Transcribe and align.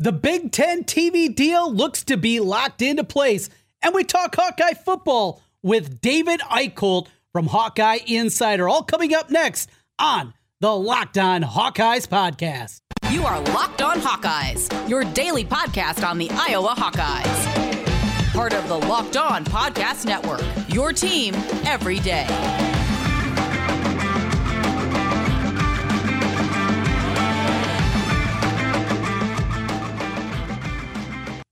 The 0.00 0.12
Big 0.12 0.50
Ten 0.50 0.84
TV 0.84 1.32
deal 1.34 1.70
looks 1.70 2.04
to 2.04 2.16
be 2.16 2.40
locked 2.40 2.80
into 2.80 3.04
place, 3.04 3.50
and 3.82 3.94
we 3.94 4.02
talk 4.02 4.34
Hawkeye 4.34 4.72
football 4.72 5.42
with 5.62 6.00
David 6.00 6.40
Eickholt 6.40 7.08
from 7.34 7.46
Hawkeye 7.46 7.98
Insider. 8.06 8.66
All 8.66 8.82
coming 8.82 9.12
up 9.12 9.28
next 9.28 9.68
on 9.98 10.32
the 10.60 10.74
Locked 10.74 11.18
On 11.18 11.42
Hawkeyes 11.42 12.08
podcast. 12.08 12.80
You 13.12 13.26
are 13.26 13.40
Locked 13.52 13.82
On 13.82 14.00
Hawkeyes, 14.00 14.88
your 14.88 15.04
daily 15.04 15.44
podcast 15.44 16.02
on 16.02 16.16
the 16.16 16.30
Iowa 16.30 16.74
Hawkeyes. 16.78 18.32
Part 18.32 18.54
of 18.54 18.66
the 18.68 18.78
Locked 18.78 19.18
On 19.18 19.44
Podcast 19.44 20.06
Network, 20.06 20.40
your 20.68 20.94
team 20.94 21.34
every 21.66 21.98
day. 21.98 22.69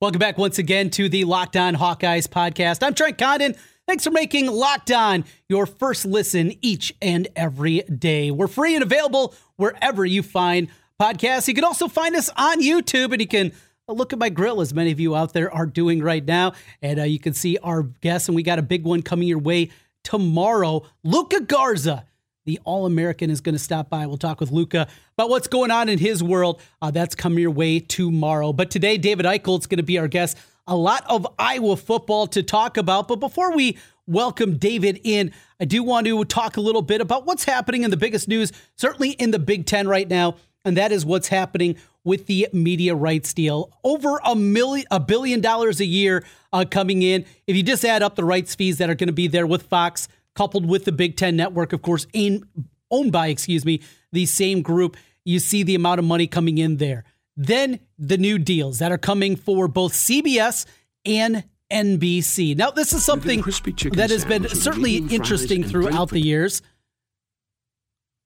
Welcome 0.00 0.20
back 0.20 0.38
once 0.38 0.58
again 0.58 0.90
to 0.90 1.08
the 1.08 1.24
Locked 1.24 1.56
On 1.56 1.74
Hawkeyes 1.74 2.28
podcast. 2.28 2.86
I'm 2.86 2.94
Trent 2.94 3.18
Condon. 3.18 3.56
Thanks 3.88 4.04
for 4.04 4.12
making 4.12 4.46
Locked 4.46 4.92
On 4.92 5.24
your 5.48 5.66
first 5.66 6.06
listen 6.06 6.52
each 6.62 6.94
and 7.02 7.26
every 7.34 7.80
day. 7.80 8.30
We're 8.30 8.46
free 8.46 8.76
and 8.76 8.84
available 8.84 9.34
wherever 9.56 10.04
you 10.04 10.22
find 10.22 10.68
podcasts. 11.00 11.48
You 11.48 11.54
can 11.54 11.64
also 11.64 11.88
find 11.88 12.14
us 12.14 12.30
on 12.36 12.62
YouTube 12.62 13.10
and 13.10 13.20
you 13.20 13.26
can 13.26 13.50
look 13.88 14.12
at 14.12 14.20
my 14.20 14.28
grill 14.28 14.60
as 14.60 14.72
many 14.72 14.92
of 14.92 15.00
you 15.00 15.16
out 15.16 15.32
there 15.32 15.52
are 15.52 15.66
doing 15.66 16.00
right 16.00 16.24
now. 16.24 16.52
And 16.80 17.00
uh, 17.00 17.02
you 17.02 17.18
can 17.18 17.34
see 17.34 17.58
our 17.58 17.82
guests, 17.82 18.28
and 18.28 18.36
we 18.36 18.44
got 18.44 18.60
a 18.60 18.62
big 18.62 18.84
one 18.84 19.02
coming 19.02 19.26
your 19.26 19.40
way 19.40 19.70
tomorrow. 20.04 20.86
Luka 21.02 21.40
Garza 21.40 22.06
the 22.48 22.58
All 22.64 22.86
American 22.86 23.28
is 23.28 23.42
going 23.42 23.54
to 23.54 23.58
stop 23.58 23.90
by. 23.90 24.06
We'll 24.06 24.16
talk 24.16 24.40
with 24.40 24.50
Luka 24.50 24.88
about 25.18 25.28
what's 25.28 25.48
going 25.48 25.70
on 25.70 25.90
in 25.90 25.98
his 25.98 26.22
world. 26.22 26.62
Uh, 26.80 26.90
that's 26.90 27.14
coming 27.14 27.40
your 27.40 27.50
way 27.50 27.78
tomorrow. 27.78 28.54
But 28.54 28.70
today, 28.70 28.96
David 28.96 29.26
Eickholt 29.26 29.60
is 29.60 29.66
going 29.66 29.76
to 29.76 29.82
be 29.82 29.98
our 29.98 30.08
guest. 30.08 30.38
A 30.66 30.74
lot 30.74 31.04
of 31.10 31.26
Iowa 31.38 31.76
football 31.76 32.26
to 32.28 32.42
talk 32.42 32.78
about. 32.78 33.06
But 33.06 33.16
before 33.16 33.54
we 33.54 33.76
welcome 34.06 34.56
David 34.56 34.98
in, 35.04 35.30
I 35.60 35.66
do 35.66 35.82
want 35.82 36.06
to 36.06 36.24
talk 36.24 36.56
a 36.56 36.62
little 36.62 36.80
bit 36.80 37.02
about 37.02 37.26
what's 37.26 37.44
happening 37.44 37.82
in 37.82 37.90
the 37.90 37.98
biggest 37.98 38.28
news, 38.28 38.50
certainly 38.76 39.10
in 39.10 39.30
the 39.30 39.38
Big 39.38 39.66
Ten 39.66 39.86
right 39.86 40.08
now, 40.08 40.36
and 40.64 40.74
that 40.78 40.90
is 40.90 41.04
what's 41.04 41.28
happening 41.28 41.76
with 42.02 42.26
the 42.28 42.48
media 42.54 42.94
rights 42.94 43.34
deal. 43.34 43.70
Over 43.84 44.20
a 44.24 44.34
million, 44.34 44.86
a 44.90 44.98
billion 44.98 45.42
dollars 45.42 45.80
a 45.80 45.84
year 45.84 46.24
uh, 46.54 46.64
coming 46.70 47.02
in. 47.02 47.26
If 47.46 47.56
you 47.56 47.62
just 47.62 47.84
add 47.84 48.02
up 48.02 48.16
the 48.16 48.24
rights 48.24 48.54
fees 48.54 48.78
that 48.78 48.88
are 48.88 48.94
going 48.94 49.08
to 49.08 49.12
be 49.12 49.26
there 49.26 49.46
with 49.46 49.64
Fox 49.64 50.08
coupled 50.38 50.66
with 50.66 50.84
the 50.84 50.92
Big 50.92 51.16
Ten 51.16 51.34
network, 51.34 51.72
of 51.72 51.82
course, 51.82 52.06
in, 52.12 52.44
owned 52.92 53.10
by, 53.10 53.26
excuse 53.26 53.64
me, 53.64 53.82
the 54.12 54.24
same 54.24 54.62
group. 54.62 54.96
You 55.24 55.40
see 55.40 55.64
the 55.64 55.74
amount 55.74 55.98
of 55.98 56.04
money 56.04 56.28
coming 56.28 56.58
in 56.58 56.76
there. 56.76 57.02
Then 57.36 57.80
the 57.98 58.18
new 58.18 58.38
deals 58.38 58.78
that 58.78 58.92
are 58.92 58.98
coming 58.98 59.34
for 59.34 59.66
both 59.66 59.94
CBS 59.94 60.64
and 61.04 61.42
NBC. 61.72 62.56
Now, 62.56 62.70
this 62.70 62.92
is 62.92 63.04
something 63.04 63.40
that 63.40 64.10
has 64.10 64.24
been 64.24 64.48
certainly 64.48 64.98
interesting 64.98 65.64
throughout 65.64 66.10
the 66.10 66.20
years. 66.20 66.62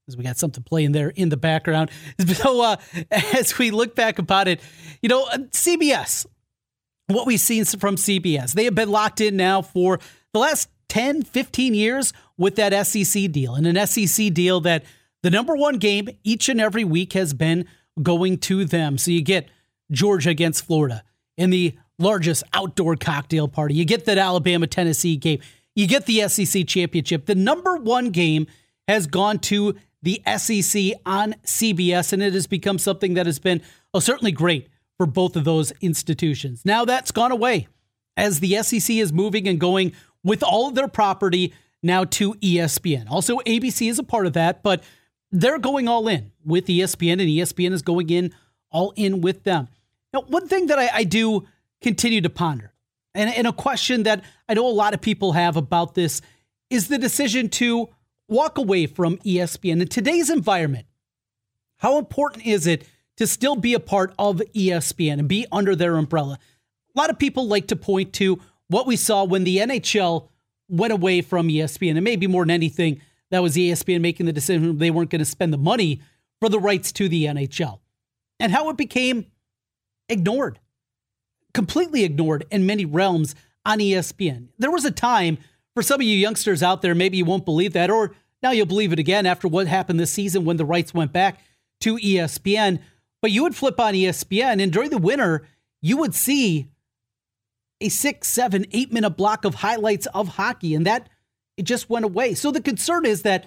Because 0.05 0.19
we 0.19 0.25
got 0.25 0.37
something 0.37 0.63
playing 0.63 0.93
there 0.93 1.09
in 1.09 1.31
the 1.31 1.39
background. 1.39 1.91
So, 2.27 2.63
uh, 2.63 2.77
as 3.11 3.57
we 3.57 3.71
look 3.71 3.95
back 3.95 4.19
about 4.19 4.49
it, 4.49 4.61
you 5.01 5.09
know, 5.09 5.25
uh, 5.25 5.39
CBS, 5.51 6.27
what 7.07 7.27
we've 7.27 7.41
seen 7.41 7.65
from 7.65 7.97
CBS, 7.97 8.53
they 8.53 8.65
have 8.65 8.75
been 8.75 8.91
locked 8.91 9.23
in 9.23 9.37
now 9.37 9.63
for 9.63 9.99
the 10.33 10.39
last 10.39 10.69
10, 10.93 11.23
15 11.23 11.73
years 11.73 12.13
with 12.37 12.57
that 12.57 12.87
SEC 12.87 13.33
deal, 13.33 13.55
and 13.55 13.67
an 13.67 13.87
SEC 13.87 14.31
deal 14.35 14.61
that 14.61 14.85
the 15.23 15.31
number 15.31 15.57
one 15.57 15.79
game 15.79 16.07
each 16.23 16.51
and 16.51 16.61
every 16.61 16.85
week 16.85 17.15
has 17.15 17.33
been 17.33 17.65
going 18.03 18.37
to 18.37 18.67
them. 18.67 18.99
So 18.99 19.11
you 19.11 19.23
get 19.23 19.49
Georgia 19.91 20.29
against 20.29 20.67
Florida 20.67 21.03
in 21.39 21.49
the 21.49 21.75
largest 21.99 22.45
outdoor 22.53 22.97
cocktail 22.97 23.49
party. 23.49 23.75
You 23.75 23.87
get 23.87 24.05
that 24.05 24.19
Alabama 24.19 24.67
Tennessee 24.67 25.17
game. 25.17 25.41
You 25.75 25.87
get 25.87 26.05
the 26.05 26.29
SEC 26.29 26.67
championship. 26.67 27.25
The 27.25 27.37
number 27.37 27.75
one 27.79 28.11
game 28.11 28.47
has 28.87 29.07
gone 29.07 29.39
to 29.39 29.75
the 30.03 30.21
SEC 30.37 30.93
on 31.07 31.37
CBS, 31.47 32.13
and 32.13 32.23
it 32.23 32.35
has 32.35 32.47
become 32.47 32.79
something 32.79 33.15
that 33.15 33.25
has 33.25 33.39
been 33.39 33.63
oh, 33.95 34.01
certainly 34.01 34.33
great 34.33 34.69
for 34.99 35.07
both 35.07 35.37
of 35.37 35.45
those 35.45 35.73
institutions. 35.81 36.67
Now 36.67 36.85
that's 36.85 37.13
gone 37.13 37.33
away 37.33 37.69
as 38.15 38.41
the 38.41 38.63
SEC 38.63 38.95
is 38.95 39.11
moving 39.11 39.49
and 39.49 39.59
going 39.59 39.93
with 40.25 40.43
all 40.43 40.69
of 40.69 40.75
their 40.75 40.89
property 40.89 41.53
now 41.83 42.05
to 42.05 42.35
ESPN. 42.35 43.11
Also, 43.11 43.39
ABC 43.41 43.89
is 43.89 43.99
a 43.99 44.05
part 44.05 44.27
of 44.27 44.35
that, 44.35 44.63
but 44.63 44.83
they're 45.31 45.59
going 45.59 45.89
all 45.89 46.07
in 46.09 46.31
with 46.45 46.67
ESPN, 46.67 47.13
and 47.13 47.23
ESPN 47.23 47.73
is 47.73 47.83
going 47.83 48.11
in 48.11 48.33
all 48.71 48.93
in 48.97 49.21
with 49.21 49.45
them. 49.45 49.69
Now, 50.13 50.23
one 50.23 50.47
thing 50.47 50.67
that 50.67 50.79
I, 50.79 50.91
I 50.93 51.05
do 51.05 51.47
continue 51.81 52.21
to 52.21 52.31
ponder, 52.31 52.73
and, 53.15 53.35
and 53.35 53.47
a 53.47 53.53
question 53.53 54.05
that 54.05 54.23
I 54.49 54.55
know 54.55 54.67
a 54.67 54.69
lot 54.69 54.95
of 54.95 55.01
people 55.01 55.33
have 55.33 55.57
about 55.57 55.95
this, 55.95 56.21
is 56.71 56.89
the 56.89 56.99
decision 56.99 57.49
to 57.49 57.89
walk 58.29 58.59
away 58.59 58.87
from 58.87 59.19
ESPN. 59.19 59.81
In 59.81 59.89
today's 59.89 60.31
environment, 60.31 60.87
how 61.79 61.99
important 61.99 62.47
is 62.47 62.67
it 62.67 62.87
to 63.17 63.27
still 63.27 63.57
be 63.57 63.75
a 63.75 63.81
part 63.81 64.15
of 64.19 64.41
ESPN 64.55 65.19
and 65.19 65.29
be 65.29 65.47
under 65.51 65.75
their 65.75 65.97
umbrella? 65.97 66.39
A 66.95 66.99
lot 66.99 67.11
of 67.11 67.19
people 67.19 67.47
like 67.47 67.69
to 67.69 67.77
point 67.77 68.13
to 68.15 68.41
what 68.73 68.87
we 68.87 68.97
saw 68.97 69.25
when 69.25 69.45
the 69.45 69.59
NHL 69.59 70.29
went 70.69 70.93
away 70.93 71.21
from 71.21 71.49
ESPN, 71.49 71.93
and 71.93 72.05
maybe 72.05 72.27
more 72.27 72.43
than 72.45 72.51
anything, 72.51 73.01
that 73.31 73.43
was 73.43 73.57
ESPN 73.57 74.01
making 74.01 74.27
the 74.27 74.33
decision 74.33 74.79
they 74.79 74.91
weren't 74.91 75.11
going 75.11 75.19
to 75.21 75.25
spend 75.25 75.53
the 75.53 75.59
money 75.59 76.01
for 76.41 76.49
the 76.49 76.59
rights 76.59 76.93
to 76.93 77.09
the 77.09 77.27
NHL, 77.27 77.81
and 78.41 78.53
how 78.53 78.69
it 78.71 78.77
became 78.77 79.27
ignored, 80.09 80.59
completely 81.55 82.05
ignored 82.05 82.45
in 82.51 82.67
many 82.67 82.85
realms 82.85 83.35
on 83.65 83.79
ESPN. 83.79 84.49
There 84.59 84.71
was 84.71 84.85
a 84.85 84.91
time 84.91 85.39
for 85.75 85.83
some 85.83 86.01
of 86.01 86.07
you 86.07 86.17
youngsters 86.17 86.63
out 86.63 86.83
there, 86.83 86.95
maybe 86.95 87.17
you 87.17 87.25
won't 87.25 87.45
believe 87.45 87.73
that, 87.75 87.91
or 87.91 88.15
now 88.43 88.51
you'll 88.51 88.67
believe 88.67 88.93
it 88.93 88.99
again 88.99 89.25
after 89.25 89.49
what 89.49 89.67
happened 89.67 90.01
this 90.01 90.11
season 90.11 90.45
when 90.45 90.57
the 90.57 90.65
rights 90.65 90.93
went 90.93 91.13
back 91.13 91.41
to 91.81 91.97
ESPN. 91.97 92.81
But 93.21 93.31
you 93.31 93.45
would 93.45 93.55
flip 93.55 93.79
on 93.79 93.95
ESPN, 93.95 94.61
and 94.61 94.73
during 94.73 94.91
the 94.91 94.99
winter, 94.99 95.47
you 95.81 95.97
would 95.99 96.15
see 96.15 96.69
a 97.83 97.89
six, 97.89 98.29
seven, 98.29 98.67
eight 98.73 98.93
minute 98.93 99.11
block 99.11 99.45
of 99.45 99.57
highlights 99.57 100.07
of 100.07 100.29
hockey, 100.29 100.75
and 100.75 100.87
that 100.87 101.09
it 101.57 101.65
just 101.65 101.91
went 101.91 102.05
away. 102.05 102.35
So 102.35 102.51
the 102.51 102.63
concern 102.63 103.05
is 103.05 103.23
that 103.23 103.47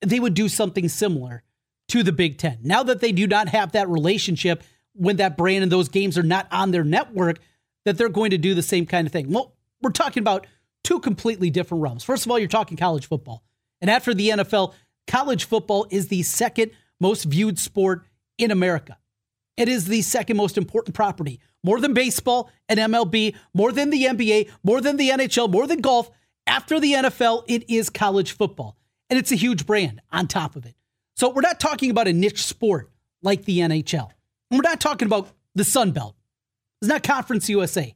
they 0.00 0.20
would 0.20 0.34
do 0.34 0.48
something 0.48 0.88
similar 0.88 1.42
to 1.88 2.02
the 2.02 2.12
Big 2.12 2.38
Ten. 2.38 2.58
Now 2.62 2.82
that 2.82 3.00
they 3.00 3.12
do 3.12 3.26
not 3.26 3.48
have 3.48 3.72
that 3.72 3.88
relationship 3.88 4.62
when 4.94 5.16
that 5.16 5.36
brand 5.36 5.62
and 5.62 5.72
those 5.72 5.88
games 5.88 6.18
are 6.18 6.22
not 6.22 6.48
on 6.50 6.70
their 6.70 6.84
network, 6.84 7.38
that 7.84 7.96
they're 7.96 8.08
going 8.08 8.30
to 8.30 8.38
do 8.38 8.54
the 8.54 8.62
same 8.62 8.86
kind 8.86 9.06
of 9.06 9.12
thing. 9.12 9.30
Well, 9.30 9.54
we're 9.82 9.90
talking 9.90 10.22
about 10.22 10.46
two 10.82 11.00
completely 11.00 11.50
different 11.50 11.82
realms. 11.82 12.02
First 12.02 12.24
of 12.24 12.32
all, 12.32 12.38
you're 12.38 12.48
talking 12.48 12.76
college 12.76 13.06
football. 13.06 13.44
And 13.80 13.90
after 13.90 14.14
the 14.14 14.30
NFL, 14.30 14.74
college 15.06 15.44
football 15.44 15.86
is 15.90 16.08
the 16.08 16.22
second 16.22 16.72
most 17.00 17.24
viewed 17.24 17.58
sport 17.58 18.06
in 18.38 18.50
America. 18.50 18.98
It 19.56 19.68
is 19.68 19.86
the 19.86 20.02
second 20.02 20.36
most 20.36 20.58
important 20.58 20.94
property 20.94 21.40
more 21.64 21.80
than 21.80 21.94
baseball 21.94 22.50
and 22.68 22.78
MLB, 22.78 23.34
more 23.52 23.72
than 23.72 23.90
the 23.90 24.04
NBA, 24.04 24.50
more 24.62 24.80
than 24.80 24.96
the 24.96 25.10
NHL, 25.10 25.50
more 25.50 25.66
than 25.66 25.80
golf. 25.80 26.10
After 26.46 26.78
the 26.78 26.92
NFL, 26.92 27.42
it 27.48 27.68
is 27.68 27.90
college 27.90 28.32
football. 28.32 28.76
And 29.10 29.18
it's 29.18 29.32
a 29.32 29.36
huge 29.36 29.66
brand 29.66 30.00
on 30.12 30.28
top 30.28 30.54
of 30.54 30.64
it. 30.64 30.76
So 31.16 31.30
we're 31.30 31.40
not 31.40 31.58
talking 31.58 31.90
about 31.90 32.06
a 32.06 32.12
niche 32.12 32.44
sport 32.44 32.90
like 33.22 33.44
the 33.44 33.58
NHL. 33.58 34.10
And 34.50 34.58
we're 34.58 34.68
not 34.68 34.80
talking 34.80 35.06
about 35.06 35.28
the 35.54 35.64
Sun 35.64 35.92
Belt. 35.92 36.14
It's 36.80 36.88
not 36.88 37.02
Conference 37.02 37.48
USA. 37.48 37.94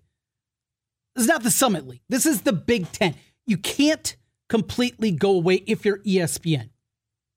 Is 1.16 1.26
not 1.26 1.43
the 1.43 1.50
Summit 1.50 1.87
League. 1.87 2.03
This 2.09 2.26
is 2.26 2.43
the 2.43 2.53
Big 2.53 2.91
Ten. 2.93 3.15
You 3.47 3.56
can't 3.56 4.16
completely 4.49 5.10
go 5.10 5.32
away 5.32 5.62
if 5.66 5.84
you're 5.84 5.99
ESPN. 5.99 6.70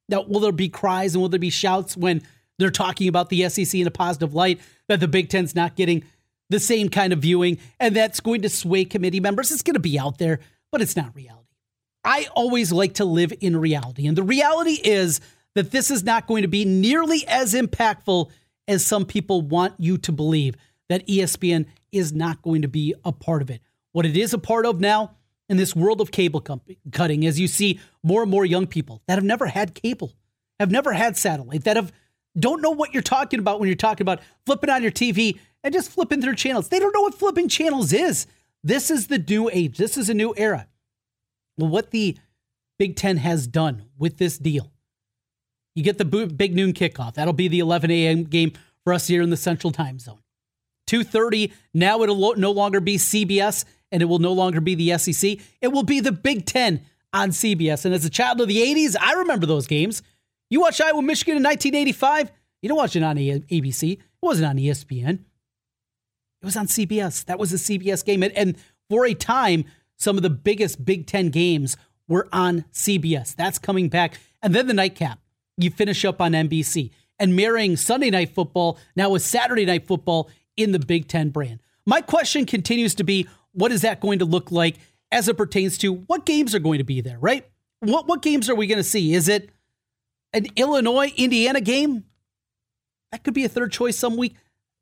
Now, 0.09 0.21
will 0.23 0.39
there 0.39 0.51
be 0.51 0.69
cries 0.69 1.15
and 1.15 1.21
will 1.21 1.29
there 1.29 1.39
be 1.39 1.49
shouts 1.49 1.97
when 1.97 2.23
they're 2.59 2.69
talking 2.71 3.07
about 3.07 3.29
the 3.29 3.47
SEC 3.49 3.73
in 3.73 3.87
a 3.87 3.91
positive 3.91 4.33
light 4.33 4.59
that 4.87 4.99
the 4.99 5.07
Big 5.07 5.29
Ten's 5.29 5.55
not 5.55 5.75
getting 5.75 6.03
the 6.49 6.59
same 6.59 6.89
kind 6.89 7.13
of 7.13 7.19
viewing, 7.19 7.57
and 7.79 7.95
that's 7.95 8.19
going 8.19 8.41
to 8.43 8.49
sway 8.49 8.85
committee 8.85 9.19
members. 9.19 9.51
It's 9.51 9.63
going 9.63 9.73
to 9.75 9.79
be 9.79 9.97
out 9.97 10.17
there, 10.17 10.39
but 10.71 10.81
it's 10.81 10.95
not 10.95 11.15
reality. 11.15 11.39
I 12.03 12.27
always 12.35 12.71
like 12.71 12.95
to 12.95 13.05
live 13.05 13.33
in 13.39 13.55
reality. 13.57 14.07
And 14.07 14.17
the 14.17 14.23
reality 14.23 14.79
is 14.83 15.21
that 15.55 15.71
this 15.71 15.89
is 15.89 16.03
not 16.03 16.27
going 16.27 16.41
to 16.41 16.47
be 16.47 16.65
nearly 16.65 17.25
as 17.27 17.53
impactful 17.53 18.29
as 18.67 18.85
some 18.85 19.05
people 19.05 19.41
want 19.41 19.73
you 19.77 19.97
to 19.99 20.11
believe, 20.11 20.55
that 20.89 21.07
ESPN 21.07 21.65
is 21.91 22.13
not 22.13 22.41
going 22.41 22.61
to 22.61 22.67
be 22.67 22.93
a 23.05 23.11
part 23.11 23.41
of 23.41 23.49
it. 23.49 23.61
What 23.93 24.05
it 24.05 24.17
is 24.17 24.33
a 24.33 24.37
part 24.37 24.65
of 24.65 24.79
now 24.79 25.15
in 25.49 25.57
this 25.57 25.75
world 25.75 26.01
of 26.01 26.11
cable 26.11 26.43
cutting, 26.91 27.25
as 27.25 27.39
you 27.39 27.47
see 27.47 27.79
more 28.03 28.21
and 28.21 28.31
more 28.31 28.45
young 28.45 28.67
people 28.67 29.01
that 29.07 29.15
have 29.15 29.23
never 29.23 29.47
had 29.47 29.75
cable, 29.75 30.13
have 30.59 30.71
never 30.71 30.93
had 30.93 31.17
satellite, 31.17 31.63
that 31.63 31.77
have 31.77 31.91
don't 32.37 32.61
know 32.61 32.71
what 32.71 32.93
you're 32.93 33.03
talking 33.03 33.39
about 33.39 33.59
when 33.59 33.67
you're 33.67 33.75
talking 33.75 34.03
about 34.03 34.21
flipping 34.45 34.69
on 34.69 34.81
your 34.81 34.91
TV 34.91 35.39
and 35.63 35.73
just 35.73 35.91
flipping 35.91 36.21
through 36.21 36.35
channels. 36.35 36.69
They 36.69 36.79
don't 36.79 36.93
know 36.93 37.01
what 37.01 37.15
flipping 37.15 37.47
channels 37.47 37.93
is. 37.93 38.27
This 38.63 38.89
is 38.89 39.07
the 39.07 39.19
new 39.19 39.49
age. 39.51 39.77
This 39.77 39.97
is 39.97 40.09
a 40.09 40.13
new 40.13 40.33
era. 40.37 40.67
Well, 41.57 41.69
what 41.69 41.91
the 41.91 42.17
Big 42.79 42.95
Ten 42.95 43.17
has 43.17 43.45
done 43.45 43.85
with 43.97 44.17
this 44.17 44.37
deal, 44.37 44.71
you 45.75 45.83
get 45.83 45.97
the 45.97 46.05
big 46.05 46.55
noon 46.55 46.73
kickoff. 46.73 47.13
That'll 47.13 47.33
be 47.33 47.47
the 47.47 47.59
11 47.59 47.91
a.m. 47.91 48.23
game 48.23 48.53
for 48.83 48.93
us 48.93 49.07
here 49.07 49.21
in 49.21 49.29
the 49.29 49.37
Central 49.37 49.71
Time 49.71 49.99
Zone. 49.99 50.19
2:30. 50.87 51.51
Now 51.73 52.01
it'll 52.03 52.35
no 52.35 52.51
longer 52.51 52.79
be 52.79 52.97
CBS 52.97 53.63
and 53.91 54.01
it 54.01 54.05
will 54.05 54.19
no 54.19 54.33
longer 54.33 54.59
be 54.59 54.75
the 54.75 54.97
SEC. 54.97 55.37
It 55.61 55.67
will 55.69 55.83
be 55.83 55.99
the 55.99 56.11
Big 56.11 56.45
10 56.45 56.81
on 57.13 57.29
CBS. 57.29 57.85
And 57.85 57.93
as 57.93 58.03
a 58.03 58.09
child 58.09 58.41
of 58.41 58.47
the 58.47 58.57
80s, 58.57 58.95
I 58.99 59.13
remember 59.13 59.45
those 59.45 59.67
games. 59.67 60.01
You 60.53 60.61
watch 60.61 60.79
Iowa 60.79 61.01
Michigan 61.01 61.37
in 61.37 61.41
1985, 61.41 62.31
you 62.61 62.69
don't 62.69 62.77
watch 62.77 62.95
it 62.95 63.01
on 63.01 63.15
ABC. 63.15 63.93
It 63.93 63.99
wasn't 64.21 64.49
on 64.49 64.57
ESPN. 64.57 65.13
It 65.13 66.45
was 66.45 66.55
on 66.55 66.67
CBS. 66.67 67.25
That 67.25 67.39
was 67.39 67.51
a 67.51 67.55
CBS 67.55 68.05
game. 68.05 68.21
And 68.21 68.55
for 68.87 69.07
a 69.07 69.15
time, 69.15 69.65
some 69.97 70.15
of 70.15 70.21
the 70.21 70.29
biggest 70.29 70.85
Big 70.85 71.07
Ten 71.07 71.29
games 71.29 71.75
were 72.07 72.27
on 72.31 72.65
CBS. 72.71 73.35
That's 73.35 73.57
coming 73.57 73.89
back. 73.89 74.19
And 74.43 74.53
then 74.53 74.67
the 74.67 74.75
nightcap, 74.75 75.17
you 75.57 75.71
finish 75.71 76.05
up 76.05 76.21
on 76.21 76.33
NBC 76.33 76.91
and 77.17 77.35
marrying 77.35 77.75
Sunday 77.75 78.11
night 78.11 78.35
football 78.35 78.77
now 78.95 79.09
with 79.09 79.23
Saturday 79.23 79.65
night 79.65 79.87
football 79.87 80.29
in 80.55 80.71
the 80.71 80.77
Big 80.77 81.07
Ten 81.07 81.29
brand. 81.29 81.61
My 81.87 81.99
question 81.99 82.45
continues 82.45 82.93
to 82.93 83.03
be 83.03 83.27
what 83.53 83.71
is 83.71 83.81
that 83.81 84.01
going 84.01 84.19
to 84.19 84.25
look 84.25 84.51
like 84.51 84.75
as 85.11 85.27
it 85.27 85.35
pertains 85.35 85.79
to 85.79 85.95
what 85.95 86.27
games 86.27 86.53
are 86.53 86.59
going 86.59 86.77
to 86.77 86.83
be 86.83 87.01
there, 87.01 87.17
right? 87.17 87.43
What, 87.79 88.07
what 88.07 88.21
games 88.21 88.51
are 88.51 88.55
we 88.55 88.67
going 88.67 88.77
to 88.77 88.83
see? 88.83 89.15
Is 89.15 89.27
it 89.27 89.49
an 90.33 90.47
Illinois 90.55 91.11
Indiana 91.15 91.61
game? 91.61 92.05
That 93.11 93.23
could 93.23 93.33
be 93.33 93.45
a 93.45 93.49
third 93.49 93.71
choice 93.71 93.97
some 93.97 94.17
week. 94.17 94.35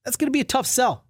That's 0.06 0.18
going 0.18 0.28
to 0.28 0.32
be 0.32 0.40
a 0.40 0.46
tough 0.46 0.66
sell. 0.66 1.06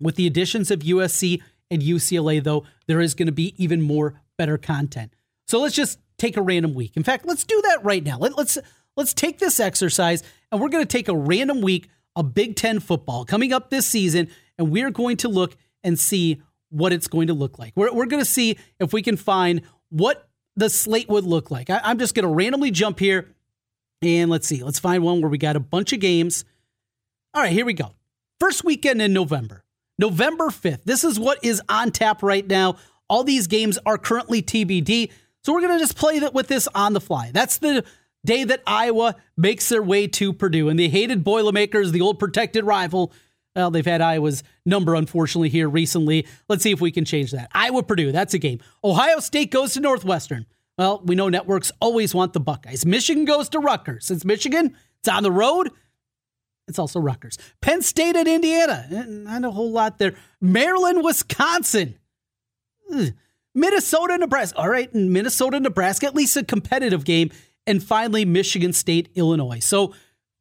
With 0.00 0.16
the 0.16 0.26
additions 0.26 0.70
of 0.70 0.80
USC 0.80 1.42
and 1.70 1.82
UCLA, 1.82 2.42
though, 2.42 2.64
there 2.86 3.00
is 3.00 3.14
going 3.14 3.26
to 3.26 3.32
be 3.32 3.54
even 3.62 3.80
more 3.80 4.20
better 4.36 4.58
content. 4.58 5.14
So 5.46 5.60
let's 5.60 5.74
just 5.74 5.98
take 6.18 6.36
a 6.36 6.42
random 6.42 6.74
week. 6.74 6.96
In 6.96 7.02
fact, 7.02 7.26
let's 7.26 7.44
do 7.44 7.60
that 7.68 7.84
right 7.84 8.02
now. 8.02 8.18
Let, 8.18 8.36
let's 8.36 8.58
let's 8.96 9.14
take 9.14 9.38
this 9.38 9.60
exercise 9.60 10.22
and 10.50 10.60
we're 10.60 10.68
going 10.68 10.84
to 10.84 10.88
take 10.88 11.08
a 11.08 11.16
random 11.16 11.60
week 11.60 11.88
of 12.16 12.34
Big 12.34 12.56
Ten 12.56 12.80
football 12.80 13.24
coming 13.24 13.52
up 13.52 13.70
this 13.70 13.86
season, 13.86 14.28
and 14.58 14.70
we're 14.70 14.90
going 14.90 15.16
to 15.18 15.28
look 15.28 15.56
and 15.82 15.98
see 15.98 16.42
what 16.68 16.92
it's 16.92 17.08
going 17.08 17.26
to 17.26 17.34
look 17.34 17.58
like. 17.58 17.72
We're, 17.76 17.92
we're 17.92 18.06
going 18.06 18.22
to 18.22 18.30
see 18.30 18.58
if 18.78 18.92
we 18.92 19.02
can 19.02 19.16
find 19.16 19.62
what 19.88 20.28
the 20.56 20.68
slate 20.70 21.08
would 21.08 21.24
look 21.24 21.50
like. 21.50 21.70
I, 21.70 21.80
I'm 21.82 21.98
just 21.98 22.14
going 22.14 22.26
to 22.26 22.32
randomly 22.32 22.70
jump 22.70 22.98
here 22.98 23.28
and 24.02 24.30
let's 24.30 24.46
see. 24.46 24.62
Let's 24.62 24.78
find 24.78 25.02
one 25.02 25.20
where 25.20 25.30
we 25.30 25.38
got 25.38 25.56
a 25.56 25.60
bunch 25.60 25.92
of 25.92 26.00
games. 26.00 26.44
All 27.34 27.42
right, 27.42 27.52
here 27.52 27.64
we 27.64 27.72
go. 27.72 27.94
First 28.40 28.64
weekend 28.64 29.00
in 29.00 29.12
November, 29.12 29.64
November 29.98 30.46
5th. 30.46 30.84
This 30.84 31.04
is 31.04 31.18
what 31.18 31.38
is 31.44 31.62
on 31.68 31.92
tap 31.92 32.22
right 32.22 32.46
now. 32.46 32.76
All 33.08 33.24
these 33.24 33.46
games 33.46 33.78
are 33.86 33.98
currently 33.98 34.42
TBD. 34.42 35.10
So 35.44 35.52
we're 35.52 35.60
going 35.60 35.74
to 35.74 35.78
just 35.78 35.96
play 35.96 36.20
that 36.20 36.34
with 36.34 36.48
this 36.48 36.68
on 36.74 36.92
the 36.92 37.00
fly. 37.00 37.30
That's 37.32 37.58
the 37.58 37.84
day 38.24 38.44
that 38.44 38.62
Iowa 38.66 39.16
makes 39.36 39.68
their 39.68 39.82
way 39.82 40.06
to 40.06 40.32
Purdue. 40.32 40.68
And 40.68 40.78
the 40.78 40.88
hated 40.88 41.24
Boilermakers, 41.24 41.92
the 41.92 42.00
old 42.00 42.18
protected 42.18 42.64
rival, 42.64 43.12
well, 43.54 43.70
they've 43.70 43.84
had 43.84 44.00
Iowa's 44.00 44.42
number, 44.64 44.94
unfortunately, 44.94 45.50
here 45.50 45.68
recently. 45.68 46.26
Let's 46.48 46.62
see 46.62 46.70
if 46.70 46.80
we 46.80 46.90
can 46.90 47.04
change 47.04 47.32
that. 47.32 47.50
Iowa 47.52 47.82
Purdue, 47.82 48.12
that's 48.12 48.34
a 48.34 48.38
game. 48.38 48.60
Ohio 48.82 49.18
State 49.20 49.50
goes 49.50 49.74
to 49.74 49.80
Northwestern. 49.80 50.46
Well, 50.78 51.02
we 51.04 51.14
know 51.14 51.28
networks 51.28 51.70
always 51.80 52.14
want 52.14 52.32
the 52.32 52.40
Buckeyes. 52.40 52.86
Michigan 52.86 53.24
goes 53.24 53.48
to 53.50 53.58
Rutgers. 53.58 54.06
Since 54.06 54.24
Michigan, 54.24 54.76
it's 55.00 55.08
on 55.08 55.22
the 55.22 55.32
road. 55.32 55.70
It's 56.68 56.78
also 56.78 57.00
Rutgers. 57.00 57.38
Penn 57.60 57.82
State 57.82 58.16
and 58.16 58.28
Indiana. 58.28 58.86
Eh, 58.90 59.04
not 59.06 59.44
a 59.44 59.50
whole 59.50 59.70
lot 59.70 59.98
there. 59.98 60.14
Maryland, 60.40 61.04
Wisconsin. 61.04 61.98
Minnesota, 63.54 64.16
Nebraska. 64.18 64.58
All 64.58 64.68
right, 64.68 64.92
Minnesota, 64.94 65.60
Nebraska, 65.60 66.06
at 66.06 66.14
least 66.14 66.36
a 66.36 66.44
competitive 66.44 67.04
game. 67.04 67.30
And 67.66 67.82
finally, 67.82 68.24
Michigan 68.24 68.72
State, 68.72 69.08
Illinois. 69.14 69.60
So 69.60 69.94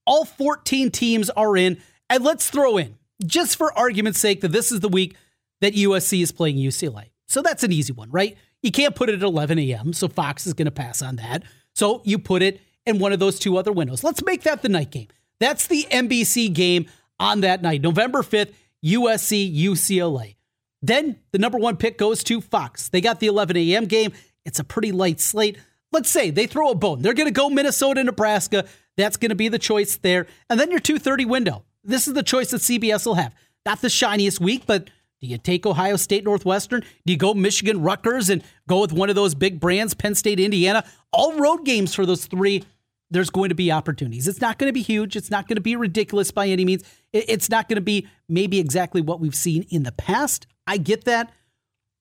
all 0.06 0.26
14 0.26 0.92
teams 0.92 1.30
are 1.32 1.58
in. 1.58 1.78
And 2.10 2.24
let's 2.24 2.50
throw 2.50 2.78
in, 2.78 2.98
just 3.26 3.58
for 3.58 3.78
argument's 3.78 4.20
sake, 4.20 4.42
that 4.42 4.52
this 4.52 4.72
is 4.72 4.80
the 4.80 4.90
week 4.90 5.16
that 5.62 5.74
USC 5.74 6.22
is 6.22 6.32
playing 6.32 6.58
UCLA. 6.58 7.12
So 7.28 7.42
that's 7.42 7.64
an 7.64 7.72
easy 7.72 7.94
one, 7.94 8.10
right? 8.12 8.38
You 8.62 8.72
can't 8.72 8.96
put 8.96 9.10
it 9.10 9.16
at 9.16 9.24
11 9.24 9.60
a.m., 9.60 9.94
so 9.94 10.08
Fox 10.08 10.46
is 10.46 10.54
going 10.54 10.66
to 10.66 10.72
pass 10.72 11.02
on 11.02 11.16
that. 11.18 11.44
So 11.74 12.02
you 12.06 12.20
put 12.20 12.42
it 12.42 12.62
in 12.86 13.00
one 13.00 13.14
of 13.14 13.20
those 13.20 13.40
two 13.40 13.58
other 13.58 13.72
windows. 13.72 14.04
Let's 14.04 14.24
make 14.24 14.44
that 14.44 14.62
the 14.62 14.70
night 14.70 14.92
game. 14.92 15.08
That's 15.40 15.68
the 15.68 15.88
NBC 15.90 16.54
game 16.54 16.86
on 17.20 17.42
that 17.42 17.62
night, 17.62 17.82
November 17.82 18.22
5th, 18.22 18.54
USC 18.86 19.56
UCLA. 19.56 20.36
Then 20.82 21.20
the 21.32 21.40
number 21.40 21.58
one 21.58 21.78
pick 21.78 21.98
goes 21.98 22.24
to 22.26 22.42
Fox. 22.42 22.90
They 22.90 23.02
got 23.02 23.20
the 23.20 23.28
11 23.28 23.56
a.m. 23.58 23.86
game. 23.86 24.14
It's 24.46 24.60
a 24.60 24.64
pretty 24.64 24.92
light 24.92 25.20
slate. 25.20 25.58
Let's 25.92 26.10
say 26.10 26.30
they 26.30 26.48
throw 26.48 26.72
a 26.72 26.76
bone. 26.76 27.02
They're 27.02 27.14
going 27.14 27.28
to 27.28 27.34
go 27.34 27.50
Minnesota, 27.50 28.04
Nebraska. 28.04 28.66
That's 28.98 29.18
going 29.18 29.30
to 29.30 29.36
be 29.36 29.50
the 29.50 29.60
choice 29.60 29.98
there. 29.98 30.28
And 30.50 30.60
then 30.60 30.72
your 30.72 30.80
2:30 30.80 31.28
window. 31.28 31.66
This 31.84 32.08
is 32.08 32.14
the 32.14 32.24
choice 32.24 32.52
that 32.52 32.62
CBS 32.62 33.06
will 33.06 33.16
have. 33.16 33.36
Not 33.66 33.82
the 33.82 33.90
shiniest 33.90 34.40
week, 34.40 34.64
but 34.66 34.90
do 35.22 35.28
you 35.28 35.38
take 35.38 35.66
Ohio 35.66 35.98
State, 35.98 36.24
Northwestern? 36.24 36.82
Do 37.06 37.14
you 37.14 37.18
go 37.18 37.34
Michigan, 37.36 37.82
Rutgers, 37.82 38.30
and 38.30 38.44
go 38.68 38.82
with 38.82 38.92
one 38.92 39.10
of 39.10 39.16
those 39.16 39.36
big 39.36 39.60
brands, 39.60 39.94
Penn 39.94 40.16
State, 40.16 40.40
Indiana? 40.40 40.84
All 41.14 41.38
road 41.38 41.64
games 41.64 41.94
for 41.94 42.06
those 42.06 42.26
three. 42.26 42.64
There's 43.12 43.30
going 43.30 43.50
to 43.50 43.56
be 43.56 43.72
opportunities. 43.72 44.28
It's 44.28 44.42
not 44.42 44.58
going 44.58 44.70
to 44.70 44.74
be 44.74 44.82
huge. 44.82 45.16
It's 45.16 45.30
not 45.30 45.48
going 45.48 45.58
to 45.58 45.62
be 45.62 45.76
ridiculous 45.76 46.32
by 46.32 46.48
any 46.48 46.66
means. 46.66 46.84
It's 47.14 47.50
not 47.50 47.68
going 47.68 47.76
to 47.76 47.82
be 47.82 48.08
maybe 48.30 48.58
exactly 48.58 49.02
what 49.02 49.20
we've 49.20 49.36
seen 49.36 49.66
in 49.70 49.84
the 49.84 49.92
past. 49.92 50.48
I 50.66 50.78
get 50.78 51.04
that, 51.04 51.32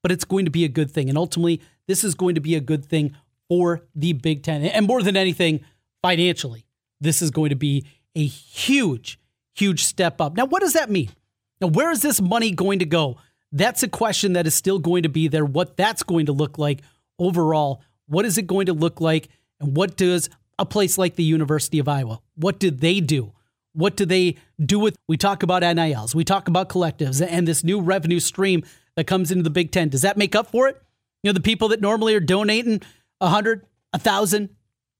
but 0.02 0.12
it's 0.12 0.24
going 0.24 0.44
to 0.44 0.50
be 0.50 0.64
a 0.64 0.68
good 0.68 0.90
thing. 0.90 1.08
And 1.08 1.18
ultimately, 1.18 1.60
this 1.88 2.04
is 2.04 2.14
going 2.14 2.36
to 2.36 2.40
be 2.40 2.54
a 2.54 2.60
good 2.60 2.86
thing 2.86 3.16
for 3.48 3.82
the 3.94 4.12
Big 4.12 4.44
Ten. 4.44 4.62
And 4.62 4.86
more 4.86 5.02
than 5.02 5.16
anything, 5.16 5.64
financially, 6.00 6.64
this 7.00 7.20
is 7.20 7.32
going 7.32 7.50
to 7.50 7.56
be 7.56 7.84
a 8.14 8.24
huge, 8.24 9.18
huge 9.54 9.84
step 9.84 10.20
up. 10.20 10.36
Now, 10.36 10.46
what 10.46 10.60
does 10.60 10.74
that 10.74 10.90
mean? 10.90 11.10
Now, 11.60 11.68
where 11.68 11.90
is 11.90 12.02
this 12.02 12.20
money 12.20 12.52
going 12.52 12.78
to 12.78 12.86
go? 12.86 13.18
That's 13.52 13.82
a 13.82 13.88
question 13.88 14.34
that 14.34 14.46
is 14.46 14.54
still 14.54 14.78
going 14.78 15.02
to 15.02 15.08
be 15.08 15.28
there. 15.28 15.44
What 15.44 15.76
that's 15.76 16.02
going 16.02 16.26
to 16.26 16.32
look 16.32 16.58
like 16.58 16.82
overall. 17.18 17.82
What 18.06 18.24
is 18.24 18.38
it 18.38 18.46
going 18.46 18.66
to 18.66 18.72
look 18.72 19.00
like? 19.00 19.28
And 19.60 19.76
what 19.76 19.96
does 19.96 20.28
a 20.60 20.66
place 20.66 20.98
like 20.98 21.16
the 21.16 21.24
University 21.24 21.78
of 21.78 21.88
Iowa, 21.88 22.20
what 22.36 22.60
do 22.60 22.70
they 22.70 23.00
do? 23.00 23.32
What 23.72 23.96
do 23.96 24.04
they 24.04 24.36
do 24.64 24.78
with? 24.78 24.96
We 25.08 25.16
talk 25.16 25.42
about 25.42 25.62
NILs, 25.62 26.14
we 26.14 26.22
talk 26.22 26.48
about 26.48 26.68
collectives, 26.68 27.26
and 27.26 27.48
this 27.48 27.64
new 27.64 27.80
revenue 27.80 28.20
stream 28.20 28.62
that 28.94 29.06
comes 29.06 29.30
into 29.30 29.42
the 29.42 29.50
Big 29.50 29.72
Ten. 29.72 29.88
Does 29.88 30.02
that 30.02 30.18
make 30.18 30.34
up 30.34 30.50
for 30.50 30.68
it? 30.68 30.80
You 31.22 31.30
know, 31.30 31.32
the 31.32 31.40
people 31.40 31.68
that 31.68 31.80
normally 31.80 32.14
are 32.14 32.20
donating 32.20 32.82
a 33.20 33.28
hundred, 33.28 33.64
a 33.92 33.98
thousand, 33.98 34.50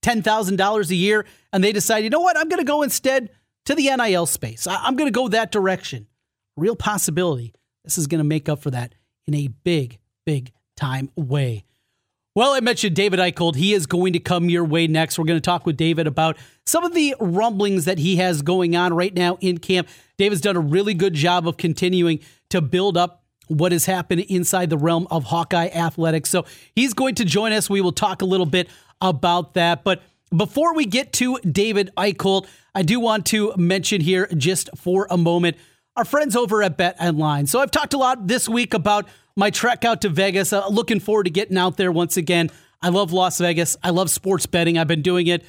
ten 0.00 0.22
thousand 0.22 0.56
dollars 0.56 0.90
a 0.90 0.94
year, 0.94 1.26
and 1.52 1.62
they 1.62 1.72
decide, 1.72 2.04
you 2.04 2.10
know 2.10 2.20
what, 2.20 2.38
I'm 2.38 2.48
going 2.48 2.60
to 2.60 2.64
go 2.64 2.82
instead 2.82 3.28
to 3.66 3.74
the 3.74 3.94
NIL 3.94 4.26
space. 4.26 4.66
I'm 4.66 4.96
going 4.96 5.08
to 5.08 5.16
go 5.16 5.28
that 5.28 5.52
direction. 5.52 6.06
Real 6.60 6.76
possibility. 6.76 7.54
This 7.84 7.96
is 7.96 8.06
going 8.06 8.18
to 8.18 8.24
make 8.24 8.50
up 8.50 8.62
for 8.62 8.70
that 8.70 8.94
in 9.26 9.34
a 9.34 9.48
big, 9.48 9.98
big 10.26 10.52
time 10.76 11.10
way. 11.16 11.64
Well, 12.34 12.52
I 12.52 12.60
mentioned 12.60 12.94
David 12.94 13.18
Eickholt. 13.18 13.56
He 13.56 13.72
is 13.72 13.86
going 13.86 14.12
to 14.12 14.18
come 14.18 14.50
your 14.50 14.64
way 14.64 14.86
next. 14.86 15.18
We're 15.18 15.24
going 15.24 15.38
to 15.38 15.40
talk 15.40 15.64
with 15.64 15.78
David 15.78 16.06
about 16.06 16.36
some 16.66 16.84
of 16.84 16.92
the 16.92 17.16
rumblings 17.18 17.86
that 17.86 17.98
he 17.98 18.16
has 18.16 18.42
going 18.42 18.76
on 18.76 18.92
right 18.92 19.14
now 19.14 19.38
in 19.40 19.56
camp. 19.56 19.88
David's 20.18 20.42
done 20.42 20.54
a 20.54 20.60
really 20.60 20.92
good 20.92 21.14
job 21.14 21.48
of 21.48 21.56
continuing 21.56 22.20
to 22.50 22.60
build 22.60 22.98
up 22.98 23.24
what 23.48 23.72
has 23.72 23.86
happened 23.86 24.20
inside 24.28 24.68
the 24.68 24.76
realm 24.76 25.08
of 25.10 25.24
Hawkeye 25.24 25.68
athletics. 25.68 26.28
So 26.28 26.44
he's 26.76 26.92
going 26.92 27.14
to 27.16 27.24
join 27.24 27.52
us. 27.52 27.70
We 27.70 27.80
will 27.80 27.90
talk 27.90 28.20
a 28.20 28.26
little 28.26 28.44
bit 28.44 28.68
about 29.00 29.54
that. 29.54 29.82
But 29.82 30.02
before 30.36 30.74
we 30.74 30.84
get 30.84 31.14
to 31.14 31.38
David 31.38 31.90
Eickholt, 31.96 32.46
I 32.74 32.82
do 32.82 33.00
want 33.00 33.24
to 33.26 33.54
mention 33.56 34.02
here 34.02 34.28
just 34.36 34.68
for 34.76 35.06
a 35.10 35.16
moment 35.16 35.56
our 35.96 36.04
friends 36.04 36.36
over 36.36 36.62
at 36.62 36.76
Bet 36.76 37.00
Online. 37.00 37.46
So 37.46 37.60
I've 37.60 37.70
talked 37.70 37.94
a 37.94 37.98
lot 37.98 38.26
this 38.26 38.48
week 38.48 38.74
about 38.74 39.08
my 39.36 39.50
trek 39.50 39.84
out 39.84 40.02
to 40.02 40.08
Vegas. 40.08 40.52
Uh, 40.52 40.66
looking 40.68 41.00
forward 41.00 41.24
to 41.24 41.30
getting 41.30 41.56
out 41.56 41.76
there 41.76 41.92
once 41.92 42.16
again. 42.16 42.50
I 42.82 42.88
love 42.88 43.12
Las 43.12 43.38
Vegas. 43.38 43.76
I 43.82 43.90
love 43.90 44.10
sports 44.10 44.46
betting. 44.46 44.78
I've 44.78 44.88
been 44.88 45.02
doing 45.02 45.26
it 45.26 45.44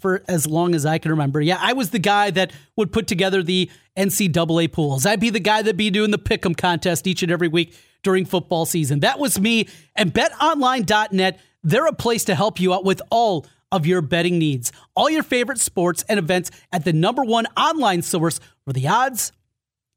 for 0.00 0.22
as 0.28 0.46
long 0.46 0.74
as 0.74 0.84
I 0.84 0.98
can 0.98 1.12
remember. 1.12 1.40
Yeah, 1.40 1.58
I 1.60 1.72
was 1.72 1.90
the 1.90 1.98
guy 1.98 2.30
that 2.32 2.52
would 2.76 2.92
put 2.92 3.06
together 3.06 3.42
the 3.42 3.70
NCAA 3.96 4.72
pools. 4.72 5.06
I'd 5.06 5.20
be 5.20 5.30
the 5.30 5.40
guy 5.40 5.62
that'd 5.62 5.76
be 5.76 5.90
doing 5.90 6.10
the 6.10 6.18
pick'em 6.18 6.56
contest 6.56 7.06
each 7.06 7.22
and 7.22 7.30
every 7.30 7.48
week 7.48 7.74
during 8.02 8.24
football 8.24 8.66
season. 8.66 9.00
That 9.00 9.18
was 9.18 9.40
me. 9.40 9.68
And 9.94 10.12
betonline.net, 10.12 11.40
they're 11.62 11.86
a 11.86 11.92
place 11.92 12.24
to 12.24 12.34
help 12.34 12.60
you 12.60 12.74
out 12.74 12.84
with 12.84 13.00
all 13.10 13.46
of 13.72 13.86
your 13.86 14.02
betting 14.02 14.38
needs. 14.38 14.72
All 14.94 15.10
your 15.10 15.22
favorite 15.22 15.58
sports 15.58 16.04
and 16.08 16.18
events 16.18 16.50
at 16.72 16.84
the 16.84 16.92
number 16.92 17.22
one 17.22 17.46
online 17.56 18.02
source 18.02 18.40
for 18.64 18.72
the 18.72 18.86
odds, 18.88 19.32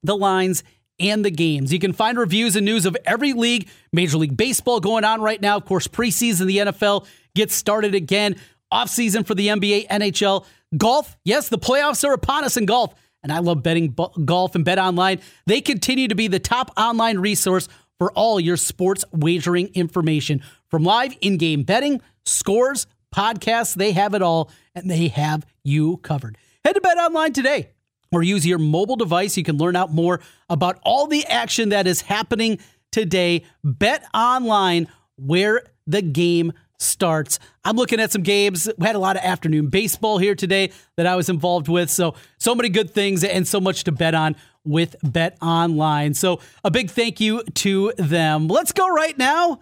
the 0.03 0.15
lines, 0.15 0.63
and 0.99 1.23
the 1.23 1.31
games. 1.31 1.71
You 1.71 1.79
can 1.79 1.93
find 1.93 2.17
reviews 2.17 2.55
and 2.55 2.65
news 2.65 2.85
of 2.85 2.97
every 3.05 3.33
league, 3.33 3.69
Major 3.93 4.17
League 4.17 4.35
Baseball 4.35 4.79
going 4.79 5.03
on 5.03 5.21
right 5.21 5.41
now. 5.41 5.57
Of 5.57 5.65
course, 5.65 5.87
preseason, 5.87 6.45
the 6.45 6.57
NFL 6.57 7.07
gets 7.35 7.55
started 7.55 7.95
again. 7.95 8.35
Offseason 8.71 9.25
for 9.25 9.33
the 9.33 9.47
NBA, 9.47 9.87
NHL, 9.87 10.45
golf. 10.77 11.17
Yes, 11.23 11.49
the 11.49 11.57
playoffs 11.57 12.07
are 12.07 12.13
upon 12.13 12.43
us 12.43 12.57
in 12.57 12.65
golf. 12.65 12.93
And 13.23 13.33
I 13.33 13.39
love 13.39 13.63
betting 13.63 13.95
golf 14.25 14.55
and 14.55 14.63
bet 14.63 14.79
online. 14.79 15.19
They 15.45 15.61
continue 15.61 16.07
to 16.07 16.15
be 16.15 16.27
the 16.27 16.39
top 16.39 16.71
online 16.77 17.17
resource 17.17 17.67
for 17.97 18.11
all 18.13 18.39
your 18.39 18.55
sports 18.55 19.03
wagering 19.11 19.71
information. 19.73 20.41
From 20.69 20.83
live 20.83 21.17
in 21.19 21.37
game 21.37 21.63
betting, 21.63 22.01
scores, 22.25 22.87
podcasts, 23.13 23.75
they 23.75 23.91
have 23.91 24.13
it 24.13 24.21
all, 24.21 24.51
and 24.73 24.89
they 24.89 25.09
have 25.09 25.45
you 25.63 25.97
covered. 25.97 26.37
Head 26.63 26.73
to 26.73 26.81
Bet 26.81 26.97
Online 26.97 27.33
today 27.33 27.71
or 28.11 28.23
use 28.23 28.45
your 28.45 28.57
mobile 28.57 28.95
device. 28.95 29.37
You 29.37 29.43
can 29.43 29.57
learn 29.57 29.75
out 29.75 29.93
more 29.93 30.19
about 30.49 30.79
all 30.83 31.07
the 31.07 31.25
action 31.25 31.69
that 31.69 31.87
is 31.87 32.01
happening 32.01 32.59
today. 32.91 33.43
Bet 33.63 34.03
online 34.13 34.87
where 35.17 35.63
the 35.85 36.01
game 36.01 36.53
starts. 36.77 37.39
I'm 37.63 37.75
looking 37.75 37.99
at 37.99 38.11
some 38.11 38.23
games. 38.23 38.69
We 38.77 38.87
had 38.87 38.95
a 38.95 38.99
lot 38.99 39.17
of 39.17 39.23
afternoon 39.23 39.67
baseball 39.67 40.17
here 40.17 40.35
today 40.35 40.71
that 40.95 41.05
I 41.05 41.15
was 41.15 41.29
involved 41.29 41.67
with. 41.67 41.89
So, 41.89 42.15
so 42.37 42.55
many 42.55 42.69
good 42.69 42.91
things 42.91 43.23
and 43.23 43.47
so 43.47 43.59
much 43.59 43.83
to 43.83 43.91
bet 43.91 44.15
on 44.15 44.35
with 44.63 44.95
Bet 45.03 45.37
Online. 45.41 46.13
So, 46.13 46.39
a 46.63 46.71
big 46.71 46.89
thank 46.89 47.19
you 47.19 47.43
to 47.43 47.93
them. 47.97 48.47
Let's 48.47 48.71
go 48.71 48.87
right 48.87 49.17
now 49.17 49.59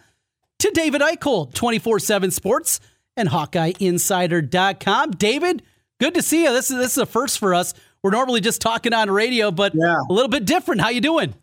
to 0.60 0.72
David 0.72 1.02
Eickholt, 1.02 1.54
24 1.54 2.00
7 2.00 2.32
Sports 2.32 2.80
and 3.16 3.30
HawkeyeInsider.com. 3.30 5.12
David, 5.12 5.64
good 6.00 6.14
to 6.14 6.22
see 6.22 6.44
you. 6.44 6.54
This 6.54 6.70
is, 6.70 6.78
this 6.78 6.92
is 6.94 6.98
a 7.00 7.06
first 7.06 7.40
for 7.40 7.54
us. 7.54 7.74
We're 8.08 8.12
normally 8.12 8.40
just 8.40 8.62
talking 8.62 8.94
on 8.94 9.12
radio, 9.12 9.52
but 9.52 9.76
yeah. 9.76 9.98
a 10.10 10.14
little 10.14 10.30
bit 10.30 10.46
different. 10.46 10.80
How 10.80 10.88
you 10.88 11.02
doing? 11.02 11.34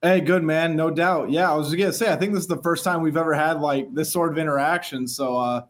Hey, 0.00 0.22
good 0.22 0.42
man, 0.42 0.74
no 0.74 0.90
doubt. 0.90 1.30
Yeah, 1.30 1.52
I 1.52 1.54
was 1.56 1.74
gonna 1.74 1.92
say, 1.92 2.10
I 2.10 2.16
think 2.16 2.32
this 2.32 2.40
is 2.40 2.46
the 2.46 2.62
first 2.62 2.84
time 2.84 3.02
we've 3.02 3.18
ever 3.18 3.34
had 3.34 3.60
like 3.60 3.92
this 3.92 4.10
sort 4.10 4.32
of 4.32 4.38
interaction. 4.38 5.06
So, 5.06 5.36
uh, 5.36 5.66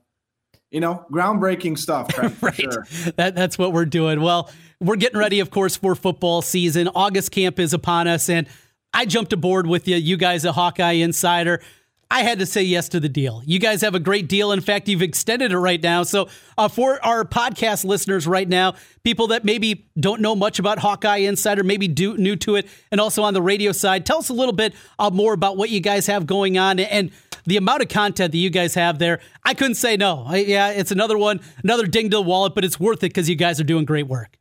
you 0.71 0.79
know, 0.79 1.05
groundbreaking 1.11 1.77
stuff. 1.77 2.17
right. 2.43 2.55
Sure. 2.55 2.87
That 3.17 3.35
that's 3.35 3.59
what 3.59 3.73
we're 3.73 3.87
doing. 3.87 4.21
Well, 4.21 4.49
we're 4.81 4.95
getting 4.95 5.19
ready, 5.19 5.41
of 5.41 5.51
course, 5.51 5.75
for 5.75 5.97
football 5.97 6.43
season. 6.43 6.91
August 6.95 7.33
camp 7.33 7.59
is 7.59 7.73
upon 7.73 8.07
us, 8.07 8.29
and 8.29 8.47
I 8.95 9.05
jumped 9.05 9.33
aboard 9.33 9.67
with 9.67 9.89
you. 9.89 9.97
You 9.97 10.17
guys, 10.17 10.45
a 10.45 10.53
Hawkeye 10.53 10.93
Insider. 10.93 11.61
I 12.11 12.23
had 12.23 12.39
to 12.39 12.47
say 12.47 12.63
yes 12.63 12.89
to 12.91 13.01
the 13.01 13.09
deal. 13.09 13.43
You 13.45 13.59
guys 13.59 13.83
have 13.83 13.97
a 13.97 14.01
great 14.01 14.29
deal. 14.29 14.53
In 14.53 14.61
fact, 14.61 14.89
you've 14.89 15.03
extended 15.03 15.51
it 15.51 15.59
right 15.59 15.83
now. 15.83 16.05
So, 16.05 16.29
uh, 16.57 16.69
for 16.69 17.05
our 17.05 17.25
podcast 17.25 17.85
listeners 17.85 18.29
right 18.29 18.49
now, 18.49 18.75
people 19.03 19.29
that 19.29 19.45
maybe 19.45 19.87
don't 19.99 20.21
know 20.21 20.37
much 20.37 20.61
about 20.61 20.79
Hawkeye 20.79 21.19
Insider, 21.19 21.65
maybe 21.65 21.89
do, 21.89 22.17
new 22.17 22.37
to 22.37 22.55
it, 22.57 22.69
and 22.93 23.01
also 23.01 23.25
on 23.25 23.35
the 23.35 23.43
radio 23.43 23.73
side, 23.73 24.07
tell 24.07 24.19
us 24.19 24.29
a 24.29 24.35
little 24.35 24.53
bit 24.55 24.73
uh, 25.01 25.11
more 25.11 25.33
about 25.33 25.57
what 25.57 25.69
you 25.71 25.81
guys 25.81 26.07
have 26.07 26.27
going 26.27 26.59
on 26.59 26.79
and 26.79 27.11
the 27.45 27.57
amount 27.57 27.83
of 27.83 27.89
content 27.89 28.33
that 28.33 28.39
you 28.39 28.51
guys 28.51 28.75
have 28.75 28.99
there. 29.01 29.21
I 29.45 29.55
couldn't 29.55 29.75
say 29.75 29.97
no. 29.97 30.25
I, 30.27 30.37
yeah, 30.39 30.71
it's 30.71 30.93
another 30.93 31.19
one, 31.19 31.41
another 31.65 31.87
ding 31.87 32.11
to 32.11 32.17
the 32.19 32.23
wallet, 32.23 32.55
but 32.55 32.65
it's 32.65 32.79
worth 32.79 32.99
it 32.99 33.11
because 33.11 33.29
you 33.29 33.37
guys 33.37 33.61
are 33.61 33.65
doing 33.65 33.85
great 33.85 34.07
work. 34.07 34.39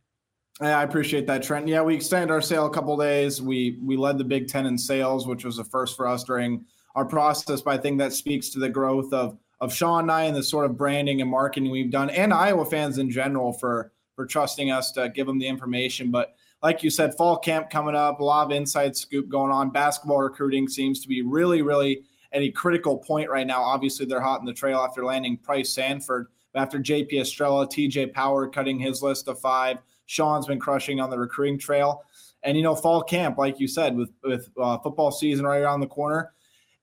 I 0.61 0.83
appreciate 0.83 1.27
that, 1.27 1.43
Trent. 1.43 1.67
Yeah, 1.67 1.81
we 1.81 1.95
extended 1.95 2.31
our 2.31 2.41
sale 2.41 2.65
a 2.65 2.69
couple 2.69 2.95
days. 2.95 3.41
We 3.41 3.77
we 3.83 3.97
led 3.97 4.17
the 4.17 4.23
Big 4.23 4.47
Ten 4.47 4.65
in 4.65 4.77
sales, 4.77 5.27
which 5.27 5.43
was 5.43 5.59
a 5.59 5.65
first 5.65 5.97
for 5.97 6.07
us 6.07 6.23
during 6.23 6.63
our 6.95 7.05
process, 7.05 7.61
but 7.61 7.71
I 7.71 7.77
think 7.77 7.97
that 7.99 8.13
speaks 8.13 8.49
to 8.49 8.59
the 8.59 8.69
growth 8.69 9.13
of 9.13 9.37
of 9.61 9.73
Sean 9.73 10.01
and 10.01 10.11
I 10.11 10.23
and 10.23 10.35
the 10.35 10.43
sort 10.43 10.65
of 10.65 10.77
branding 10.77 11.21
and 11.21 11.29
marketing 11.29 11.71
we've 11.71 11.91
done, 11.91 12.09
and 12.09 12.33
Iowa 12.33 12.65
fans 12.65 12.97
in 12.97 13.09
general 13.09 13.53
for 13.53 13.91
for 14.15 14.25
trusting 14.25 14.71
us 14.71 14.91
to 14.93 15.09
give 15.09 15.27
them 15.27 15.39
the 15.39 15.47
information. 15.47 16.09
But 16.09 16.35
like 16.63 16.83
you 16.83 16.89
said, 16.89 17.15
fall 17.15 17.37
camp 17.37 17.69
coming 17.69 17.95
up, 17.95 18.19
a 18.19 18.23
lot 18.23 18.45
of 18.45 18.51
inside 18.51 18.95
scoop 18.95 19.29
going 19.29 19.51
on. 19.51 19.69
Basketball 19.69 20.19
recruiting 20.19 20.67
seems 20.67 21.01
to 21.01 21.07
be 21.07 21.21
really, 21.21 21.61
really 21.61 22.03
at 22.31 22.41
a 22.41 22.49
critical 22.49 22.97
point 22.97 23.29
right 23.29 23.45
now. 23.45 23.61
Obviously, 23.61 24.05
they're 24.05 24.21
hot 24.21 24.39
in 24.39 24.45
the 24.45 24.53
trail 24.53 24.79
after 24.79 25.03
landing 25.05 25.37
Pryce 25.37 25.75
Sandfort, 25.75 26.25
after 26.55 26.79
JP 26.79 27.21
Estrella, 27.21 27.67
TJ 27.67 28.13
Power 28.13 28.47
cutting 28.47 28.79
his 28.79 29.03
list 29.03 29.27
of 29.27 29.39
five. 29.39 29.77
Sean's 30.05 30.47
been 30.47 30.59
crushing 30.59 30.99
on 30.99 31.09
the 31.09 31.17
recruiting 31.17 31.59
trail. 31.59 32.03
And 32.43 32.55
you 32.55 32.63
know, 32.63 32.75
fall 32.75 33.01
camp, 33.01 33.37
like 33.37 33.59
you 33.59 33.67
said, 33.67 33.95
with 33.95 34.11
with 34.23 34.49
uh, 34.59 34.77
football 34.79 35.11
season 35.11 35.45
right 35.45 35.61
around 35.61 35.81
the 35.81 35.87
corner, 35.87 36.33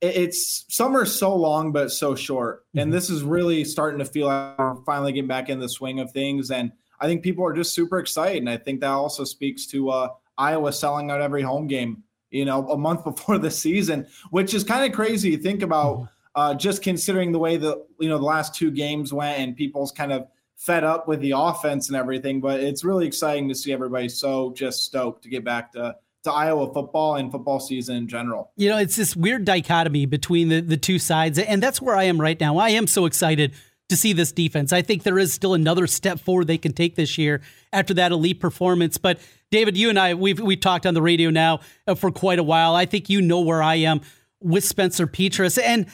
it's 0.02 0.64
summer 0.68 1.06
so 1.06 1.35
long 1.35 1.71
but 1.71 1.90
so 1.90 2.14
short 2.14 2.66
and 2.75 2.82
mm-hmm. 2.82 2.90
this 2.90 3.09
is 3.09 3.23
really 3.23 3.64
starting 3.64 4.00
to 4.00 4.04
feel 4.04 4.26
like 4.26 4.59
we're 4.59 4.75
finally 4.85 5.12
getting 5.12 5.28
back 5.28 5.49
in 5.49 5.61
the 5.61 5.68
swing 5.68 6.00
of 6.00 6.11
things 6.11 6.50
and 6.50 6.73
i 7.00 7.06
think 7.06 7.23
people 7.23 7.44
are 7.44 7.52
just 7.52 7.73
super 7.73 7.99
excited 7.99 8.38
and 8.38 8.50
i 8.50 8.56
think 8.56 8.80
that 8.80 8.90
also 8.90 9.23
speaks 9.23 9.64
to 9.64 9.90
uh, 9.90 10.09
iowa 10.37 10.73
selling 10.73 11.11
out 11.11 11.21
every 11.21 11.42
home 11.42 11.68
game 11.68 12.02
you 12.30 12.44
know 12.44 12.68
a 12.71 12.76
month 12.76 13.04
before 13.04 13.38
the 13.38 13.50
season 13.50 14.06
which 14.30 14.54
is 14.54 14.64
kind 14.64 14.85
of 14.85 14.94
crazy 14.94 15.30
you 15.30 15.38
think 15.38 15.62
about 15.62 15.99
mm-hmm. 15.99 16.04
uh, 16.35 16.54
just 16.54 16.82
considering 16.82 17.30
the 17.30 17.38
way 17.38 17.56
that 17.56 17.80
you 18.00 18.09
know 18.09 18.18
the 18.18 18.25
last 18.25 18.54
two 18.54 18.73
games 18.73 19.12
went 19.12 19.38
and 19.38 19.56
people's 19.56 19.92
kind 19.92 20.12
of 20.12 20.26
fed 20.56 20.85
up 20.85 21.06
with 21.06 21.21
the 21.21 21.32
offense 21.35 21.88
and 21.88 21.97
everything 21.97 22.40
but 22.40 22.61
it's 22.61 22.85
really 22.85 23.06
exciting 23.06 23.49
to 23.49 23.54
see 23.54 23.73
everybody 23.73 24.09
so 24.09 24.52
just 24.52 24.85
stoked 24.85 25.23
to 25.23 25.28
get 25.28 25.44
back 25.44 25.73
to 25.73 25.94
to 26.25 26.33
Iowa 26.33 26.73
football 26.73 27.17
and 27.17 27.31
football 27.31 27.61
season 27.61 27.97
in 27.97 28.09
general. 28.09 28.52
You 28.57 28.69
know, 28.69 28.79
it's 28.79 28.97
this 28.97 29.17
weird 29.17 29.45
dichotomy 29.45 30.07
between 30.07 30.49
the, 30.49 30.61
the 30.61 30.76
two 30.76 30.99
sides, 30.99 31.38
and 31.38 31.62
that's 31.62 31.83
where 31.83 31.97
I 31.97 32.05
am 32.05 32.21
right 32.21 32.38
now. 32.38 32.59
I 32.59 32.71
am 32.71 32.87
so 32.87 33.07
excited 33.07 33.55
to 33.88 33.97
see 33.97 34.12
this 34.12 34.33
defense. 34.33 34.73
I 34.73 34.83
think 34.83 35.02
there 35.02 35.19
is 35.19 35.33
still 35.33 35.55
another 35.55 35.87
step 35.87 36.21
forward 36.21 36.47
they 36.47 36.59
can 36.59 36.73
take 36.73 36.95
this 36.95 37.19
year 37.19 37.43
after 37.73 37.93
that 37.95 38.12
elite 38.12 38.41
performance. 38.41 38.99
But 38.99 39.19
David, 39.50 39.76
you 39.76 39.91
and 39.91 39.99
I, 39.99 40.14
we've 40.14 40.41
we've 40.41 40.61
talked 40.61 40.87
on 40.87 40.95
the 40.95 41.02
radio 41.02 41.31
now 41.31 41.61
uh, 41.87 41.95
for 41.95 42.11
quite 42.11 42.38
a 42.38 42.43
while. 42.43 42.75
I 42.75 42.87
think 42.87 43.11
you 43.11 43.21
know 43.21 43.41
where 43.41 43.62
I 43.62 43.76
am 43.76 44.00
with 44.41 44.64
Spencer 44.64 45.07
Petras, 45.07 45.61
and 45.62 45.87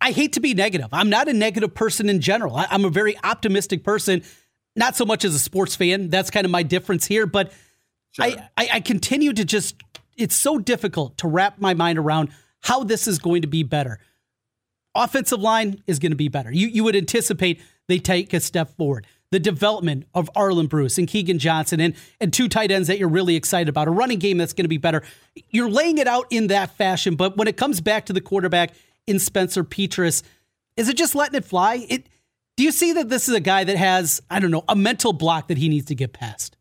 I 0.00 0.12
hate 0.12 0.34
to 0.34 0.40
be 0.40 0.54
negative. 0.54 0.88
I'm 0.92 1.10
not 1.10 1.28
a 1.28 1.32
negative 1.32 1.74
person 1.74 2.08
in 2.08 2.20
general. 2.20 2.56
I, 2.56 2.66
I'm 2.70 2.84
a 2.84 2.90
very 2.90 3.18
optimistic 3.24 3.82
person, 3.82 4.22
not 4.76 4.94
so 4.94 5.04
much 5.04 5.24
as 5.24 5.34
a 5.34 5.38
sports 5.38 5.74
fan. 5.74 6.08
That's 6.08 6.30
kind 6.30 6.44
of 6.44 6.50
my 6.50 6.62
difference 6.62 7.06
here, 7.06 7.26
but 7.26 7.52
I, 8.18 8.48
I, 8.56 8.68
I 8.74 8.80
continue 8.80 9.32
to 9.32 9.44
just, 9.44 9.76
it's 10.16 10.36
so 10.36 10.58
difficult 10.58 11.18
to 11.18 11.28
wrap 11.28 11.60
my 11.60 11.74
mind 11.74 11.98
around 11.98 12.30
how 12.62 12.84
this 12.84 13.06
is 13.06 13.18
going 13.18 13.42
to 13.42 13.48
be 13.48 13.62
better. 13.62 13.98
Offensive 14.94 15.40
line 15.40 15.82
is 15.86 15.98
going 15.98 16.12
to 16.12 16.16
be 16.16 16.28
better. 16.28 16.50
You, 16.50 16.66
you 16.66 16.84
would 16.84 16.96
anticipate 16.96 17.60
they 17.88 17.98
take 17.98 18.32
a 18.32 18.40
step 18.40 18.76
forward. 18.76 19.06
The 19.30 19.38
development 19.38 20.06
of 20.12 20.28
Arland 20.34 20.68
Bruce 20.68 20.98
and 20.98 21.06
Keagan 21.06 21.38
Johnson 21.38 21.80
and, 21.80 21.94
and 22.20 22.32
two 22.32 22.48
tight 22.48 22.72
ends 22.72 22.88
that 22.88 22.98
you're 22.98 23.08
really 23.08 23.36
excited 23.36 23.68
about, 23.68 23.86
a 23.86 23.92
running 23.92 24.18
game 24.18 24.38
that's 24.38 24.52
going 24.52 24.64
to 24.64 24.68
be 24.68 24.78
better. 24.78 25.02
You're 25.50 25.70
laying 25.70 25.98
it 25.98 26.08
out 26.08 26.26
in 26.30 26.48
that 26.48 26.76
fashion, 26.76 27.14
but 27.14 27.36
when 27.36 27.46
it 27.46 27.56
comes 27.56 27.80
back 27.80 28.06
to 28.06 28.12
the 28.12 28.20
quarterback 28.20 28.72
in 29.06 29.20
Spencer 29.20 29.62
Petras, 29.62 30.24
is 30.76 30.88
it 30.88 30.96
just 30.96 31.14
letting 31.14 31.36
it 31.36 31.44
fly? 31.44 31.86
It 31.88 32.08
do 32.56 32.64
you 32.64 32.72
see 32.72 32.92
that 32.92 33.08
this 33.08 33.28
is 33.28 33.34
a 33.34 33.40
guy 33.40 33.64
that 33.64 33.76
has, 33.76 34.20
I 34.28 34.40
don't 34.40 34.50
know, 34.50 34.64
a 34.68 34.76
mental 34.76 35.12
block 35.12 35.48
that 35.48 35.56
he 35.56 35.68
needs 35.68 35.86
to 35.86 35.94
get 35.94 36.12
past? 36.12 36.56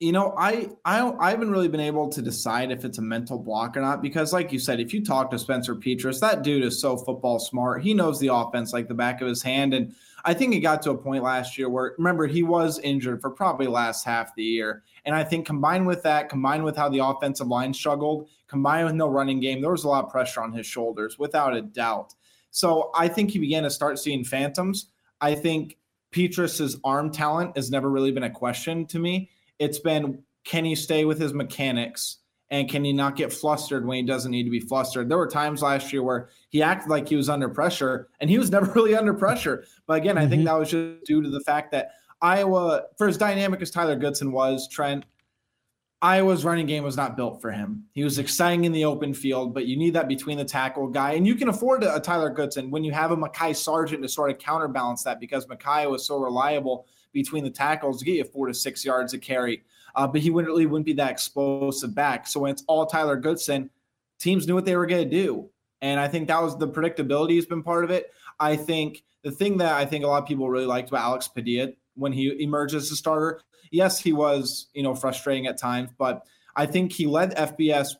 You 0.00 0.12
know, 0.12 0.34
I 0.36 0.70
I 0.84 1.00
I 1.18 1.30
haven't 1.30 1.50
really 1.50 1.68
been 1.68 1.80
able 1.80 2.08
to 2.10 2.20
decide 2.20 2.70
if 2.72 2.84
it's 2.84 2.98
a 2.98 3.02
mental 3.02 3.38
block 3.38 3.76
or 3.76 3.80
not 3.80 4.02
because, 4.02 4.32
like 4.32 4.52
you 4.52 4.58
said, 4.58 4.80
if 4.80 4.92
you 4.92 5.04
talk 5.04 5.30
to 5.30 5.38
Spencer 5.38 5.74
Petras, 5.74 6.20
that 6.20 6.42
dude 6.42 6.64
is 6.64 6.80
so 6.80 6.96
football 6.96 7.38
smart. 7.38 7.82
He 7.82 7.94
knows 7.94 8.18
the 8.18 8.34
offense 8.34 8.72
like 8.72 8.88
the 8.88 8.94
back 8.94 9.20
of 9.20 9.28
his 9.28 9.42
hand, 9.42 9.72
and 9.72 9.94
I 10.24 10.34
think 10.34 10.54
it 10.54 10.60
got 10.60 10.82
to 10.82 10.90
a 10.90 10.98
point 10.98 11.22
last 11.22 11.56
year 11.56 11.68
where 11.68 11.94
remember 11.96 12.26
he 12.26 12.42
was 12.42 12.80
injured 12.80 13.20
for 13.20 13.30
probably 13.30 13.66
last 13.66 14.04
half 14.04 14.34
the 14.34 14.42
year, 14.42 14.82
and 15.04 15.14
I 15.14 15.22
think 15.22 15.46
combined 15.46 15.86
with 15.86 16.02
that, 16.02 16.28
combined 16.28 16.64
with 16.64 16.76
how 16.76 16.88
the 16.88 17.04
offensive 17.04 17.46
line 17.46 17.72
struggled, 17.72 18.28
combined 18.48 18.86
with 18.86 18.94
no 18.96 19.08
running 19.08 19.38
game, 19.38 19.60
there 19.60 19.70
was 19.70 19.84
a 19.84 19.88
lot 19.88 20.04
of 20.04 20.10
pressure 20.10 20.42
on 20.42 20.52
his 20.52 20.66
shoulders 20.66 21.18
without 21.20 21.56
a 21.56 21.62
doubt. 21.62 22.14
So 22.50 22.90
I 22.94 23.08
think 23.08 23.30
he 23.30 23.38
began 23.38 23.62
to 23.62 23.70
start 23.70 23.98
seeing 23.98 24.24
phantoms. 24.24 24.88
I 25.20 25.34
think 25.34 25.78
Petras's 26.12 26.78
arm 26.84 27.10
talent 27.10 27.56
has 27.56 27.70
never 27.70 27.90
really 27.90 28.12
been 28.12 28.24
a 28.24 28.30
question 28.30 28.86
to 28.86 28.98
me. 28.98 29.30
It's 29.58 29.78
been 29.78 30.22
can 30.44 30.64
he 30.64 30.74
stay 30.74 31.04
with 31.04 31.18
his 31.18 31.32
mechanics 31.32 32.18
and 32.50 32.68
can 32.68 32.84
he 32.84 32.92
not 32.92 33.16
get 33.16 33.32
flustered 33.32 33.86
when 33.86 33.96
he 33.96 34.02
doesn't 34.02 34.30
need 34.30 34.44
to 34.44 34.50
be 34.50 34.60
flustered? 34.60 35.08
There 35.08 35.18
were 35.18 35.26
times 35.26 35.62
last 35.62 35.92
year 35.92 36.02
where 36.02 36.28
he 36.50 36.62
acted 36.62 36.90
like 36.90 37.08
he 37.08 37.16
was 37.16 37.28
under 37.28 37.48
pressure 37.48 38.08
and 38.20 38.28
he 38.28 38.38
was 38.38 38.50
never 38.52 38.70
really 38.72 38.94
under 38.94 39.14
pressure. 39.14 39.64
But 39.86 39.94
again, 39.94 40.16
mm-hmm. 40.16 40.26
I 40.26 40.28
think 40.28 40.40
mm-hmm. 40.40 40.46
that 40.46 40.58
was 40.58 40.70
just 40.70 41.04
due 41.04 41.22
to 41.22 41.30
the 41.30 41.40
fact 41.40 41.72
that 41.72 41.92
Iowa, 42.20 42.84
for 42.96 43.08
as 43.08 43.16
dynamic 43.16 43.60
as 43.60 43.70
Tyler 43.70 43.96
Goodson 43.96 44.32
was, 44.32 44.68
Trent, 44.68 45.04
Iowa's 46.00 46.44
running 46.44 46.66
game 46.66 46.84
was 46.84 46.98
not 46.98 47.16
built 47.16 47.40
for 47.40 47.50
him. 47.50 47.84
He 47.92 48.04
was 48.04 48.18
exciting 48.18 48.64
in 48.64 48.72
the 48.72 48.84
open 48.84 49.14
field, 49.14 49.54
but 49.54 49.64
you 49.66 49.76
need 49.76 49.94
that 49.94 50.06
between 50.06 50.36
the 50.36 50.44
tackle 50.44 50.88
guy. 50.88 51.12
And 51.12 51.26
you 51.26 51.34
can 51.34 51.48
afford 51.48 51.82
a, 51.82 51.98
Tyler 51.98 52.28
Goodson 52.28 52.70
when 52.70 52.84
you 52.84 52.92
have 52.92 53.10
a 53.10 53.16
Mekhi 53.16 53.56
Sargent 53.56 54.02
to 54.02 54.08
sort 54.08 54.30
of 54.30 54.38
counterbalance 54.38 55.02
that 55.04 55.18
because 55.18 55.46
Mekhi 55.46 55.90
was 55.90 56.06
so 56.06 56.18
reliable 56.18 56.86
between 57.14 57.44
the 57.44 57.50
tackles 57.50 58.02
get 58.02 58.16
you 58.16 58.24
four 58.24 58.46
to 58.46 58.52
six 58.52 58.84
yards 58.84 59.14
a 59.14 59.18
carry. 59.18 59.62
Uh, 59.94 60.06
but 60.06 60.20
he 60.20 60.28
wouldn't 60.28 60.50
really 60.50 60.66
wouldn't 60.66 60.84
be 60.84 60.92
that 60.92 61.10
explosive 61.10 61.94
back. 61.94 62.26
So 62.26 62.40
when 62.40 62.50
it's 62.50 62.64
all 62.66 62.84
Tyler 62.84 63.16
Goodson, 63.16 63.70
teams 64.18 64.46
knew 64.46 64.54
what 64.54 64.66
they 64.66 64.76
were 64.76 64.86
going 64.86 65.08
to 65.08 65.10
do. 65.10 65.48
And 65.80 66.00
I 66.00 66.08
think 66.08 66.28
that 66.28 66.42
was 66.42 66.58
the 66.58 66.68
predictability 66.68 67.36
has 67.36 67.46
been 67.46 67.62
part 67.62 67.84
of 67.84 67.90
it. 67.90 68.12
I 68.40 68.56
think 68.56 69.04
the 69.22 69.30
thing 69.30 69.58
that 69.58 69.72
I 69.72 69.86
think 69.86 70.04
a 70.04 70.08
lot 70.08 70.22
of 70.22 70.28
people 70.28 70.50
really 70.50 70.66
liked 70.66 70.88
about 70.88 71.02
Alex 71.02 71.28
Padilla 71.28 71.68
when 71.94 72.12
he 72.12 72.42
emerged 72.42 72.74
as 72.74 72.90
a 72.90 72.96
starter, 72.96 73.40
yes, 73.70 74.00
he 74.00 74.12
was, 74.12 74.68
you 74.74 74.82
know, 74.82 74.94
frustrating 74.94 75.46
at 75.46 75.58
times, 75.58 75.90
but 75.96 76.24
I 76.56 76.66
think 76.66 76.92
he 76.92 77.06
led 77.06 77.36
FBS 77.36 77.94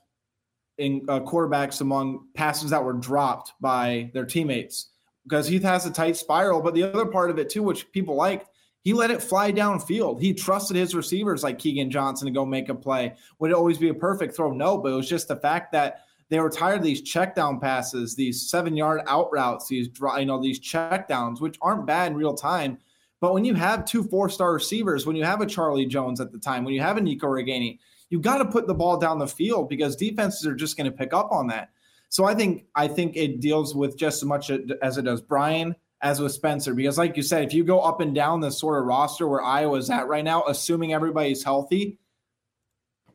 in 0.78 1.04
uh, 1.08 1.20
quarterbacks 1.20 1.80
among 1.80 2.26
passes 2.34 2.70
that 2.70 2.82
were 2.82 2.92
dropped 2.92 3.52
by 3.60 4.10
their 4.14 4.24
teammates 4.24 4.90
because 5.24 5.46
he 5.46 5.58
has 5.60 5.86
a 5.86 5.90
tight 5.90 6.16
spiral. 6.16 6.60
But 6.60 6.74
the 6.74 6.82
other 6.84 7.06
part 7.06 7.30
of 7.30 7.38
it 7.38 7.50
too, 7.50 7.62
which 7.62 7.90
people 7.92 8.16
liked, 8.16 8.48
he 8.84 8.92
let 8.92 9.10
it 9.10 9.22
fly 9.22 9.50
downfield. 9.50 10.20
He 10.20 10.34
trusted 10.34 10.76
his 10.76 10.94
receivers 10.94 11.42
like 11.42 11.58
Keagan 11.58 11.88
Johnson 11.88 12.26
to 12.26 12.32
go 12.32 12.44
make 12.44 12.68
a 12.68 12.74
play. 12.74 13.14
Would 13.38 13.50
it 13.50 13.56
always 13.56 13.78
be 13.78 13.88
a 13.88 13.94
perfect 13.94 14.36
throw? 14.36 14.52
No, 14.52 14.76
but 14.76 14.92
it 14.92 14.96
was 14.96 15.08
just 15.08 15.26
the 15.26 15.36
fact 15.36 15.72
that 15.72 16.02
they 16.28 16.38
were 16.38 16.50
tired 16.50 16.78
of 16.78 16.82
these 16.82 17.00
check 17.00 17.34
down 17.34 17.60
passes, 17.60 18.14
these 18.14 18.50
seven 18.50 18.76
yard 18.76 19.00
out 19.06 19.30
routes, 19.32 19.68
these 19.68 19.88
you 20.18 20.26
know 20.26 20.40
these 20.40 20.58
check 20.58 21.08
downs, 21.08 21.40
which 21.40 21.58
aren't 21.62 21.86
bad 21.86 22.12
in 22.12 22.18
real 22.18 22.34
time. 22.34 22.78
But 23.20 23.32
when 23.32 23.44
you 23.44 23.54
have 23.54 23.86
two 23.86 24.04
four 24.04 24.28
star 24.28 24.52
receivers, 24.52 25.06
when 25.06 25.16
you 25.16 25.24
have 25.24 25.40
a 25.40 25.46
Charlie 25.46 25.86
Jones 25.86 26.20
at 26.20 26.30
the 26.30 26.38
time, 26.38 26.62
when 26.62 26.74
you 26.74 26.82
have 26.82 26.98
a 26.98 27.00
Nico 27.00 27.26
Ragaini, 27.26 27.78
You 28.10 28.20
got 28.20 28.38
to 28.38 28.44
put 28.44 28.66
the 28.66 28.74
ball 28.74 28.98
down 28.98 29.18
the 29.18 29.26
field 29.26 29.70
because 29.70 29.96
defenses 29.96 30.46
are 30.46 30.54
just 30.54 30.76
going 30.76 30.90
to 30.90 30.96
pick 30.96 31.14
up 31.14 31.32
on 31.32 31.46
that. 31.46 31.70
So 32.10 32.24
I 32.24 32.34
think 32.34 32.66
I 32.74 32.86
think 32.86 33.16
it 33.16 33.40
deals 33.40 33.74
with 33.74 33.96
just 33.96 34.22
as 34.22 34.24
much 34.24 34.50
as 34.50 34.98
it 34.98 35.02
does 35.02 35.22
Brian 35.22 35.74
as 36.04 36.20
with 36.20 36.32
Spencer 36.32 36.74
because, 36.74 36.98
like 36.98 37.16
you 37.16 37.22
said, 37.22 37.44
if 37.44 37.54
you 37.54 37.64
go 37.64 37.80
up 37.80 38.00
and 38.00 38.14
down 38.14 38.40
this 38.40 38.58
sort 38.58 38.78
of 38.78 38.86
roster 38.86 39.26
where 39.26 39.42
Iowa's 39.42 39.88
at 39.88 40.06
right 40.06 40.22
now, 40.22 40.44
assuming 40.46 40.92
everybody's 40.92 41.42
healthy, 41.42 41.98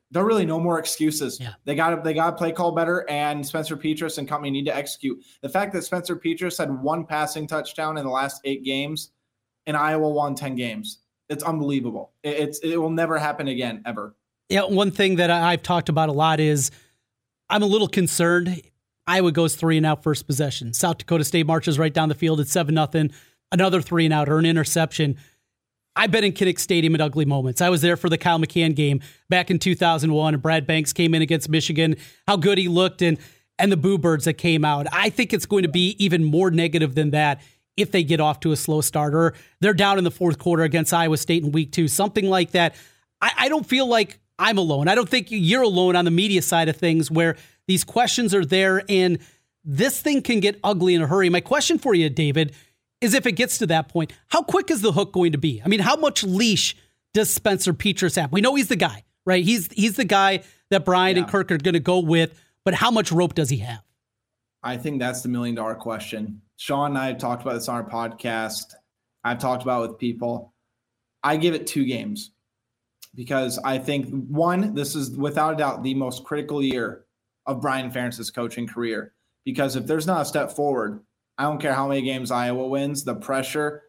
there 0.10 0.24
are 0.24 0.26
really 0.26 0.46
no 0.46 0.60
more 0.60 0.80
excuses. 0.80 1.40
Yeah. 1.40 1.54
They 1.66 1.76
got 1.76 1.92
to 1.92 2.02
they 2.04 2.16
got 2.16 2.32
to 2.32 2.36
play 2.36 2.52
call 2.52 2.72
better, 2.72 3.08
and 3.08 3.46
Spencer 3.46 3.78
Petras 3.78 4.18
and 4.18 4.28
company 4.28 4.50
need 4.50 4.66
to 4.66 4.76
execute. 4.76 5.24
The 5.42 5.50
fact 5.50 5.72
that 5.74 5.84
Spencer 5.84 6.16
Petras 6.16 6.58
had 6.58 6.82
one 6.82 7.06
passing 7.06 7.46
touchdown 7.46 7.98
in 7.98 8.04
the 8.04 8.12
last 8.12 8.42
eight 8.44 8.64
games, 8.64 9.12
and 9.68 9.78
Iowa 9.78 10.10
won 10.10 10.34
ten 10.34 10.56
games, 10.56 10.98
it's 11.30 11.44
unbelievable. 11.44 12.12
It, 12.24 12.40
it's 12.40 12.60
it 12.60 12.78
will 12.78 12.90
never 12.90 13.20
happen 13.20 13.48
again 13.48 13.84
ever. 13.86 14.16
Yeah, 14.50 14.64
one 14.64 14.90
thing 14.90 15.18
that 15.18 15.30
I've 15.30 15.62
talked 15.62 15.90
about 15.90 16.10
a 16.10 16.14
lot 16.14 16.40
is 16.40 16.72
I'm 17.52 17.62
a 17.62 17.68
little 17.68 17.88
concerned. 17.88 18.64
Iowa 19.10 19.32
goes 19.32 19.56
three 19.56 19.76
and 19.76 19.88
out 19.88 20.04
first 20.04 20.28
possession. 20.28 20.72
South 20.72 21.00
Dakota 21.00 21.24
State 21.24 21.48
marches 21.48 21.80
right 21.80 21.92
down 21.92 22.10
the 22.10 22.16
field 22.16 22.40
at 22.40 22.48
seven 22.48 22.76
nothing. 22.76 23.12
Another 23.52 23.82
three 23.82 24.06
and 24.06 24.14
out 24.14 24.30
or 24.30 24.38
an 24.38 24.46
interception. 24.46 25.18
I've 25.96 26.12
been 26.12 26.24
in 26.24 26.32
Kinnick 26.34 26.60
Stadium 26.60 26.94
at 26.94 27.02
ugly 27.02 27.26
moments. 27.26 27.60
I 27.60 27.70
was 27.70 27.82
there 27.82 27.98
for 27.98 28.08
the 28.08 28.20
Kyle 28.20 28.38
McCann 28.38 28.76
game 28.76 29.02
back 29.28 29.50
in 29.50 29.58
2001, 29.58 30.36
and 30.36 30.44
Brad 30.44 30.68
Banks 30.68 30.94
came 30.94 31.16
in 31.16 31.24
against 31.24 31.50
Michigan. 31.50 31.96
How 32.28 32.38
good 32.38 32.60
he 32.60 32.68
looked, 32.68 33.02
and 33.02 33.18
and 33.58 33.72
the 33.72 33.78
Boo 33.78 33.98
Birds 33.98 34.26
that 34.26 34.36
came 34.36 34.64
out. 34.64 34.86
I 34.94 35.10
think 35.10 35.34
it's 35.34 35.48
going 35.48 35.64
to 35.64 35.70
be 35.70 35.96
even 35.98 36.24
more 36.24 36.52
negative 36.52 36.94
than 36.94 37.10
that 37.10 37.42
if 37.76 37.92
they 37.92 38.04
get 38.04 38.22
off 38.22 38.40
to 38.42 38.52
a 38.52 38.56
slow 38.56 38.82
start 38.82 39.16
or 39.16 39.34
they're 39.60 39.74
down 39.74 39.98
in 39.98 40.04
the 40.04 40.12
fourth 40.12 40.38
quarter 40.38 40.62
against 40.64 40.94
Iowa 40.94 41.18
State 41.18 41.44
in 41.44 41.52
week 41.52 41.72
two, 41.72 41.88
something 41.88 42.30
like 42.30 42.52
that. 42.52 42.76
I, 43.22 43.32
I 43.38 43.50
don't 43.50 43.66
feel 43.66 43.88
like 43.88 44.20
I'm 44.38 44.60
alone. 44.60 44.88
I 44.88 44.96
don't 44.96 45.10
think 45.10 45.28
you're 45.32 45.64
alone 45.64 45.96
on 45.96 46.06
the 46.06 46.12
media 46.12 46.42
side 46.42 46.70
of 46.70 46.78
things 46.78 47.10
where 47.10 47.36
these 47.70 47.84
questions 47.84 48.34
are 48.34 48.44
there 48.44 48.82
and 48.90 49.20
this 49.64 50.02
thing 50.02 50.24
can 50.24 50.40
get 50.40 50.60
ugly 50.64 50.96
in 50.96 51.04
a 51.04 51.08
hurry. 51.08 51.30
My 51.30 51.40
question 51.40 51.78
for 51.78 51.94
you, 51.94 52.10
David, 52.10 52.56
is 53.00 53.14
if 53.14 53.28
it 53.28 53.34
gets 53.34 53.60
to 53.60 53.68
that 53.68 53.90
point, 53.90 54.12
how 54.30 54.42
quick 54.42 54.72
is 54.72 54.82
the 54.82 54.92
hook 54.92 55.14
going 55.14 55.34
to 55.34 55.38
be? 55.38 55.62
I 55.64 55.68
mean, 55.68 55.80
how 55.80 55.96
much 55.96 56.24
leash 56.24 56.76
does 57.14 57.30
Spencer 57.30 57.72
Petras 57.72 58.20
have? 58.20 58.32
We 58.32 58.42
know 58.42 58.56
he's 58.56 58.70
the 58.70 58.76
guy, 58.76 59.04
right? 59.24 59.46
He's 59.46 59.72
he's 59.72 59.96
the 59.98 60.04
guy 60.04 60.42
that 60.72 60.84
Brian 60.84 61.16
yeah. 61.16 61.22
and 61.22 61.32
Kirk 61.32 61.52
are 61.52 61.60
going 61.60 61.74
to 61.74 61.80
go 61.80 62.00
with, 62.00 62.44
but 62.66 62.74
how 62.74 62.90
much 62.90 63.12
rope 63.12 63.36
does 63.36 63.52
he 63.52 63.58
have? 63.58 63.84
I 64.64 64.76
think 64.76 65.00
that's 65.00 65.22
the 65.22 65.30
million 65.30 65.56
dollar 65.56 65.76
question. 65.76 66.42
Sean 66.58 66.92
and 66.92 66.98
I 66.98 67.08
have 67.08 67.20
talked 67.20 67.44
about 67.44 67.54
this 67.54 67.70
on 67.70 67.76
our 67.76 67.88
podcast. 67.88 68.74
I've 69.24 69.38
talked 69.38 69.62
about 69.62 69.84
it 69.84 69.90
with 69.90 70.00
people. 70.00 70.56
I 71.24 71.38
give 71.38 71.54
it 71.54 71.68
two 71.68 71.86
games 71.86 72.32
because 73.14 73.60
I 73.64 73.78
think 73.78 74.10
one, 74.28 74.74
this 74.74 74.96
is 74.96 75.12
without 75.12 75.54
a 75.54 75.58
doubt 75.58 75.84
the 75.84 75.94
most 75.94 76.24
critical 76.24 76.64
year 76.64 77.06
of 77.50 77.60
Brian 77.60 77.90
Ferentz's 77.90 78.30
coaching 78.30 78.68
career. 78.68 79.14
Because 79.44 79.76
if 79.76 79.88
there's 79.88 80.06
not 80.06 80.22
a 80.22 80.26
step 80.26 80.52
forward, 80.52 81.00
I 81.38 81.44
don't 81.44 81.60
care 81.60 81.74
how 81.74 81.88
many 81.88 82.04
games 82.04 82.30
Iowa 82.30 82.68
wins, 82.68 83.04
the 83.04 83.16
pressure 83.16 83.84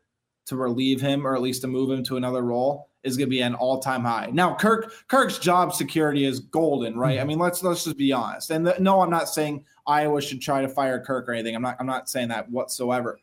to 0.47 0.57
relieve 0.57 1.01
him 1.01 1.27
or 1.27 1.35
at 1.35 1.43
least 1.43 1.61
to 1.63 1.69
move 1.69 1.91
him 1.91 2.03
to 2.05 2.17
another 2.17 2.43
role 2.43 2.89
is 3.03 3.17
going 3.17 3.27
to 3.27 3.31
be 3.31 3.43
an 3.43 3.55
all-time 3.55 4.03
high. 4.03 4.31
Now, 4.33 4.55
Kirk 4.55 4.93
Kirk's 5.09 5.39
job 5.39 5.75
security 5.75 6.25
is 6.25 6.41
golden, 6.41 6.97
right? 6.97 7.17
Mm-hmm. 7.17 7.21
I 7.21 7.25
mean, 7.25 7.39
let's 7.39 7.63
let's 7.63 7.85
just 7.85 7.99
be 7.99 8.13
honest. 8.13 8.51
And 8.51 8.67
the, 8.67 8.77
no, 8.79 9.03
I'm 9.03 9.11
not 9.11 9.29
saying 9.29 9.65
Iowa 9.87 10.23
should 10.23 10.41
try 10.41 10.63
to 10.63 10.69
fire 10.69 11.03
Kirk 11.05 11.29
or 11.29 11.33
anything. 11.33 11.55
I'm 11.55 11.63
not 11.63 11.77
I'm 11.79 11.87
not 11.87 12.09
saying 12.09 12.29
that 12.29 12.51
whatsoever. 12.51 13.21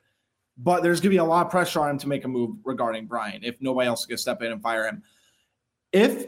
But 0.60 0.84
there's 0.84 1.00
going 1.00 1.12
to 1.12 1.16
be 1.16 1.18
a 1.18 1.24
lot 1.24 1.46
of 1.46 1.52
pressure 1.52 1.80
on 1.82 1.92
him 1.92 1.98
to 2.00 2.08
make 2.08 2.26
a 2.26 2.28
move 2.28 2.58
regarding 2.64 3.06
Brian 3.06 3.44
if 3.44 3.62
nobody 3.62 3.88
else 3.88 4.06
can 4.06 4.18
step 4.18 4.42
in 4.42 4.52
and 4.52 4.62
fire 4.62 4.86
him. 4.86 5.04
If 5.92 6.28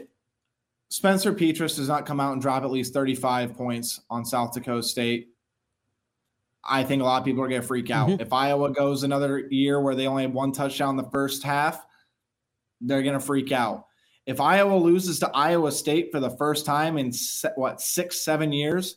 Spencer 0.90 1.32
Petras 1.32 1.76
does 1.76 1.88
not 1.88 2.04
come 2.04 2.20
out 2.20 2.32
and 2.32 2.42
drop 2.42 2.64
at 2.64 2.70
least 2.70 2.92
35 2.92 3.56
points 3.56 4.00
on 4.10 4.24
South 4.24 4.52
Dakota 4.52 4.82
State, 4.82 5.28
I 6.64 6.82
think 6.82 7.00
a 7.00 7.04
lot 7.04 7.18
of 7.18 7.24
people 7.24 7.42
are 7.42 7.48
going 7.48 7.60
to 7.60 7.66
freak 7.66 7.90
out. 7.90 8.08
Mm-hmm. 8.08 8.20
If 8.20 8.32
Iowa 8.32 8.70
goes 8.72 9.02
another 9.02 9.38
year 9.50 9.80
where 9.80 9.94
they 9.94 10.06
only 10.06 10.24
have 10.24 10.32
one 10.32 10.52
touchdown 10.52 10.98
in 10.98 11.04
the 11.04 11.10
first 11.10 11.42
half, 11.42 11.84
they're 12.80 13.02
going 13.02 13.18
to 13.18 13.24
freak 13.24 13.52
out. 13.52 13.86
If 14.26 14.40
Iowa 14.40 14.76
loses 14.76 15.20
to 15.20 15.30
Iowa 15.30 15.72
State 15.72 16.10
for 16.12 16.20
the 16.20 16.36
first 16.36 16.66
time 16.66 16.98
in 16.98 17.12
what 17.54 17.80
six, 17.80 18.20
seven 18.20 18.52
years, 18.52 18.96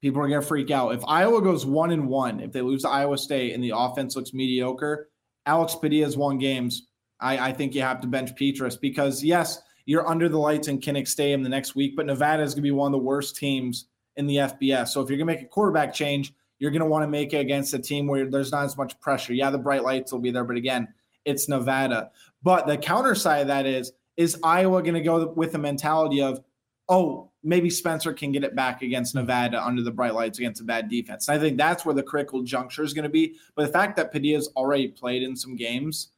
people 0.00 0.22
are 0.22 0.28
going 0.28 0.40
to 0.40 0.46
freak 0.46 0.70
out. 0.70 0.94
If 0.94 1.04
Iowa 1.06 1.42
goes 1.42 1.66
one 1.66 1.90
and 1.90 2.08
one, 2.08 2.40
if 2.40 2.52
they 2.52 2.60
lose 2.60 2.82
to 2.82 2.88
Iowa 2.88 3.18
State 3.18 3.54
and 3.54 3.64
the 3.64 3.72
offense 3.74 4.16
looks 4.16 4.32
mediocre, 4.32 5.08
Alex 5.46 5.74
Padilla's 5.74 6.16
won 6.16 6.38
games. 6.38 6.88
I, 7.18 7.48
I 7.48 7.52
think 7.52 7.74
you 7.74 7.82
have 7.82 8.00
to 8.00 8.06
bench 8.06 8.30
Petras 8.34 8.80
because 8.80 9.24
yes, 9.24 9.60
you're 9.86 10.08
under 10.08 10.28
the 10.28 10.38
lights 10.38 10.68
in 10.68 10.80
Kinnick 10.80 11.08
Stadium 11.08 11.42
the 11.42 11.48
next 11.48 11.74
week, 11.74 11.96
but 11.96 12.06
Nevada 12.06 12.42
is 12.42 12.54
going 12.54 12.62
to 12.62 12.66
be 12.66 12.70
one 12.70 12.88
of 12.88 12.92
the 12.92 13.04
worst 13.04 13.36
teams 13.36 13.86
in 14.16 14.26
the 14.26 14.36
FBS. 14.36 14.88
So 14.88 15.00
if 15.00 15.08
you're 15.08 15.18
going 15.18 15.28
to 15.28 15.34
make 15.34 15.42
a 15.42 15.48
quarterback 15.48 15.94
change, 15.94 16.34
you're 16.58 16.70
going 16.70 16.80
to 16.80 16.86
want 16.86 17.02
to 17.02 17.08
make 17.08 17.32
it 17.32 17.38
against 17.38 17.74
a 17.74 17.78
team 17.78 18.06
where 18.06 18.30
there's 18.30 18.52
not 18.52 18.64
as 18.64 18.76
much 18.76 18.98
pressure. 19.00 19.32
Yeah, 19.32 19.50
the 19.50 19.58
bright 19.58 19.82
lights 19.82 20.12
will 20.12 20.20
be 20.20 20.30
there, 20.30 20.44
but 20.44 20.56
again, 20.56 20.88
it's 21.24 21.48
Nevada. 21.48 22.10
But 22.42 22.66
the 22.66 22.76
counter 22.76 23.14
side 23.14 23.42
of 23.42 23.46
that 23.48 23.66
is, 23.66 23.92
is 24.16 24.38
Iowa 24.42 24.82
going 24.82 24.94
to 24.94 25.00
go 25.00 25.28
with 25.28 25.52
the 25.52 25.58
mentality 25.58 26.20
of, 26.20 26.42
oh, 26.88 27.30
maybe 27.42 27.70
Spencer 27.70 28.12
can 28.12 28.32
get 28.32 28.44
it 28.44 28.54
back 28.54 28.82
against 28.82 29.14
Nevada 29.14 29.64
under 29.64 29.82
the 29.82 29.90
bright 29.90 30.14
lights 30.14 30.38
against 30.38 30.60
a 30.60 30.64
bad 30.64 30.90
defense. 30.90 31.28
And 31.28 31.38
I 31.38 31.42
think 31.42 31.56
that's 31.56 31.84
where 31.84 31.94
the 31.94 32.02
critical 32.02 32.42
juncture 32.42 32.82
is 32.82 32.92
going 32.92 33.04
to 33.04 33.08
be. 33.08 33.36
But 33.54 33.66
the 33.66 33.72
fact 33.72 33.96
that 33.96 34.12
Padilla's 34.12 34.48
already 34.56 34.88
played 34.88 35.22
in 35.22 35.36
some 35.36 35.56
games, 35.56 36.08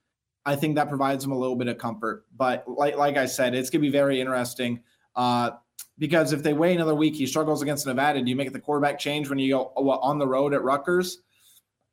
I 0.44 0.56
think 0.56 0.74
that 0.76 0.88
provides 0.88 1.24
him 1.24 1.32
a 1.32 1.38
little 1.38 1.56
bit 1.56 1.68
of 1.68 1.78
comfort. 1.78 2.24
But 2.36 2.64
like 2.66 2.96
like 2.96 3.16
I 3.16 3.26
said, 3.26 3.54
it's 3.54 3.70
going 3.70 3.80
to 3.80 3.86
be 3.86 3.92
very 3.92 4.20
interesting. 4.20 4.80
Uh, 5.14 5.52
because 5.98 6.32
if 6.32 6.42
they 6.42 6.52
wait 6.52 6.74
another 6.74 6.94
week, 6.94 7.14
he 7.14 7.26
struggles 7.26 7.62
against 7.62 7.86
Nevada. 7.86 8.20
Do 8.20 8.28
you 8.28 8.36
make 8.36 8.52
the 8.52 8.60
quarterback 8.60 8.98
change 8.98 9.28
when 9.28 9.38
you 9.38 9.52
go 9.52 9.72
on 9.76 10.18
the 10.18 10.26
road 10.26 10.54
at 10.54 10.62
Rutgers? 10.62 11.18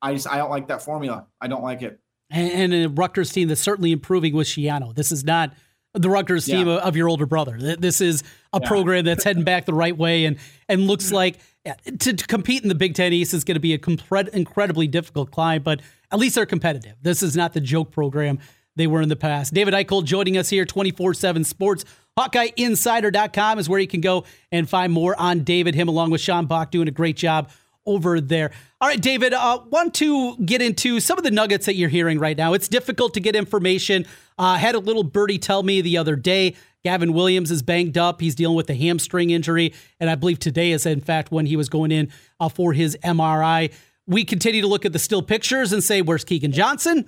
I 0.02 0.14
just 0.14 0.28
I 0.28 0.36
don't 0.36 0.50
like 0.50 0.68
that 0.68 0.82
formula. 0.82 1.26
I 1.40 1.46
don't 1.46 1.62
like 1.62 1.82
it. 1.82 2.00
And, 2.30 2.72
and 2.72 2.84
a 2.84 2.88
Rutgers 2.88 3.32
team 3.32 3.48
that's 3.48 3.60
certainly 3.60 3.92
improving 3.92 4.34
with 4.34 4.46
Schiano. 4.46 4.94
This 4.94 5.12
is 5.12 5.24
not 5.24 5.52
the 5.94 6.08
Rutgers 6.08 6.46
team 6.46 6.68
yeah. 6.68 6.76
of 6.76 6.96
your 6.96 7.08
older 7.08 7.26
brother. 7.26 7.56
This 7.58 8.00
is 8.00 8.22
a 8.52 8.60
yeah. 8.62 8.68
program 8.68 9.04
that's 9.04 9.24
heading 9.24 9.44
back 9.44 9.66
the 9.66 9.74
right 9.74 9.96
way 9.96 10.24
and 10.24 10.38
and 10.68 10.86
looks 10.86 11.12
like 11.12 11.38
to, 11.64 12.14
to, 12.14 12.26
compete 12.26 12.62
in 12.62 12.68
the 12.68 12.74
Big 12.74 12.94
Ten 12.94 13.12
East 13.12 13.34
is 13.34 13.44
going 13.44 13.56
to 13.56 13.60
be 13.60 13.74
a 13.74 13.78
compre- 13.78 14.28
incredibly 14.30 14.86
difficult 14.86 15.30
climb, 15.30 15.62
but 15.62 15.80
at 16.10 16.18
least 16.18 16.34
they're 16.34 16.46
competitive. 16.46 16.94
This 17.02 17.22
is 17.22 17.36
not 17.36 17.52
the 17.52 17.60
joke 17.60 17.90
program 17.90 18.38
they 18.76 18.86
were 18.86 19.02
in 19.02 19.08
the 19.08 19.16
past. 19.16 19.52
David 19.52 19.74
Eickholt 19.74 20.04
joining 20.04 20.36
us 20.36 20.48
here, 20.48 20.64
24 20.64 21.14
7 21.14 21.44
Sports. 21.44 21.84
HawkeyeInsider.com 22.18 23.58
is 23.58 23.68
where 23.68 23.80
you 23.80 23.86
can 23.86 24.00
go 24.00 24.24
and 24.50 24.68
find 24.68 24.92
more 24.92 25.18
on 25.18 25.44
David, 25.44 25.74
him 25.74 25.88
along 25.88 26.10
with 26.10 26.20
Sean 26.20 26.46
Bach 26.46 26.70
doing 26.70 26.88
a 26.88 26.92
great 26.92 27.16
job 27.16 27.50
over 27.86 28.20
there. 28.20 28.50
All 28.80 28.88
right, 28.88 29.00
David, 29.00 29.32
uh, 29.32 29.60
want 29.70 29.94
to 29.94 30.36
get 30.38 30.62
into 30.62 31.00
some 31.00 31.18
of 31.18 31.24
the 31.24 31.30
nuggets 31.30 31.66
that 31.66 31.74
you're 31.74 31.88
hearing 31.88 32.18
right 32.18 32.36
now. 32.36 32.52
It's 32.52 32.68
difficult 32.68 33.14
to 33.14 33.20
get 33.20 33.36
information. 33.36 34.06
Uh, 34.38 34.56
had 34.56 34.74
a 34.74 34.78
little 34.78 35.02
birdie 35.02 35.38
tell 35.38 35.62
me 35.62 35.80
the 35.80 35.98
other 35.98 36.16
day 36.16 36.56
Gavin 36.84 37.12
Williams 37.12 37.50
is 37.50 37.62
banged 37.62 37.98
up. 37.98 38.20
He's 38.20 38.34
dealing 38.34 38.56
with 38.56 38.70
a 38.70 38.74
hamstring 38.74 39.30
injury. 39.30 39.74
And 39.98 40.08
I 40.08 40.14
believe 40.14 40.38
today 40.38 40.72
is, 40.72 40.86
in 40.86 41.00
fact, 41.00 41.30
when 41.30 41.46
he 41.46 41.56
was 41.56 41.68
going 41.68 41.92
in 41.92 42.10
uh, 42.38 42.48
for 42.48 42.72
his 42.72 42.96
MRI. 43.04 43.72
We 44.06 44.24
continue 44.24 44.62
to 44.62 44.66
look 44.66 44.84
at 44.84 44.92
the 44.92 44.98
still 44.98 45.22
pictures 45.22 45.72
and 45.72 45.84
say, 45.84 46.02
where's 46.02 46.24
Keagan 46.24 46.52
Johnson? 46.52 47.06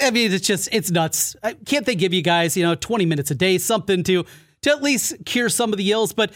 I 0.00 0.10
mean, 0.10 0.32
it's 0.32 0.46
just 0.46 0.68
it's 0.72 0.90
nuts. 0.90 1.36
Can't 1.66 1.84
they 1.84 1.94
give 1.94 2.14
you 2.14 2.22
guys, 2.22 2.56
you 2.56 2.62
know, 2.62 2.74
20 2.74 3.04
minutes 3.04 3.30
a 3.30 3.34
day, 3.34 3.58
something 3.58 4.02
to 4.04 4.24
to 4.62 4.70
at 4.70 4.82
least 4.82 5.14
cure 5.26 5.48
some 5.48 5.72
of 5.72 5.76
the 5.76 5.90
ills? 5.90 6.12
But 6.12 6.32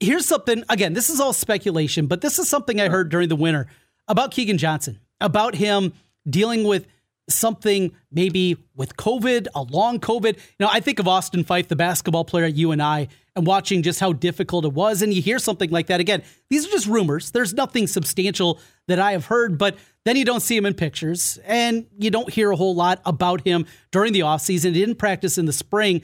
here's 0.00 0.26
something. 0.26 0.64
Again, 0.68 0.92
this 0.92 1.08
is 1.08 1.20
all 1.20 1.32
speculation, 1.32 2.08
but 2.08 2.20
this 2.20 2.38
is 2.38 2.48
something 2.48 2.80
I 2.80 2.88
heard 2.88 3.08
during 3.08 3.28
the 3.28 3.36
winter 3.36 3.68
about 4.08 4.32
Keagan 4.32 4.58
Johnson, 4.58 4.98
about 5.20 5.54
him 5.54 5.92
dealing 6.28 6.64
with 6.64 6.86
something 7.28 7.92
maybe 8.10 8.56
with 8.74 8.96
COVID, 8.96 9.48
a 9.54 9.62
long 9.62 9.98
COVID. 9.98 10.34
You 10.36 10.40
know, 10.60 10.68
I 10.72 10.80
think 10.80 10.98
of 10.98 11.08
Austin 11.08 11.44
Phyfe, 11.44 11.68
the 11.68 11.76
basketball 11.76 12.24
player 12.24 12.44
at 12.44 12.54
UNI, 12.54 13.08
and 13.34 13.46
watching 13.46 13.82
just 13.82 14.00
how 14.00 14.12
difficult 14.12 14.64
it 14.64 14.72
was. 14.72 15.02
And 15.02 15.12
you 15.12 15.20
hear 15.20 15.38
something 15.38 15.70
like 15.70 15.88
that 15.88 16.00
again. 16.00 16.22
These 16.50 16.66
are 16.66 16.70
just 16.70 16.86
rumors. 16.86 17.30
There's 17.32 17.52
nothing 17.52 17.86
substantial 17.86 18.60
that 18.88 18.98
I 18.98 19.12
have 19.12 19.26
heard, 19.26 19.58
but 19.58 19.76
then 20.04 20.16
you 20.16 20.24
don't 20.24 20.40
see 20.40 20.56
him 20.56 20.66
in 20.66 20.74
pictures 20.74 21.38
and 21.44 21.86
you 21.98 22.10
don't 22.10 22.32
hear 22.32 22.52
a 22.52 22.56
whole 22.56 22.74
lot 22.74 23.00
about 23.04 23.40
him 23.42 23.66
during 23.90 24.12
the 24.12 24.20
offseason. 24.20 24.74
He 24.74 24.80
didn't 24.80 24.96
practice 24.96 25.36
in 25.36 25.46
the 25.46 25.52
spring. 25.52 26.02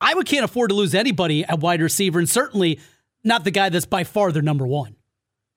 Iowa 0.00 0.24
can't 0.24 0.44
afford 0.44 0.70
to 0.70 0.74
lose 0.74 0.94
anybody 0.94 1.44
at 1.44 1.60
wide 1.60 1.80
receiver, 1.80 2.18
and 2.18 2.28
certainly 2.28 2.80
not 3.22 3.44
the 3.44 3.50
guy 3.50 3.68
that's 3.68 3.86
by 3.86 4.04
far 4.04 4.32
their 4.32 4.42
number 4.42 4.66
one. 4.66 4.93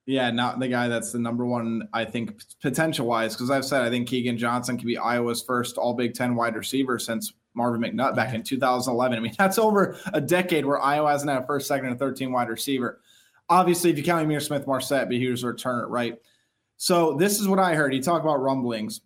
Yeah, 0.08 0.32
not 0.32 0.60
the 0.60 0.70
guy 0.70 0.88
that's 0.88 1.12
the 1.12 1.20
number 1.20 1.46
one, 1.46 1.90
I 1.92 2.06
think, 2.06 2.42
potential 2.62 3.06
wise. 3.06 3.36
Because 3.36 3.52
I've 3.52 3.66
said 3.66 3.82
I 3.82 3.90
think 3.90 4.08
Keagan 4.08 4.38
Johnson 4.38 4.78
could 4.78 4.88
be 4.88 4.98
Iowa's 4.98 5.44
first 5.44 5.78
all 5.78 5.94
Big 5.94 6.14
Ten 6.14 6.34
wide 6.34 6.56
receiver 6.56 6.98
since 6.98 7.34
Marvin 7.54 7.82
McNutt 7.82 8.16
back 8.16 8.34
in 8.34 8.42
2011. 8.42 9.18
I 9.18 9.22
mean, 9.22 9.34
that's 9.38 9.60
over 9.60 9.98
a 10.14 10.22
decade 10.22 10.66
where 10.66 10.82
Iowa 10.82 11.12
hasn't 11.12 11.30
had 11.30 11.44
a 11.44 11.46
first, 11.46 11.68
second, 11.68 11.88
and 11.88 12.00
13 12.00 12.32
wide 12.32 12.48
receiver. 12.48 13.02
Obviously, 13.50 13.90
if 13.90 13.98
you 13.98 14.04
count 14.04 14.26
Ihmir 14.26 14.42
Smith-Marsette, 14.42 15.10
but 15.10 15.18
he 15.18 15.28
was 15.28 15.44
a 15.44 15.48
returner, 15.48 15.90
right? 15.90 16.18
So 16.78 17.14
this 17.14 17.42
is 17.42 17.48
what 17.48 17.60
I 17.60 17.76
heard. 17.76 17.92
He 17.92 18.00
talked 18.00 18.24
about 18.24 18.42
rumblings. 18.42 19.02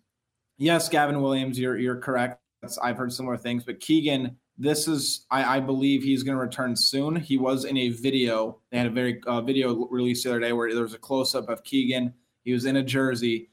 Yes, 0.56 0.88
Gavin 0.88 1.20
Williams, 1.20 1.58
you're 1.58 1.78
you're 1.78 1.96
correct. 1.96 2.38
I've 2.80 2.96
heard 2.96 3.12
similar 3.12 3.36
things, 3.36 3.64
but 3.64 3.80
Keagan 3.80 4.36
this 4.58 4.86
is 4.86 5.26
I, 5.30 5.56
I 5.56 5.60
believe 5.60 6.02
he's 6.02 6.22
going 6.22 6.36
to 6.36 6.40
return 6.40 6.76
soon. 6.76 7.16
He 7.16 7.36
was 7.38 7.64
in 7.64 7.76
a 7.76 7.88
video. 7.90 8.58
They 8.70 8.78
had 8.78 8.86
a 8.86 8.90
very 8.90 9.20
uh, 9.26 9.40
video 9.40 9.86
released 9.88 10.24
the 10.24 10.30
other 10.30 10.40
day 10.40 10.52
where 10.52 10.72
there 10.72 10.82
was 10.82 10.94
a 10.94 10.98
close 10.98 11.34
up 11.34 11.48
of 11.48 11.62
Keagan. 11.64 12.12
He 12.44 12.52
was 12.52 12.64
in 12.64 12.76
a 12.76 12.82
jersey, 12.82 13.50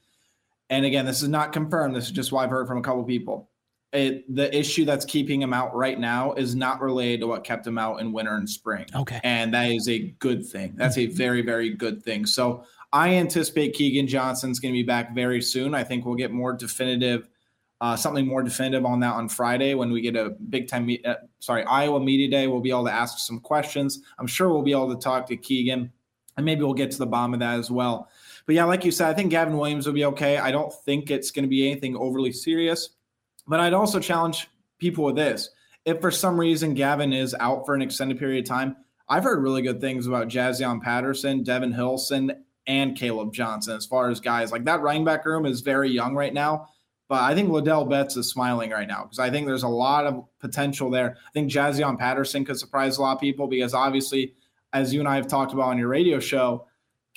and 0.68 0.84
again, 0.84 1.06
this 1.06 1.22
is 1.22 1.28
not 1.28 1.52
confirmed. 1.52 1.94
This 1.94 2.04
is 2.06 2.10
just 2.10 2.32
what 2.32 2.44
I've 2.44 2.50
heard 2.50 2.66
from 2.66 2.78
a 2.78 2.82
couple 2.82 3.04
people. 3.04 3.48
It, 3.92 4.32
the 4.32 4.56
issue 4.56 4.84
that's 4.84 5.04
keeping 5.04 5.42
him 5.42 5.52
out 5.52 5.74
right 5.74 5.98
now 5.98 6.32
is 6.34 6.54
not 6.54 6.80
related 6.80 7.20
to 7.20 7.26
what 7.26 7.42
kept 7.42 7.66
him 7.66 7.76
out 7.76 8.00
in 8.00 8.12
winter 8.12 8.36
and 8.36 8.48
spring. 8.48 8.86
Okay, 8.94 9.20
and 9.24 9.52
that 9.54 9.70
is 9.70 9.88
a 9.88 10.10
good 10.18 10.46
thing. 10.46 10.74
That's 10.76 10.98
a 10.98 11.06
very 11.06 11.42
very 11.42 11.70
good 11.70 12.02
thing. 12.02 12.26
So 12.26 12.64
I 12.92 13.14
anticipate 13.14 13.74
Keagan 13.74 14.06
Johnson's 14.06 14.60
going 14.60 14.74
to 14.74 14.78
be 14.78 14.84
back 14.84 15.14
very 15.14 15.40
soon. 15.40 15.74
I 15.74 15.84
think 15.84 16.04
we'll 16.04 16.14
get 16.16 16.32
more 16.32 16.52
definitive 16.52 17.28
uh, 17.80 17.96
something 17.96 18.26
more 18.26 18.42
definitive 18.42 18.84
on 18.84 19.00
that 19.00 19.14
on 19.14 19.28
Friday 19.28 19.74
when 19.74 19.90
we 19.90 20.00
get 20.00 20.16
a 20.16 20.30
big 20.50 20.68
time, 20.68 20.86
meet, 20.86 21.04
uh, 21.06 21.16
sorry, 21.38 21.64
Iowa 21.64 21.98
Media 22.00 22.30
Day. 22.30 22.46
We'll 22.46 22.60
be 22.60 22.70
able 22.70 22.84
to 22.84 22.92
ask 22.92 23.18
some 23.18 23.40
questions. 23.40 24.02
I'm 24.18 24.26
sure 24.26 24.50
we'll 24.50 24.62
be 24.62 24.72
able 24.72 24.94
to 24.94 25.00
talk 25.00 25.26
to 25.28 25.36
Keagan, 25.36 25.90
and 26.36 26.46
maybe 26.46 26.62
we'll 26.62 26.74
get 26.74 26.90
to 26.90 26.98
the 26.98 27.06
bottom 27.06 27.32
of 27.34 27.40
that 27.40 27.58
as 27.58 27.70
well. 27.70 28.10
But 28.46 28.54
yeah, 28.54 28.64
like 28.64 28.84
you 28.84 28.90
said, 28.90 29.08
I 29.08 29.14
think 29.14 29.30
Gavin 29.30 29.56
Williams 29.56 29.86
will 29.86 29.94
be 29.94 30.04
okay. 30.06 30.36
I 30.38 30.50
don't 30.50 30.72
think 30.84 31.10
it's 31.10 31.30
going 31.30 31.44
to 31.44 31.48
be 31.48 31.70
anything 31.70 31.96
overly 31.96 32.32
serious, 32.32 32.90
but 33.46 33.60
I'd 33.60 33.72
also 33.72 33.98
challenge 33.98 34.48
people 34.78 35.04
with 35.04 35.16
this. 35.16 35.50
If 35.86 36.00
for 36.00 36.10
some 36.10 36.38
reason 36.38 36.74
Gavin 36.74 37.12
is 37.12 37.34
out 37.40 37.64
for 37.64 37.74
an 37.74 37.80
extended 37.80 38.18
period 38.18 38.44
of 38.44 38.48
time, 38.48 38.76
I've 39.08 39.24
heard 39.24 39.42
really 39.42 39.62
good 39.62 39.80
things 39.80 40.06
about 40.06 40.28
Jazion 40.28 40.82
Patterson, 40.82 41.42
Devin 41.42 41.72
Hilson, 41.72 42.44
and 42.66 42.96
Kaleb 42.96 43.32
Johnson 43.32 43.76
as 43.76 43.86
far 43.86 44.10
as 44.10 44.20
guys 44.20 44.52
like 44.52 44.64
that 44.64 44.82
running 44.82 45.04
back 45.04 45.24
room 45.24 45.46
is 45.46 45.62
very 45.62 45.90
young 45.90 46.14
right 46.14 46.34
now. 46.34 46.68
But 47.10 47.22
I 47.22 47.34
think 47.34 47.48
Ladell 47.48 47.90
Betts 47.90 48.16
is 48.16 48.30
smiling 48.30 48.70
right 48.70 48.86
now 48.86 49.02
because 49.02 49.18
I 49.18 49.30
think 49.30 49.48
there's 49.48 49.64
a 49.64 49.68
lot 49.68 50.06
of 50.06 50.24
potential 50.38 50.90
there. 50.90 51.16
I 51.28 51.30
think 51.32 51.50
Jazion 51.50 51.98
Patterson 51.98 52.44
could 52.44 52.56
surprise 52.56 52.98
a 52.98 53.02
lot 53.02 53.16
of 53.16 53.20
people 53.20 53.48
because 53.48 53.74
obviously, 53.74 54.34
as 54.72 54.94
you 54.94 55.00
and 55.00 55.08
I 55.08 55.16
have 55.16 55.26
talked 55.26 55.52
about 55.52 55.70
on 55.70 55.76
your 55.76 55.88
radio 55.88 56.20
show, 56.20 56.68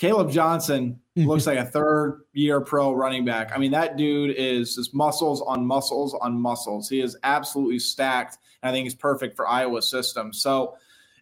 Kaleb 0.02 0.32
Johnson 0.32 1.00
mm-hmm. 1.16 1.30
looks 1.30 1.46
like 1.46 1.60
a 1.60 1.66
third 1.66 2.24
year 2.34 2.60
pro 2.60 2.92
running 2.92 3.24
back. 3.24 3.52
I 3.54 3.60
mean, 3.60 3.70
that 3.74 3.96
dude 3.96 4.36
is 4.36 4.76
just 4.76 4.96
muscles 4.96 5.44
on 5.44 5.64
muscles 5.64 6.18
on 6.22 6.42
muscles. 6.42 6.90
He 6.90 7.00
is 7.00 7.16
absolutely 7.22 7.78
stacked. 7.78 8.40
And 8.64 8.72
I 8.72 8.74
think 8.74 8.86
he's 8.86 8.96
perfect 8.96 9.36
for 9.36 9.48
Iowa 9.48 9.84
system. 9.84 10.34
So 10.34 10.76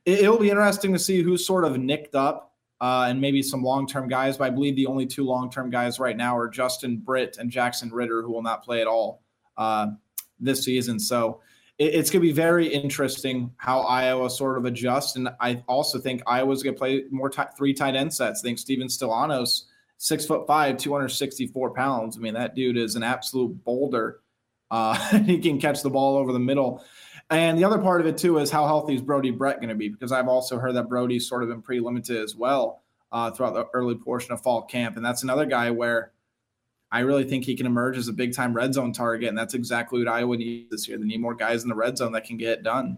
it, 0.05 0.31
will 0.31 0.39
be 0.39 0.49
interesting 0.49 0.93
to 0.93 0.99
see 0.99 1.21
who's 1.21 1.45
sort 1.45 1.65
of 1.65 1.77
nicked 1.77 2.15
up 2.15 2.50
uh, 2.81 3.05
and 3.07 3.21
maybe 3.21 3.43
some 3.43 3.63
long 3.63 3.87
term 3.87 4.09
guys. 4.09 4.37
But 4.37 4.45
I 4.45 4.49
believe 4.49 4.75
the 4.75 4.87
only 4.87 5.05
two 5.05 5.23
long 5.23 5.49
term 5.49 5.69
guys 5.69 5.99
right 5.99 6.17
now 6.17 6.35
are 6.35 6.49
Justin 6.49 6.97
Britt 6.97 7.37
and 7.37 7.49
Jackson 7.51 7.91
Ritter, 7.91 8.23
who 8.23 8.31
will 8.31 8.41
not 8.41 8.63
play 8.63 8.81
at 8.81 8.87
all 8.87 9.21
uh, 9.55 9.87
this 10.39 10.65
season. 10.65 10.99
So 10.99 11.41
it, 11.77 11.93
it's 11.93 12.09
going 12.09 12.21
to 12.21 12.27
be 12.27 12.33
very 12.33 12.67
interesting 12.67 13.53
how 13.57 13.81
Iowa 13.81 14.31
sort 14.31 14.57
of 14.57 14.65
adjusts. 14.65 15.15
And 15.15 15.29
I 15.39 15.63
also 15.67 15.99
think 15.99 16.23
Iowa's 16.25 16.63
going 16.63 16.75
to 16.75 16.79
play 16.79 17.03
more 17.11 17.29
t- 17.29 17.43
three 17.55 17.73
tight 17.73 17.95
end 17.95 18.11
sets. 18.11 18.41
I 18.41 18.47
think 18.47 18.57
Steven 18.57 18.87
Stilianos, 18.87 19.65
six 19.97 20.25
foot 20.25 20.47
five, 20.47 20.77
264 20.77 21.75
pounds. 21.75 22.17
I 22.17 22.19
mean, 22.19 22.33
that 22.33 22.55
dude 22.55 22.77
is 22.77 22.95
an 22.95 23.03
absolute 23.03 23.63
boulder. 23.63 24.21
Uh, 24.71 24.95
he 25.19 25.37
can 25.37 25.59
catch 25.59 25.83
the 25.83 25.89
ball 25.91 26.17
over 26.17 26.33
the 26.33 26.39
middle. 26.39 26.83
And 27.31 27.57
the 27.57 27.63
other 27.63 27.77
part 27.77 28.01
of 28.01 28.07
it 28.07 28.17
too 28.17 28.37
is 28.39 28.51
how 28.51 28.67
healthy 28.67 28.93
is 28.93 29.01
Brody 29.01 29.31
Brecht 29.31 29.61
going 29.61 29.69
to 29.69 29.75
be? 29.75 29.87
Because 29.87 30.11
I've 30.11 30.27
also 30.27 30.59
heard 30.59 30.75
that 30.75 30.89
Brody's 30.89 31.27
sort 31.27 31.43
of 31.43 31.49
been 31.49 31.61
pretty 31.61 31.79
limited 31.79 32.21
as 32.21 32.35
well 32.35 32.83
uh, 33.11 33.31
throughout 33.31 33.53
the 33.53 33.67
early 33.73 33.95
portion 33.95 34.33
of 34.33 34.41
fall 34.41 34.63
camp, 34.63 34.97
and 34.97 35.05
that's 35.05 35.23
another 35.23 35.45
guy 35.45 35.71
where 35.71 36.11
I 36.91 36.99
really 36.99 37.23
think 37.23 37.45
he 37.45 37.55
can 37.55 37.65
emerge 37.65 37.97
as 37.97 38.09
a 38.09 38.13
big 38.13 38.35
time 38.35 38.53
red 38.53 38.73
zone 38.73 38.91
target, 38.91 39.29
and 39.29 39.37
that's 39.37 39.53
exactly 39.53 39.99
what 39.99 40.09
Iowa 40.09 40.35
needs 40.35 40.69
this 40.69 40.87
year. 40.89 40.97
They 40.97 41.05
need 41.05 41.21
more 41.21 41.33
guys 41.33 41.63
in 41.63 41.69
the 41.69 41.75
red 41.75 41.97
zone 41.97 42.11
that 42.11 42.25
can 42.25 42.35
get 42.35 42.49
it 42.49 42.63
done. 42.63 42.97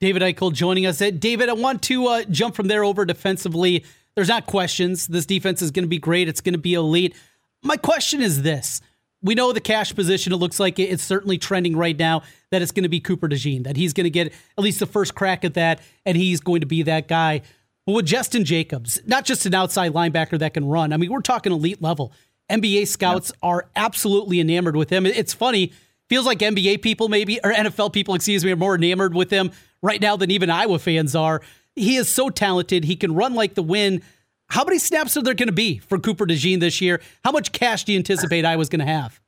David 0.00 0.22
Eickholt 0.22 0.54
joining 0.54 0.86
us. 0.86 1.02
Uh, 1.02 1.10
David, 1.10 1.50
I 1.50 1.52
want 1.52 1.82
to 1.82 2.06
uh, 2.06 2.24
jump 2.24 2.54
from 2.54 2.68
there 2.68 2.82
over 2.84 3.04
defensively. 3.04 3.84
There's 4.14 4.28
not 4.28 4.46
questions. 4.46 5.06
This 5.06 5.26
defense 5.26 5.60
is 5.60 5.70
going 5.70 5.84
to 5.84 5.88
be 5.88 5.98
great. 5.98 6.28
It's 6.28 6.40
going 6.40 6.54
to 6.54 6.58
be 6.58 6.74
elite. 6.74 7.14
My 7.62 7.76
question 7.76 8.22
is 8.22 8.42
this 8.42 8.80
we 9.22 9.34
know 9.34 9.52
the 9.52 9.60
cash 9.60 9.94
position. 9.94 10.32
It 10.32 10.36
looks 10.36 10.60
like 10.60 10.78
it's 10.78 11.02
certainly 11.02 11.38
trending 11.38 11.76
right 11.76 11.98
now 11.98 12.22
that 12.50 12.62
it's 12.62 12.72
going 12.72 12.84
to 12.84 12.88
be 12.88 13.00
Cooper 13.00 13.28
DeJean, 13.28 13.64
that 13.64 13.76
he's 13.76 13.92
going 13.92 14.04
to 14.04 14.10
get 14.10 14.28
at 14.28 14.64
least 14.64 14.78
the 14.78 14.86
first 14.86 15.14
crack 15.14 15.44
at 15.44 15.54
that, 15.54 15.80
and 16.06 16.16
he's 16.16 16.40
going 16.40 16.60
to 16.60 16.66
be 16.66 16.82
that 16.84 17.08
guy. 17.08 17.42
But 17.86 17.92
with 17.92 18.06
Jestin 18.06 18.44
Jacobs, 18.44 19.00
not 19.06 19.24
just 19.24 19.46
an 19.46 19.54
outside 19.54 19.92
linebacker 19.92 20.38
that 20.38 20.54
can 20.54 20.66
run, 20.66 20.92
I 20.92 20.96
mean, 20.96 21.10
we're 21.10 21.20
talking 21.20 21.52
elite 21.52 21.82
level. 21.82 22.12
NBA 22.50 22.86
scouts 22.86 23.30
yep. 23.30 23.38
are 23.42 23.68
absolutely 23.76 24.40
enamored 24.40 24.76
with 24.76 24.90
him. 24.90 25.04
It's 25.04 25.34
funny, 25.34 25.72
feels 26.08 26.26
like 26.26 26.38
NBA 26.38 26.82
people, 26.82 27.08
maybe, 27.08 27.40
or 27.42 27.52
NFL 27.52 27.92
people, 27.92 28.14
excuse 28.14 28.44
me, 28.44 28.52
are 28.52 28.56
more 28.56 28.74
enamored 28.74 29.14
with 29.14 29.30
him 29.30 29.50
right 29.82 30.00
now 30.00 30.16
than 30.16 30.30
even 30.30 30.50
Iowa 30.50 30.78
fans 30.78 31.14
are. 31.14 31.42
He 31.74 31.96
is 31.96 32.08
so 32.08 32.30
talented. 32.30 32.84
He 32.84 32.96
can 32.96 33.14
run 33.14 33.34
like 33.34 33.54
the 33.54 33.62
wind. 33.62 34.02
How 34.48 34.64
many 34.64 34.78
snaps 34.78 35.16
are 35.16 35.22
there 35.22 35.34
going 35.34 35.48
to 35.48 35.52
be 35.52 35.78
for 35.78 35.98
Cooper 35.98 36.26
DeJean 36.26 36.60
this 36.60 36.80
year? 36.80 37.00
How 37.22 37.32
much 37.32 37.52
cash 37.52 37.84
do 37.84 37.92
you 37.92 37.98
anticipate 37.98 38.44
I 38.44 38.56
was 38.56 38.68
going 38.68 38.80
to 38.80 38.86
have? 38.86 39.20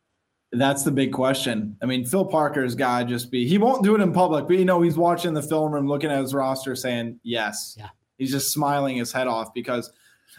That's 0.53 0.83
the 0.83 0.91
big 0.91 1.13
question. 1.13 1.77
I 1.83 1.87
mean, 1.87 2.05
Phil 2.05 2.25
Parker's 2.25 2.75
got 2.75 3.01
to 3.01 3.05
just 3.05 3.31
be, 3.31 3.47
he 3.47 3.59
won't 3.59 3.85
do 3.85 3.95
it 3.95 4.01
in 4.01 4.13
public, 4.13 4.49
but 4.49 4.57
you 4.57 4.65
know, 4.65 4.81
he's 4.81 4.97
watching 4.97 5.35
the 5.35 5.43
film 5.43 5.73
room, 5.73 5.87
looking 5.87 6.11
at 6.11 6.21
his 6.21 6.35
roster 6.35 6.75
saying, 6.75 7.21
yes. 7.23 7.77
Yeah. 7.79 7.91
He's 8.17 8.33
just 8.33 8.53
smiling 8.53 8.97
his 8.97 9.13
head 9.13 9.29
off 9.29 9.55
because, 9.55 9.93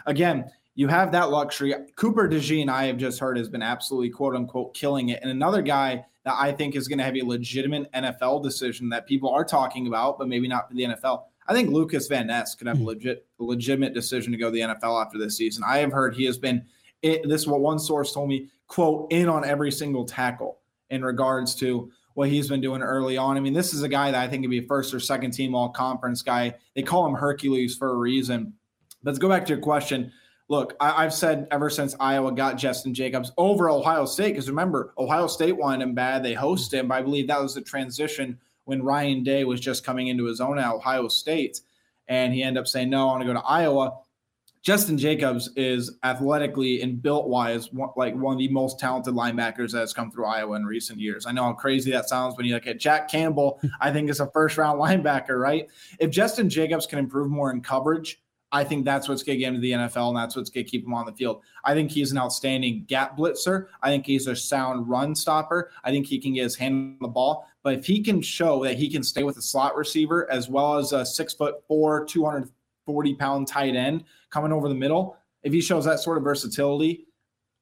again, 0.05 0.51
you 0.75 0.87
have 0.87 1.11
that 1.11 1.29
luxury. 1.29 1.73
Cooper 1.95 2.27
DeJean, 2.27 2.69
I 2.69 2.85
have 2.85 2.97
just 2.97 3.19
heard, 3.19 3.37
has 3.37 3.49
been 3.49 3.61
absolutely 3.61 4.09
quote 4.09 4.35
unquote 4.35 4.73
killing 4.73 5.09
it. 5.09 5.19
And 5.21 5.31
another 5.31 5.61
guy 5.61 6.05
that 6.25 6.35
I 6.37 6.51
think 6.51 6.75
is 6.75 6.87
going 6.87 6.97
to 6.97 7.03
have 7.03 7.15
a 7.15 7.21
legitimate 7.21 7.91
NFL 7.93 8.43
decision 8.43 8.89
that 8.89 9.07
people 9.07 9.29
are 9.29 9.45
talking 9.45 9.87
about, 9.87 10.17
but 10.17 10.27
maybe 10.27 10.47
not 10.47 10.67
for 10.67 10.75
the 10.75 10.83
NFL. 10.83 11.23
I 11.47 11.53
think 11.53 11.71
Lucas 11.71 12.07
Van 12.07 12.27
Ness 12.27 12.55
could 12.55 12.67
have 12.67 12.77
a 12.77 12.79
hmm. 12.79 12.87
legit, 12.87 13.25
legitimate 13.43 13.93
decision 13.93 14.31
to 14.31 14.37
go 14.37 14.47
to 14.47 14.51
the 14.51 14.59
NFL 14.61 15.03
after 15.03 15.17
this 15.17 15.37
season. 15.37 15.63
I 15.65 15.79
have 15.79 15.91
heard 15.91 16.15
he 16.15 16.25
has 16.25 16.37
been. 16.37 16.65
It, 17.01 17.27
this 17.27 17.41
is 17.41 17.47
what 17.47 17.61
one 17.61 17.79
source 17.79 18.13
told 18.13 18.29
me. 18.29 18.49
Quote 18.67 19.11
in 19.11 19.27
on 19.27 19.43
every 19.43 19.71
single 19.71 20.05
tackle 20.05 20.59
in 20.89 21.03
regards 21.03 21.55
to 21.55 21.91
what 22.13 22.29
he's 22.29 22.49
been 22.49 22.61
doing 22.61 22.81
early 22.81 23.17
on. 23.17 23.37
I 23.37 23.39
mean, 23.39 23.53
this 23.53 23.73
is 23.73 23.83
a 23.83 23.89
guy 23.89 24.11
that 24.11 24.21
I 24.21 24.27
think 24.27 24.43
could 24.43 24.49
be 24.49 24.61
first 24.61 24.93
or 24.93 24.99
second 24.99 25.31
team 25.31 25.55
all 25.55 25.69
conference 25.69 26.21
guy. 26.21 26.55
They 26.75 26.81
call 26.81 27.05
him 27.05 27.15
Hercules 27.15 27.75
for 27.75 27.91
a 27.91 27.95
reason. 27.95 28.53
Let's 29.03 29.19
go 29.19 29.29
back 29.29 29.45
to 29.45 29.53
your 29.53 29.61
question. 29.61 30.11
Look, 30.49 30.75
I, 30.81 31.03
have 31.03 31.13
said 31.13 31.47
ever 31.49 31.69
since 31.69 31.95
Iowa 31.99 32.33
got 32.33 32.57
Jestin 32.57 32.91
Jacobs 32.91 33.31
over 33.37 33.69
Ohio 33.69 34.05
State, 34.05 34.33
because 34.33 34.49
remember, 34.49 34.93
Ohio 34.97 35.27
State 35.27 35.55
wanted 35.55 35.81
him 35.81 35.95
bad. 35.95 36.23
They 36.23 36.35
hosted 36.35 36.73
him. 36.73 36.91
I 36.91 37.01
believe 37.01 37.27
that 37.27 37.41
was 37.41 37.55
the 37.55 37.61
transition 37.61 38.37
when 38.65 38.83
Ryan 38.83 39.23
Day 39.23 39.45
was 39.45 39.61
just 39.61 39.85
coming 39.85 40.07
into 40.07 40.25
his 40.25 40.41
own 40.41 40.59
at 40.59 40.69
Ohio 40.69 41.07
State. 41.07 41.61
And 42.11 42.33
he 42.33 42.43
ended 42.43 42.59
up 42.59 42.67
saying, 42.67 42.89
no, 42.89 43.07
I 43.07 43.11
want 43.13 43.21
to 43.21 43.27
go 43.27 43.33
to 43.33 43.39
Iowa. 43.39 43.93
Jestin 44.67 44.97
Jacobs 44.97 45.49
is 45.55 45.97
athletically 46.03 46.81
and 46.81 47.01
built 47.01 47.29
wise 47.29 47.69
like 47.95 48.13
one 48.13 48.33
of 48.33 48.37
the 48.37 48.49
most 48.49 48.79
talented 48.79 49.13
linebackers 49.13 49.71
that 49.71 49.79
has 49.79 49.93
come 49.93 50.11
through 50.11 50.25
Iowa 50.25 50.57
in 50.57 50.65
recent 50.65 50.99
years. 50.99 51.25
I 51.25 51.31
know 51.31 51.45
how 51.45 51.53
crazy 51.53 51.89
that 51.91 52.09
sounds 52.09 52.35
when 52.35 52.45
you 52.45 52.53
look 52.53 52.67
at 52.67 52.79
Jack 52.79 53.09
Campbell. 53.09 53.61
I 53.79 53.91
think 53.91 54.09
is 54.09 54.19
a 54.19 54.29
first 54.31 54.57
round 54.57 54.79
linebacker, 54.79 55.39
right? 55.39 55.69
If 55.99 56.11
Jestin 56.11 56.49
Jacobs 56.49 56.85
can 56.85 56.99
improve 56.99 57.31
more 57.31 57.49
in 57.49 57.61
coverage, 57.61 58.21
I 58.51 58.65
think 58.65 58.83
that's 58.83 59.07
what's 59.07 59.23
going 59.23 59.37
to 59.37 59.39
get 59.39 59.47
him 59.47 59.55
to 59.55 59.61
the 59.61 59.71
NFL, 59.71 60.09
and 60.09 60.17
that's 60.17 60.35
what's 60.35 60.49
going 60.49 60.65
to 60.65 60.69
keep 60.69 60.85
him 60.85 60.93
on 60.93 61.05
the 61.05 61.13
field. 61.13 61.41
I 61.63 61.73
think 61.73 61.89
he's 61.89 62.11
an 62.11 62.17
outstanding 62.17 62.83
gap 62.83 63.17
blitzer. 63.17 63.67
I 63.81 63.89
think 63.89 64.05
he's 64.05 64.27
a 64.27 64.35
sound 64.35 64.89
run 64.89 65.15
stopper. 65.15 65.71
I 65.85 65.91
think 65.91 66.05
he 66.05 66.19
can 66.19 66.33
get 66.33 66.43
his 66.43 66.57
hand 66.57 66.97
on 67.01 67.07
the 67.07 67.07
ball. 67.07 67.47
But 67.63 67.75
if 67.75 67.85
he 67.85 68.01
can 68.01 68.21
show 68.21 68.63
that 68.63 68.77
he 68.77 68.89
can 68.89 69.03
stay 69.03 69.23
with 69.23 69.37
a 69.37 69.41
slot 69.41 69.75
receiver 69.75 70.29
as 70.31 70.49
well 70.49 70.77
as 70.77 70.93
a 70.93 71.05
six 71.05 71.33
foot 71.33 71.55
four, 71.67 72.05
240 72.05 73.15
pound 73.15 73.47
tight 73.47 73.75
end 73.75 74.03
coming 74.29 74.51
over 74.51 74.67
the 74.67 74.75
middle, 74.75 75.17
if 75.43 75.53
he 75.53 75.61
shows 75.61 75.85
that 75.85 75.99
sort 75.99 76.17
of 76.17 76.23
versatility, 76.23 77.05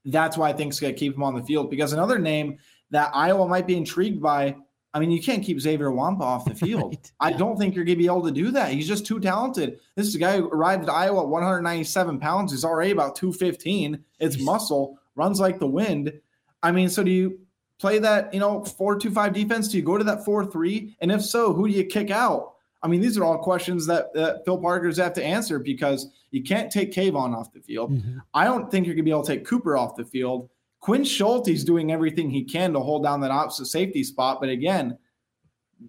that's 0.06 0.38
why 0.38 0.50
I 0.50 0.54
think 0.54 0.72
it's 0.72 0.80
going 0.80 0.94
to 0.94 1.00
keep 1.00 1.16
him 1.16 1.24
on 1.24 1.36
the 1.36 1.44
field. 1.44 1.70
Because 1.70 1.94
another 1.94 2.20
name 2.20 2.58
that 2.92 3.12
Iowa 3.14 3.48
might 3.48 3.68
be 3.68 3.76
intrigued 3.76 4.22
by 4.22 4.56
I 4.94 5.00
mean, 5.00 5.12
you 5.12 5.22
can't 5.22 5.44
keep 5.44 5.60
Xavier 5.60 5.90
Nwankpa 5.90 6.22
off 6.22 6.46
the 6.46 6.56
field. 6.56 6.80
Right. 6.90 7.12
I 7.20 7.34
don't 7.34 7.58
think 7.58 7.76
you're 7.76 7.86
going 7.86 7.98
to 7.98 8.04
be 8.04 8.08
able 8.08 8.24
to 8.24 8.32
do 8.32 8.50
that. 8.52 8.72
He's 8.72 8.88
just 8.88 9.06
too 9.06 9.20
talented. 9.20 9.80
This 9.96 10.08
is 10.08 10.16
a 10.16 10.20
guy 10.20 10.38
who 10.38 10.48
arrived 10.50 10.84
at 10.84 10.90
Iowa 10.90 11.22
at 11.22 11.28
197 11.28 12.20
pounds. 12.20 12.52
He's 12.52 12.66
already 12.66 12.92
about 12.92 13.16
215. 13.16 14.04
It's 14.20 14.42
muscle, 14.42 14.98
runs 15.16 15.40
like 15.40 15.60
the 15.60 15.68
wind. 15.68 16.14
I 16.64 16.72
mean, 16.72 16.90
so 16.90 17.04
do 17.04 17.12
you 17.12 17.40
play 17.80 18.00
that, 18.00 18.34
you 18.34 18.40
know, 18.40 18.64
4 18.64 19.00
2 19.00 19.12
5 19.12 19.34
defense? 19.34 19.68
Do 19.70 19.78
you 19.78 19.84
go 19.84 19.98
to 19.98 20.04
that 20.04 20.26
4 20.26 20.46
3? 20.46 20.98
And 21.02 21.12
if 21.12 21.24
so, 21.24 21.54
who 21.54 21.68
do 21.68 21.74
you 21.74 21.86
kick 21.86 22.12
out? 22.12 22.54
I 22.82 22.88
mean, 22.88 23.02
these 23.02 23.18
are 23.18 23.24
all 23.24 23.38
questions 23.38 23.86
that, 23.88 24.14
that 24.14 24.46
Phil 24.46 24.58
Parker's 24.58 24.98
have 24.98 25.14
to 25.14 25.24
answer 25.24 25.60
because 25.60 26.12
you 26.32 26.44
can't 26.44 26.72
take 26.72 26.94
Kaevon 26.94 27.36
off 27.36 27.52
the 27.52 27.60
field. 27.60 27.92
Mm-hmm. 27.92 28.20
I 28.34 28.46
don't 28.46 28.72
think 28.72 28.86
you're 28.86 28.96
going 28.96 29.04
to 29.04 29.10
be 29.10 29.12
able 29.12 29.24
to 29.24 29.36
take 29.36 29.46
Cooper 29.46 29.76
off 29.76 29.96
the 29.96 30.06
field. 30.06 30.50
Quinn 30.80 31.04
Schulte's 31.04 31.66
doing 31.66 31.92
everything 31.92 32.30
he 32.30 32.44
can 32.44 32.72
to 32.74 32.80
hold 32.80 33.04
down 33.04 33.20
that 33.22 33.32
opposite 33.32 33.66
safety 33.66 34.04
spot. 34.04 34.40
But 34.40 34.48
again, 34.48 34.98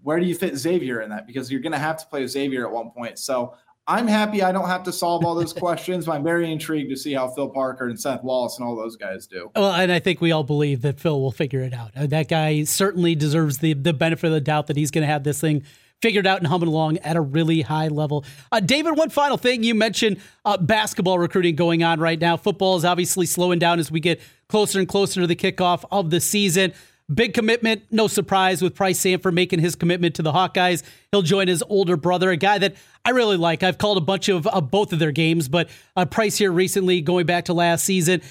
where 0.02 0.18
do 0.18 0.26
you 0.26 0.34
fit 0.34 0.56
Xavier 0.56 1.00
in 1.00 1.10
that? 1.10 1.28
Because 1.28 1.50
you're 1.50 1.60
going 1.60 1.72
to 1.72 1.78
have 1.78 1.96
to 1.98 2.06
play 2.06 2.26
Xavier 2.26 2.66
at 2.66 2.72
one 2.72 2.90
point. 2.90 3.18
So 3.20 3.54
I'm 3.90 4.06
happy 4.06 4.40
I 4.40 4.52
don't 4.52 4.68
have 4.68 4.84
to 4.84 4.92
solve 4.92 5.24
all 5.24 5.34
those 5.34 5.52
questions, 5.52 6.06
but 6.06 6.12
I'm 6.12 6.22
very 6.22 6.50
intrigued 6.50 6.90
to 6.90 6.96
see 6.96 7.12
how 7.12 7.28
Phil 7.28 7.48
Parker 7.48 7.88
and 7.88 7.98
Seth 7.98 8.22
Wallace 8.22 8.56
and 8.56 8.64
all 8.64 8.76
those 8.76 8.94
guys 8.94 9.26
do. 9.26 9.50
Well, 9.56 9.72
and 9.72 9.90
I 9.90 9.98
think 9.98 10.20
we 10.20 10.30
all 10.30 10.44
believe 10.44 10.82
that 10.82 11.00
Phil 11.00 11.20
will 11.20 11.32
figure 11.32 11.60
it 11.62 11.74
out. 11.74 11.90
Uh, 11.96 12.06
that 12.06 12.28
guy 12.28 12.62
certainly 12.62 13.16
deserves 13.16 13.58
the 13.58 13.72
the 13.72 13.92
benefit 13.92 14.28
of 14.28 14.32
the 14.32 14.40
doubt 14.40 14.68
that 14.68 14.76
he's 14.76 14.92
going 14.92 15.02
to 15.02 15.12
have 15.12 15.24
this 15.24 15.40
thing 15.40 15.64
figured 16.00 16.26
out 16.26 16.38
and 16.38 16.46
humming 16.46 16.68
along 16.68 16.98
at 16.98 17.16
a 17.16 17.20
really 17.20 17.62
high 17.62 17.88
level. 17.88 18.24
Uh, 18.52 18.60
David, 18.60 18.96
one 18.96 19.10
final 19.10 19.36
thing 19.36 19.62
you 19.62 19.74
mentioned 19.74 20.18
uh, 20.44 20.56
basketball 20.56 21.18
recruiting 21.18 21.56
going 21.56 21.82
on 21.82 22.00
right 22.00 22.18
now. 22.18 22.36
Football 22.36 22.76
is 22.76 22.84
obviously 22.84 23.26
slowing 23.26 23.58
down 23.58 23.78
as 23.78 23.90
we 23.90 24.00
get 24.00 24.20
closer 24.48 24.78
and 24.78 24.88
closer 24.88 25.20
to 25.20 25.26
the 25.26 25.36
kickoff 25.36 25.84
of 25.90 26.10
the 26.10 26.20
season. 26.20 26.72
Big 27.12 27.34
commitment, 27.34 27.82
no 27.90 28.06
surprise 28.06 28.62
with 28.62 28.74
Pryce 28.74 29.00
Sandfort 29.00 29.32
making 29.32 29.58
his 29.58 29.74
commitment 29.74 30.14
to 30.14 30.22
the 30.22 30.32
Hawkeyes. 30.32 30.84
He'll 31.10 31.22
join 31.22 31.48
his 31.48 31.62
older 31.68 31.96
brother, 31.96 32.30
a 32.30 32.36
guy 32.36 32.58
that 32.58 32.76
I 33.04 33.10
really 33.10 33.36
like. 33.36 33.62
I've 33.62 33.78
called 33.78 33.98
a 33.98 34.02
bunch 34.02 34.28
of 34.28 34.46
uh, 34.46 34.60
both 34.60 34.92
of 34.92 35.00
their 35.00 35.10
games, 35.10 35.48
but 35.48 35.68
uh, 35.96 36.04
Pryce 36.04 36.38
here 36.38 36.52
recently, 36.52 37.00
going 37.00 37.26
back 37.26 37.46
to 37.46 37.52
last 37.52 37.84
season, 37.84 38.22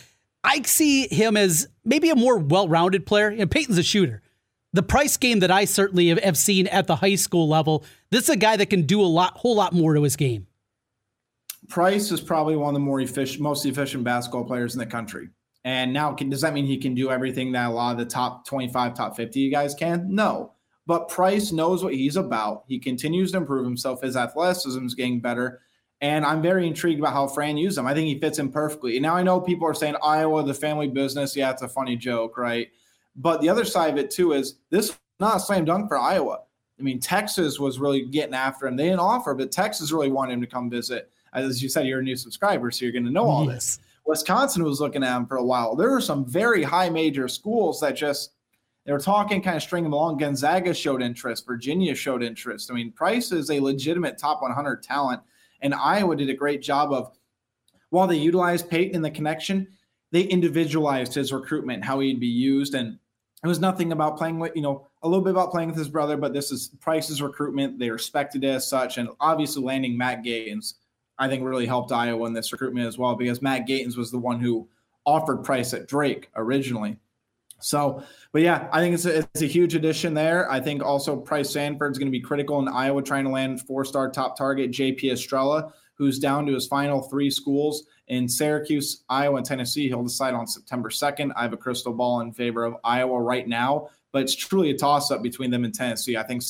I 0.44 0.62
see 0.62 1.08
him 1.08 1.36
as 1.36 1.68
maybe 1.84 2.10
a 2.10 2.16
more 2.16 2.38
well-rounded 2.38 3.06
player. 3.06 3.28
And 3.28 3.52
Peyton's 3.52 3.78
a 3.78 3.84
shooter. 3.84 4.22
The 4.72 4.84
Pryce 4.84 5.18
game 5.18 5.40
that 5.40 5.52
I 5.52 5.66
certainly 5.66 6.08
have 6.10 6.38
seen 6.38 6.68
at 6.68 6.88
the 6.88 6.98
high 6.98 7.16
school 7.16 7.50
level, 7.50 7.84
this 8.12 8.24
is 8.24 8.30
a 8.30 8.38
guy 8.38 8.56
that 8.56 8.70
can 8.70 8.84
do 8.84 9.02
a 9.02 9.04
lot, 9.04 9.36
whole 9.36 9.56
lot 9.56 9.74
more 9.74 9.96
to 9.96 10.04
his 10.04 10.16
game. 10.16 10.48
Pryce 11.68 12.12
is 12.12 12.22
probably 12.22 12.56
one 12.56 12.70
of 12.70 12.74
the 12.76 12.80
more 12.80 13.02
efficient, 13.02 13.42
most 13.42 13.66
efficient 13.66 14.04
basketball 14.04 14.46
players 14.46 14.74
in 14.74 14.80
the 14.80 14.86
country. 14.86 15.30
And 15.66 15.92
now, 15.92 16.14
can, 16.14 16.30
does 16.30 16.42
that 16.42 16.54
mean 16.54 16.66
he 16.66 16.78
can 16.78 16.96
do 16.96 17.12
everything 17.12 17.52
that 17.52 17.68
a 17.68 17.74
lot 17.74 17.92
of 17.92 17.98
the 17.98 18.06
top 18.06 18.46
25, 18.46 18.94
top 18.94 19.16
50 19.16 19.50
guys 19.50 19.76
can? 19.76 20.14
No. 20.14 20.54
But 20.86 21.10
Pryce 21.10 21.52
knows 21.52 21.84
what 21.84 21.94
he's 21.94 22.16
about. 22.16 22.64
He 22.68 22.80
continues 22.80 23.32
to 23.32 23.38
improve 23.38 23.66
himself. 23.66 24.02
His 24.02 24.16
athleticism 24.16 24.86
is 24.86 24.96
getting 24.96 25.20
better. 25.20 25.62
And 26.02 26.26
I'm 26.26 26.42
very 26.42 26.66
intrigued 26.66 27.00
about 27.00 27.14
how 27.14 27.28
Fran 27.28 27.58
used 27.58 27.78
him. 27.78 27.86
I 27.86 27.94
think 27.94 28.08
he 28.08 28.20
fits 28.20 28.40
in 28.40 28.52
perfectly. 28.52 28.96
And 28.96 29.04
now 29.04 29.16
I 29.16 29.24
know 29.24 29.42
people 29.42 29.68
are 29.68 29.74
saying 29.74 29.96
Iowa, 30.02 30.44
the 30.44 30.54
family 30.54 30.88
business. 30.88 31.36
Yeah, 31.36 31.52
it's 31.52 31.62
a 31.62 31.68
funny 31.68 31.98
joke, 31.98 32.38
right? 32.38 32.70
But 33.16 33.42
the 33.42 33.50
other 33.50 33.66
side 33.66 33.92
of 33.92 33.98
it 33.98 34.10
too 34.10 34.32
is 34.32 34.56
this 34.70 34.98
not 35.20 35.38
a 35.38 35.40
slam 35.40 35.66
dunk 35.66 35.90
for 35.90 35.98
Iowa. 35.98 36.40
I 36.80 36.82
mean, 36.82 37.00
Texas 37.00 37.60
was 37.60 37.80
really 37.80 38.06
getting 38.06 38.34
after 38.34 38.66
him. 38.66 38.78
They 38.78 38.86
didn't 38.86 39.00
offer, 39.00 39.34
but 39.34 39.52
Texas 39.52 39.92
really 39.92 40.10
wanted 40.10 40.34
him 40.34 40.42
to 40.42 40.48
come 40.48 40.70
visit. 40.70 41.12
As 41.34 41.62
you 41.62 41.68
said, 41.68 41.86
you're 41.86 42.00
a 42.00 42.04
new 42.04 42.16
subscriber, 42.16 42.72
so 42.72 42.86
you're 42.86 42.94
going 42.94 43.06
to 43.06 43.12
know 43.12 43.26
all 43.26 43.46
yes. 43.46 43.54
this. 43.54 43.80
Wisconsin 44.06 44.64
was 44.64 44.80
looking 44.80 45.04
at 45.04 45.16
him 45.16 45.26
for 45.26 45.38
a 45.38 45.44
while. 45.44 45.76
There 45.76 45.92
were 45.92 46.02
some 46.02 46.26
very 46.26 46.64
high 46.64 46.90
major 46.90 47.28
schools 47.28 47.80
that 47.82 47.96
just 47.96 48.32
they 48.86 48.94
were 48.94 49.00
talking, 49.00 49.42
kind 49.42 49.56
of 49.56 49.62
stringing 49.62 49.86
them 49.86 49.94
along. 49.94 50.18
Gonzaga 50.18 50.74
showed 50.74 51.02
interest. 51.02 51.46
Virginia 51.46 51.94
showed 51.94 52.24
interest. 52.24 52.72
I 52.72 52.74
mean, 52.74 52.92
Pryce 52.92 53.32
is 53.32 53.52
a 53.52 53.60
legitimate 53.60 54.18
top 54.18 54.42
100 54.42 54.82
talent, 54.82 55.22
and 55.62 55.74
Iowa 55.74 56.16
did 56.16 56.30
a 56.30 56.34
great 56.34 56.62
job 56.62 56.92
of 56.92 57.16
while 57.90 58.08
they 58.08 58.18
utilized 58.18 58.70
Peyton 58.70 58.96
in 58.96 59.02
the 59.02 59.12
connection, 59.12 59.68
they 60.12 60.22
individualized 60.22 61.14
his 61.14 61.32
recruitment, 61.32 61.84
how 61.84 62.00
he'd 62.00 62.20
be 62.20 62.28
used, 62.28 62.74
and 62.74 62.98
it 63.44 63.48
was 63.48 63.60
nothing 63.60 63.92
about 63.92 64.18
playing 64.18 64.40
with 64.40 64.56
you 64.56 64.62
know 64.62 64.88
a 65.04 65.08
little 65.08 65.24
bit 65.24 65.32
about 65.32 65.52
playing 65.52 65.70
with 65.70 65.78
his 65.78 65.90
brother, 65.90 66.18
but 66.18 66.34
this 66.34 66.52
is 66.52 66.70
Pryce's 66.80 67.22
recruitment. 67.22 67.80
They 67.80 67.90
respected 67.90 68.44
it 68.44 68.48
as 68.48 68.68
such, 68.68 68.98
and 68.98 69.10
obviously 69.20 69.64
landing 69.64 69.98
Matt 69.98 70.24
Gatens 70.24 70.76
I 71.20 71.28
think 71.28 71.44
really 71.44 71.66
helped 71.66 71.92
Iowa 71.92 72.26
in 72.26 72.34
this 72.34 72.52
recruitment 72.52 72.88
as 72.88 72.98
well 72.98 73.16
because 73.16 73.42
Matt 73.42 73.68
Gatens 73.68 73.98
was 73.98 74.10
the 74.10 74.18
one 74.18 74.40
who 74.40 74.68
offered 75.06 75.44
Pryce 75.44 75.74
at 75.74 75.88
Drake 75.88 76.30
originally. 76.36 76.98
So, 77.60 78.02
but 78.32 78.42
yeah, 78.42 78.70
I 78.72 78.80
think 78.80 78.94
it's 78.94 79.06
a, 79.06 79.20
it's 79.20 79.42
a 79.42 79.46
huge 79.48 79.76
addition 79.76 80.14
there. 80.14 80.50
I 80.50 80.62
think 80.62 80.82
also 80.82 81.18
Pryce 81.18 81.54
Sandfort's 81.54 81.98
going 81.98 82.08
to 82.08 82.12
be 82.12 82.22
critical 82.22 82.60
in 82.60 82.70
Iowa 82.70 83.04
trying 83.04 83.26
to 83.26 83.30
land 83.30 83.62
four 83.62 83.84
star 83.84 84.10
top 84.10 84.38
target 84.38 84.72
JP 84.72 85.12
Estrella, 85.12 85.74
who's 85.96 86.20
down 86.20 86.46
to 86.46 86.54
his 86.54 86.68
final 86.68 87.02
three 87.02 87.30
schools 87.30 87.84
in 88.08 88.30
Syracuse, 88.30 89.04
Iowa, 89.10 89.38
and 89.38 89.46
Tennessee. 89.46 89.90
He'll 89.90 90.04
decide 90.04 90.34
on 90.34 90.48
September 90.48 90.90
2nd. 90.90 91.32
I 91.36 91.42
have 91.42 91.54
a 91.54 91.58
crystal 91.58 91.94
ball 91.94 92.22
in 92.22 92.32
favor 92.32 92.64
of 92.64 92.78
Iowa 92.86 93.22
right 93.22 93.48
now, 93.48 93.90
but 94.14 94.22
it's 94.22 94.36
truly 94.36 94.72
a 94.72 94.78
toss 94.78 95.12
up 95.12 95.22
between 95.22 95.52
them 95.52 95.66
and 95.66 95.76
Tennessee. 95.76 96.16
I 96.16 96.24
think 96.24 96.44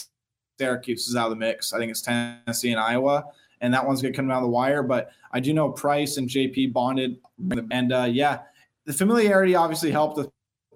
Syracuse 0.59 1.07
is 1.07 1.15
out 1.15 1.25
of 1.25 1.31
the 1.31 1.37
mix. 1.37 1.73
I 1.73 1.79
think 1.79 1.89
it's 1.89 2.01
Tennessee 2.01 2.71
and 2.71 2.79
Iowa 2.79 3.25
and 3.61 3.73
that 3.73 3.85
one's 3.85 4.01
going 4.01 4.13
to 4.13 4.17
come 4.17 4.27
down 4.27 4.41
the 4.41 4.49
wire. 4.49 4.83
But 4.83 5.11
I 5.31 5.39
do 5.39 5.53
know 5.53 5.71
Pryce 5.71 6.17
and 6.17 6.29
JP 6.29 6.73
bonded, 6.73 7.17
and 7.71 7.93
uh, 7.93 8.07
yeah, 8.09 8.39
the 8.85 8.93
familiarity 8.93 9.55
obviously 9.55 9.91
helped 9.91 10.17
with 10.17 10.29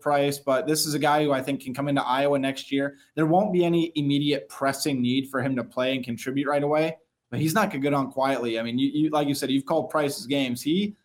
Pryce, 0.04 0.38
but 0.38 0.68
this 0.68 0.86
is 0.86 0.94
a 0.94 1.00
guy 1.00 1.24
who 1.24 1.32
I 1.32 1.42
think 1.42 1.62
can 1.62 1.74
come 1.74 1.88
into 1.88 2.04
Iowa 2.04 2.38
next 2.38 2.72
year. 2.72 2.98
There 3.16 3.26
won't 3.26 3.54
be 3.54 3.64
any 3.64 3.92
immediate 3.96 4.50
pressing 4.50 5.02
need 5.02 5.30
for 5.30 5.42
him 5.42 5.56
to 5.56 5.64
play 5.64 5.96
and 5.96 6.04
contribute 6.04 6.48
right 6.48 6.62
away, 6.62 6.98
but 7.32 7.40
he's 7.40 7.54
not 7.54 7.72
going 7.72 7.82
to 7.82 7.90
go 7.90 7.90
down 7.90 8.12
quietly. 8.12 8.60
I 8.60 8.64
mean, 8.64 8.78
you, 8.78 8.90
you 8.94 9.10
like 9.10 9.28
you 9.28 9.34
said, 9.34 9.50
you've 9.50 9.66
called 9.66 9.90
Pryce's 9.90 10.28
games. 10.28 10.62
He 10.62 10.96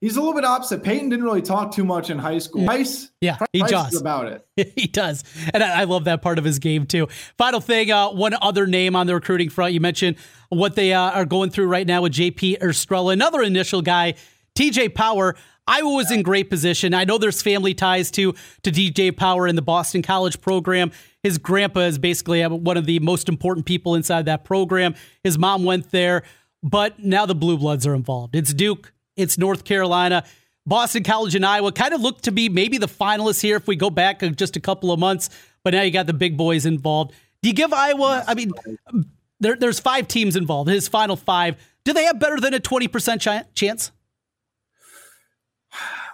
He's 0.00 0.16
a 0.16 0.20
little 0.20 0.34
bit 0.34 0.44
opposite. 0.44 0.84
Peyton 0.84 1.08
didn't 1.08 1.24
really 1.24 1.42
talk 1.42 1.72
too 1.72 1.84
much 1.84 2.08
in 2.08 2.18
high 2.18 2.38
school. 2.38 2.64
Pryce, 2.64 3.10
yeah, 3.20 3.36
Pryce 3.36 3.48
he 3.52 3.62
does 3.62 4.00
about 4.00 4.26
it. 4.26 4.72
he 4.76 4.86
does, 4.86 5.24
and 5.52 5.62
I, 5.62 5.80
I, 5.80 5.84
love 5.84 6.04
that 6.04 6.22
part 6.22 6.38
of 6.38 6.44
his 6.44 6.60
game 6.60 6.86
too. 6.86 7.08
Final 7.36 7.60
thing, 7.60 7.90
uh, 7.90 8.10
one 8.10 8.34
other 8.40 8.68
name 8.68 8.94
on 8.94 9.08
the 9.08 9.14
recruiting 9.14 9.50
front. 9.50 9.74
You 9.74 9.80
mentioned 9.80 10.16
what 10.50 10.76
they 10.76 10.92
uh, 10.92 11.10
are 11.10 11.24
going 11.24 11.50
through 11.50 11.66
right 11.66 11.86
now 11.86 12.02
with 12.02 12.12
JP 12.12 12.62
Estrella, 12.62 13.12
another 13.12 13.42
initial 13.42 13.82
guy, 13.82 14.14
TJ 14.54 14.94
Power. 14.94 15.34
Iowa 15.66 15.90
was 15.90 16.10
in 16.12 16.22
great 16.22 16.48
position. 16.48 16.94
I 16.94 17.04
know 17.04 17.18
there's 17.18 17.42
family 17.42 17.74
ties 17.74 18.12
to 18.12 18.34
to 18.62 18.70
TJ 18.70 19.16
Power 19.16 19.48
in 19.48 19.56
the 19.56 19.62
Boston 19.62 20.02
College 20.02 20.40
program. 20.40 20.92
His 21.24 21.38
grandpa 21.38 21.80
is 21.80 21.98
basically 21.98 22.46
one 22.46 22.76
of 22.76 22.86
the 22.86 23.00
most 23.00 23.28
important 23.28 23.66
people 23.66 23.96
inside 23.96 24.26
that 24.26 24.44
program. 24.44 24.94
His 25.24 25.36
mom 25.36 25.64
went 25.64 25.90
there, 25.90 26.22
but 26.62 27.00
now 27.00 27.26
the 27.26 27.34
Blue 27.34 27.58
Bloods 27.58 27.84
are 27.84 27.94
involved. 27.96 28.36
It's 28.36 28.54
Duke 28.54 28.92
it's 29.18 29.36
North 29.36 29.64
Carolina. 29.64 30.24
Boston 30.66 31.02
College 31.02 31.34
and 31.34 31.44
Iowa 31.44 31.72
kind 31.72 31.94
of 31.94 32.00
looked 32.00 32.24
to 32.24 32.32
be 32.32 32.48
maybe 32.48 32.78
the 32.78 32.88
finalists 32.88 33.40
here 33.40 33.56
if 33.56 33.66
we 33.66 33.76
go 33.76 33.90
back 33.90 34.20
just 34.36 34.56
a 34.56 34.60
couple 34.60 34.92
of 34.92 34.98
months, 34.98 35.30
but 35.64 35.74
now 35.74 35.82
you 35.82 35.90
got 35.90 36.06
the 36.06 36.12
big 36.12 36.36
boys 36.36 36.66
involved. 36.66 37.12
Do 37.42 37.48
you 37.48 37.54
give 37.54 37.72
Iowa, 37.72 38.24
I 38.26 38.34
mean, 38.34 38.52
there, 39.40 39.56
there's 39.56 39.80
five 39.80 40.08
teams 40.08 40.36
involved, 40.36 40.70
his 40.70 40.88
final 40.88 41.16
five. 41.16 41.56
Do 41.84 41.92
they 41.92 42.04
have 42.04 42.18
better 42.18 42.38
than 42.38 42.54
a 42.54 42.60
20% 42.60 43.44
chance? 43.54 43.92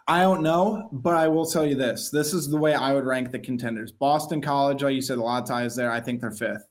I 0.06 0.20
don't 0.20 0.42
know, 0.42 0.88
but 0.92 1.16
I 1.16 1.28
will 1.28 1.46
tell 1.46 1.66
you 1.66 1.74
this. 1.74 2.10
This 2.10 2.34
is 2.34 2.48
the 2.48 2.58
way 2.58 2.74
I 2.74 2.92
would 2.92 3.06
rank 3.06 3.32
the 3.32 3.38
contenders. 3.38 3.90
Boston 3.90 4.40
College, 4.40 4.82
like 4.82 4.94
you 4.94 5.00
said, 5.00 5.18
a 5.18 5.22
lot 5.22 5.42
of 5.42 5.48
ties 5.48 5.74
there. 5.74 5.90
I 5.90 6.00
think 6.00 6.20
they're 6.20 6.30
fifth. 6.30 6.66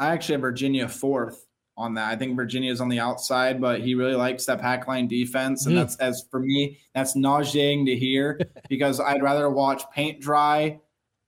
I 0.00 0.08
actually 0.08 0.34
have 0.34 0.40
Virginia 0.40 0.88
fourth 0.88 1.46
on 1.76 1.94
that. 1.94 2.12
I 2.12 2.16
think 2.16 2.36
Virginia 2.36 2.70
is 2.70 2.80
on 2.80 2.88
the 2.88 3.00
outside, 3.00 3.60
but 3.60 3.80
he 3.80 3.94
really 3.94 4.14
likes 4.14 4.44
that 4.46 4.60
pack 4.60 4.86
line 4.86 5.08
defense. 5.08 5.66
And 5.66 5.74
mm. 5.74 5.78
that's 5.78 5.96
as 5.96 6.26
for 6.30 6.40
me, 6.40 6.78
that's 6.94 7.16
nauseating 7.16 7.86
to 7.86 7.96
hear 7.96 8.38
because 8.68 9.00
I'd 9.00 9.22
rather 9.22 9.48
watch 9.50 9.82
paint 9.92 10.20
dry 10.20 10.80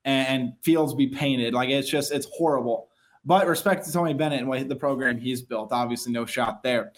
and 0.04 0.52
fields 0.62 0.94
be 0.94 1.06
painted. 1.06 1.54
Like 1.54 1.70
it's 1.70 1.88
just 1.88 2.12
it's 2.12 2.26
horrible. 2.36 2.88
But 3.24 3.46
respect 3.46 3.86
to 3.86 3.92
Tony 3.92 4.12
Bennett 4.12 4.40
and 4.40 4.48
what 4.48 4.68
the 4.68 4.76
program 4.76 5.18
he's 5.18 5.40
built. 5.40 5.72
Obviously, 5.72 6.12
no 6.12 6.26
shot 6.26 6.62
there. 6.62 6.92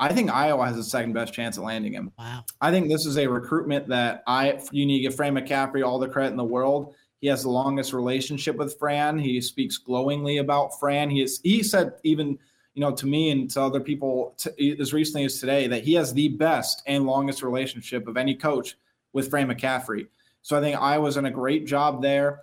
I 0.00 0.12
think 0.12 0.30
Iowa 0.30 0.66
has 0.66 0.76
the 0.76 0.84
second 0.84 1.12
best 1.12 1.32
chance 1.32 1.58
at 1.58 1.64
landing 1.64 1.92
him. 1.92 2.12
Wow. 2.18 2.44
I 2.60 2.70
think 2.70 2.88
this 2.88 3.04
is 3.04 3.18
a 3.18 3.26
recruitment 3.26 3.88
that 3.88 4.22
I 4.26 4.60
you 4.70 4.86
need 4.86 4.98
to 4.98 5.02
give 5.02 5.14
Frank 5.14 5.36
McCaffery 5.36 5.84
all 5.84 5.98
the 5.98 6.08
credit 6.08 6.30
in 6.30 6.36
the 6.36 6.44
world. 6.44 6.94
He 7.20 7.28
has 7.28 7.42
the 7.42 7.50
longest 7.50 7.92
relationship 7.92 8.56
with 8.56 8.78
Fran. 8.78 9.18
He 9.18 9.40
speaks 9.40 9.76
glowingly 9.76 10.38
about 10.38 10.78
Fran. 10.78 11.10
He 11.10 11.22
is 11.22 11.40
he 11.42 11.62
said 11.62 11.94
even 12.04 12.38
you 12.78 12.84
know, 12.84 12.92
to 12.92 13.08
me 13.08 13.32
and 13.32 13.50
to 13.50 13.60
other 13.60 13.80
people 13.80 14.36
as 14.80 14.92
recently 14.92 15.24
as 15.24 15.40
today 15.40 15.66
that 15.66 15.82
he 15.82 15.94
has 15.94 16.14
the 16.14 16.28
best 16.28 16.80
and 16.86 17.06
longest 17.06 17.42
relationship 17.42 18.06
of 18.06 18.16
any 18.16 18.36
coach 18.36 18.76
with 19.12 19.28
Fran 19.28 19.48
McCaffery. 19.48 20.06
So 20.42 20.56
I 20.56 20.60
think 20.60 20.80
Iowa's 20.80 21.16
done 21.16 21.26
a 21.26 21.30
great 21.32 21.66
job 21.66 22.00
there. 22.00 22.42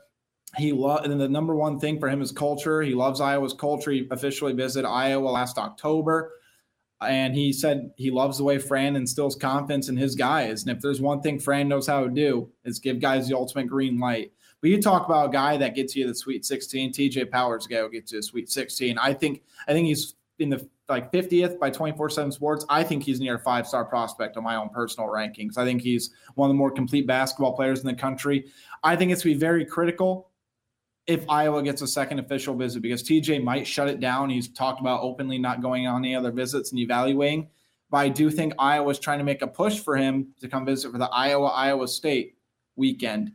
He 0.58 0.74
loved, 0.74 1.06
and 1.06 1.22
the 1.22 1.30
number 1.30 1.56
one 1.56 1.80
thing 1.80 2.02
for 2.02 2.10
him 2.10 2.22
is 2.22 2.34
culture. 2.34 2.82
He 2.82 2.94
loves 2.94 3.22
Iowa's 3.22 3.54
culture. 3.54 3.92
He 3.92 4.10
officially 4.12 4.52
visited 4.52 4.86
Iowa 4.86 5.30
last 5.30 5.58
October, 5.58 6.34
and 7.00 7.34
he 7.34 7.54
said 7.54 7.92
he 7.96 8.12
loves 8.12 8.38
the 8.38 8.44
way 8.44 8.58
Fran 8.58 8.98
instills 8.98 9.38
confidence 9.38 9.88
in 9.88 9.96
his 9.96 10.16
guys. 10.16 10.64
And 10.64 10.72
if 10.76 10.82
there's 10.82 11.00
one 11.00 11.22
thing 11.22 11.40
Fran 11.40 11.70
knows 11.70 11.88
how 11.88 12.04
to 12.04 12.10
do, 12.10 12.50
is 12.66 12.80
give 12.80 13.00
guys 13.00 13.30
the 13.30 13.38
ultimate 13.38 13.68
green 13.68 14.02
light. 14.02 14.34
But 14.66 14.72
you 14.72 14.82
talk 14.82 15.06
about 15.06 15.30
a 15.30 15.32
guy 15.32 15.58
that 15.58 15.76
gets 15.76 15.96
you 15.96 16.08
the 16.08 16.16
Sweet 16.16 16.44
16. 16.44 16.92
TJ 16.92 17.30
Powers 17.30 17.68
guy 17.68 17.82
who 17.82 17.90
gets 17.92 18.12
you 18.12 18.18
the 18.18 18.24
Sweet 18.24 18.50
16. 18.50 18.98
I 18.98 19.14
think 19.14 19.44
I 19.68 19.74
think 19.74 19.86
he's 19.86 20.16
in 20.40 20.50
the 20.50 20.68
like 20.90 21.12
50th 21.12 21.60
by 21.60 21.70
24 21.70 22.10
7 22.10 22.32
sports. 22.32 22.66
I 22.68 22.82
think 22.82 23.04
he's 23.04 23.20
near 23.20 23.36
a 23.36 23.40
five 23.40 23.68
star 23.68 23.86
prospect 23.86 24.38
on 24.38 24.44
my 24.44 24.56
own 24.56 24.70
personal 24.70 25.08
rankings. 25.08 25.60
I 25.60 25.66
think 25.66 25.84
he's 25.84 26.16
one 26.34 26.50
of 26.50 26.56
the 26.56 26.58
more 26.58 26.72
complete 26.72 27.06
basketball 27.06 27.54
players 27.54 27.82
in 27.82 27.86
the 27.86 27.94
country. 27.94 28.48
I 28.84 28.96
think 28.96 29.12
it's 29.12 29.22
to 29.22 29.28
be 29.28 29.36
very 29.36 29.66
critical 29.66 30.32
if 31.06 31.30
iowa 31.30 31.62
gets 31.62 31.84
a 31.84 31.88
second 31.88 32.18
official 32.18 32.56
visit 32.56 32.82
because 32.82 33.04
tj 33.04 33.44
might 33.44 33.68
shut 33.68 33.88
it 33.88 34.00
down. 34.00 34.32
He's 34.32 34.48
talked 34.48 34.82
about 34.82 35.02
openly 35.04 35.38
not 35.38 35.62
going 35.62 35.86
on 35.86 36.04
any 36.04 36.16
other 36.16 36.32
visits 36.32 36.72
and 36.72 36.80
evaluating. 36.80 37.50
But 37.92 37.98
i 37.98 38.10
do 38.10 38.32
think 38.32 38.54
iowa's 38.58 38.98
trying 38.98 39.20
to 39.20 39.26
make 39.26 39.44
a 39.44 39.48
push 39.48 39.78
for 39.78 39.96
him 39.96 40.30
to 40.42 40.48
come 40.48 40.66
visit 40.66 40.92
for 40.92 40.98
the 40.98 41.10
iowa 41.12 41.50
iowa 41.50 41.88
state 41.88 42.36
weekend 42.76 43.32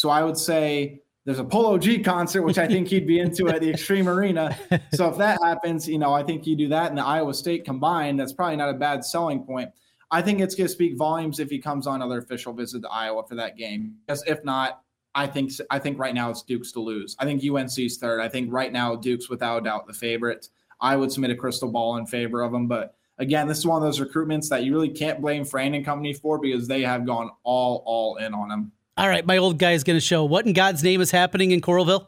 so 0.00 0.08
i 0.08 0.22
would 0.22 0.38
say 0.38 1.00
there's 1.26 1.38
a 1.38 1.44
Polo 1.44 1.76
G 1.76 2.02
concert, 2.02 2.42
which 2.42 2.56
I 2.56 2.66
think 2.66 2.88
he'd 2.88 3.06
be 3.06 3.20
into 3.20 3.48
at 3.48 3.60
the 3.60 3.72
Xtream 3.72 4.06
Arena. 4.06 4.56
So 4.94 5.08
if 5.08 5.18
that 5.18 5.38
happens, 5.42 5.86
you 5.86 5.98
know, 5.98 6.12
I 6.12 6.22
think 6.22 6.46
you 6.46 6.56
do 6.56 6.68
that 6.68 6.88
and 6.88 6.98
the 6.98 7.04
Iowa 7.04 7.34
State 7.34 7.64
combined, 7.64 8.18
that's 8.18 8.32
probably 8.32 8.56
not 8.56 8.70
a 8.70 8.74
bad 8.74 9.04
selling 9.04 9.44
point. 9.44 9.70
I 10.10 10.22
think 10.22 10.40
it's 10.40 10.54
going 10.54 10.66
to 10.66 10.72
speak 10.72 10.96
volumes 10.96 11.38
if 11.38 11.48
he 11.50 11.58
comes 11.58 11.86
on 11.86 11.96
another 11.96 12.18
official 12.18 12.52
visit 12.52 12.82
to 12.82 12.88
Iowa 12.88 13.22
for 13.28 13.36
that 13.36 13.56
game. 13.56 13.94
Because 14.04 14.24
if 14.26 14.42
not, 14.44 14.82
I 15.14 15.26
think 15.26 15.52
I 15.70 15.78
think 15.78 15.98
right 15.98 16.14
now 16.14 16.30
it's 16.30 16.42
Duke's 16.42 16.72
to 16.72 16.80
lose. 16.80 17.14
I 17.18 17.24
think 17.24 17.42
UNC's 17.44 17.98
third. 17.98 18.20
I 18.20 18.28
think 18.28 18.52
right 18.52 18.72
now 18.72 18.96
Duke's 18.96 19.28
without 19.28 19.64
doubt 19.64 19.86
the 19.86 19.92
favorite. 19.92 20.48
I 20.80 20.96
would 20.96 21.12
submit 21.12 21.30
a 21.30 21.36
crystal 21.36 21.70
ball 21.70 21.98
in 21.98 22.06
favor 22.06 22.42
of 22.42 22.52
them, 22.52 22.66
but 22.66 22.94
again, 23.18 23.46
this 23.46 23.58
is 23.58 23.66
one 23.66 23.82
of 23.82 23.86
those 23.86 24.00
recruitments 24.00 24.48
that 24.48 24.64
you 24.64 24.72
really 24.72 24.88
can't 24.88 25.20
blame 25.20 25.44
Fran 25.44 25.74
and 25.74 25.84
company 25.84 26.14
for 26.14 26.38
because 26.38 26.66
they 26.66 26.82
have 26.82 27.06
gone 27.06 27.30
all 27.42 27.82
all 27.86 28.16
in 28.16 28.34
on 28.34 28.50
him. 28.50 28.72
All 28.96 29.08
right, 29.08 29.24
my 29.24 29.38
old 29.38 29.58
guy 29.58 29.72
is 29.72 29.84
going 29.84 29.96
to 29.96 30.04
show 30.04 30.24
what 30.24 30.46
in 30.46 30.52
God's 30.52 30.82
name 30.82 31.00
is 31.00 31.10
happening 31.10 31.52
in 31.52 31.60
Coralville. 31.60 32.06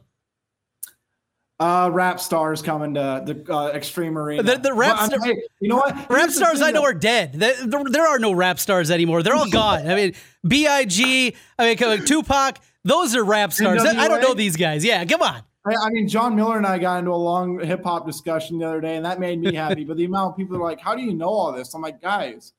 Uh, 1.61 1.89
rap 1.93 2.19
stars 2.19 2.61
coming 2.61 2.95
to 2.95 3.23
the 3.25 3.35
uh, 3.53 3.73
Xtream 3.73 4.17
Arena. 4.17 4.43
The, 4.43 4.57
the 4.57 4.75
rap, 4.75 5.11
well, 5.11 5.23
hey, 5.23 5.37
you 5.61 5.69
know 5.69 5.77
what? 5.77 6.11
Rap 6.11 6.31
stars 6.31 6.61
I 6.61 6.73
know 6.73 6.83
are 6.83 6.93
dead. 6.93 7.35
There, 7.35 7.55
there, 7.65 8.07
are 8.09 8.19
no 8.19 8.33
rap 8.33 8.59
stars 8.59 8.91
anymore. 8.91 9.23
They're 9.23 9.37
all 9.37 9.49
gone. 9.49 9.87
I 9.87 9.95
mean, 9.95 10.15
Big, 10.47 10.67
I 10.67 11.35
mean, 11.61 12.05
Tupac. 12.05 12.59
Those 12.85 13.15
are 13.15 13.23
rap 13.23 13.53
stars. 13.53 13.85
I 13.85 14.09
don't 14.09 14.21
know 14.21 14.35
these 14.35 14.57
guys. 14.57 14.85
Yeah, 14.85 15.05
come 15.05 15.23
on. 15.23 15.43
I 15.65 15.91
mean, 15.91 16.09
John 16.09 16.35
Miller 16.35 16.57
and 16.57 16.67
I 16.67 16.79
got 16.79 16.99
into 16.99 17.13
a 17.13 17.15
long 17.15 17.61
hip 17.61 17.85
hop 17.85 18.05
discussion 18.07 18.59
the 18.59 18.67
other 18.67 18.81
day, 18.81 18.97
and 18.97 19.05
that 19.05 19.21
made 19.21 19.39
me 19.39 19.55
happy. 19.55 19.85
but 19.85 19.97
the 19.97 20.05
amount 20.05 20.33
of 20.33 20.37
people 20.37 20.57
are 20.57 20.63
like, 20.63 20.81
"How 20.81 20.97
do 20.97 21.03
you 21.03 21.15
know 21.15 21.29
all 21.29 21.53
this?" 21.53 21.75
I'm 21.75 21.83
like, 21.83 22.03
guys, 22.03 22.53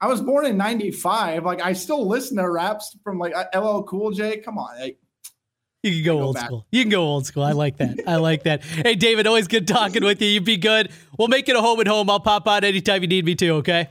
I 0.00 0.06
was 0.06 0.20
born 0.20 0.46
in 0.46 0.56
'95. 0.56 1.44
Like, 1.44 1.62
I 1.62 1.74
still 1.74 2.06
listen 2.06 2.36
to 2.38 2.48
raps 2.48 2.96
from 3.04 3.18
like 3.18 3.34
LL 3.54 3.82
Cool 3.82 4.12
J. 4.12 4.38
Come 4.38 4.58
on, 4.58 4.78
like, 4.78 4.98
you 5.82 5.92
can 5.92 6.04
go, 6.04 6.18
go 6.18 6.24
old 6.24 6.36
back. 6.36 6.44
school. 6.46 6.66
You 6.70 6.82
can 6.82 6.90
go 6.90 7.02
old 7.02 7.26
school. 7.26 7.42
I 7.42 7.52
like 7.52 7.78
that. 7.78 8.00
I 8.06 8.16
like 8.16 8.42
that. 8.44 8.62
Hey, 8.62 8.96
David, 8.96 9.26
always 9.26 9.48
good 9.48 9.66
talking 9.66 10.04
with 10.04 10.20
you. 10.20 10.28
You 10.28 10.42
be 10.42 10.58
good. 10.58 10.90
We'll 11.18 11.28
make 11.28 11.48
it 11.48 11.56
a 11.56 11.60
home 11.60 11.80
and 11.80 11.88
home. 11.88 12.10
I'll 12.10 12.20
pop 12.20 12.46
out 12.46 12.64
anytime 12.64 13.00
you 13.02 13.08
need 13.08 13.24
me 13.24 13.34
to. 13.36 13.50
Okay. 13.56 13.88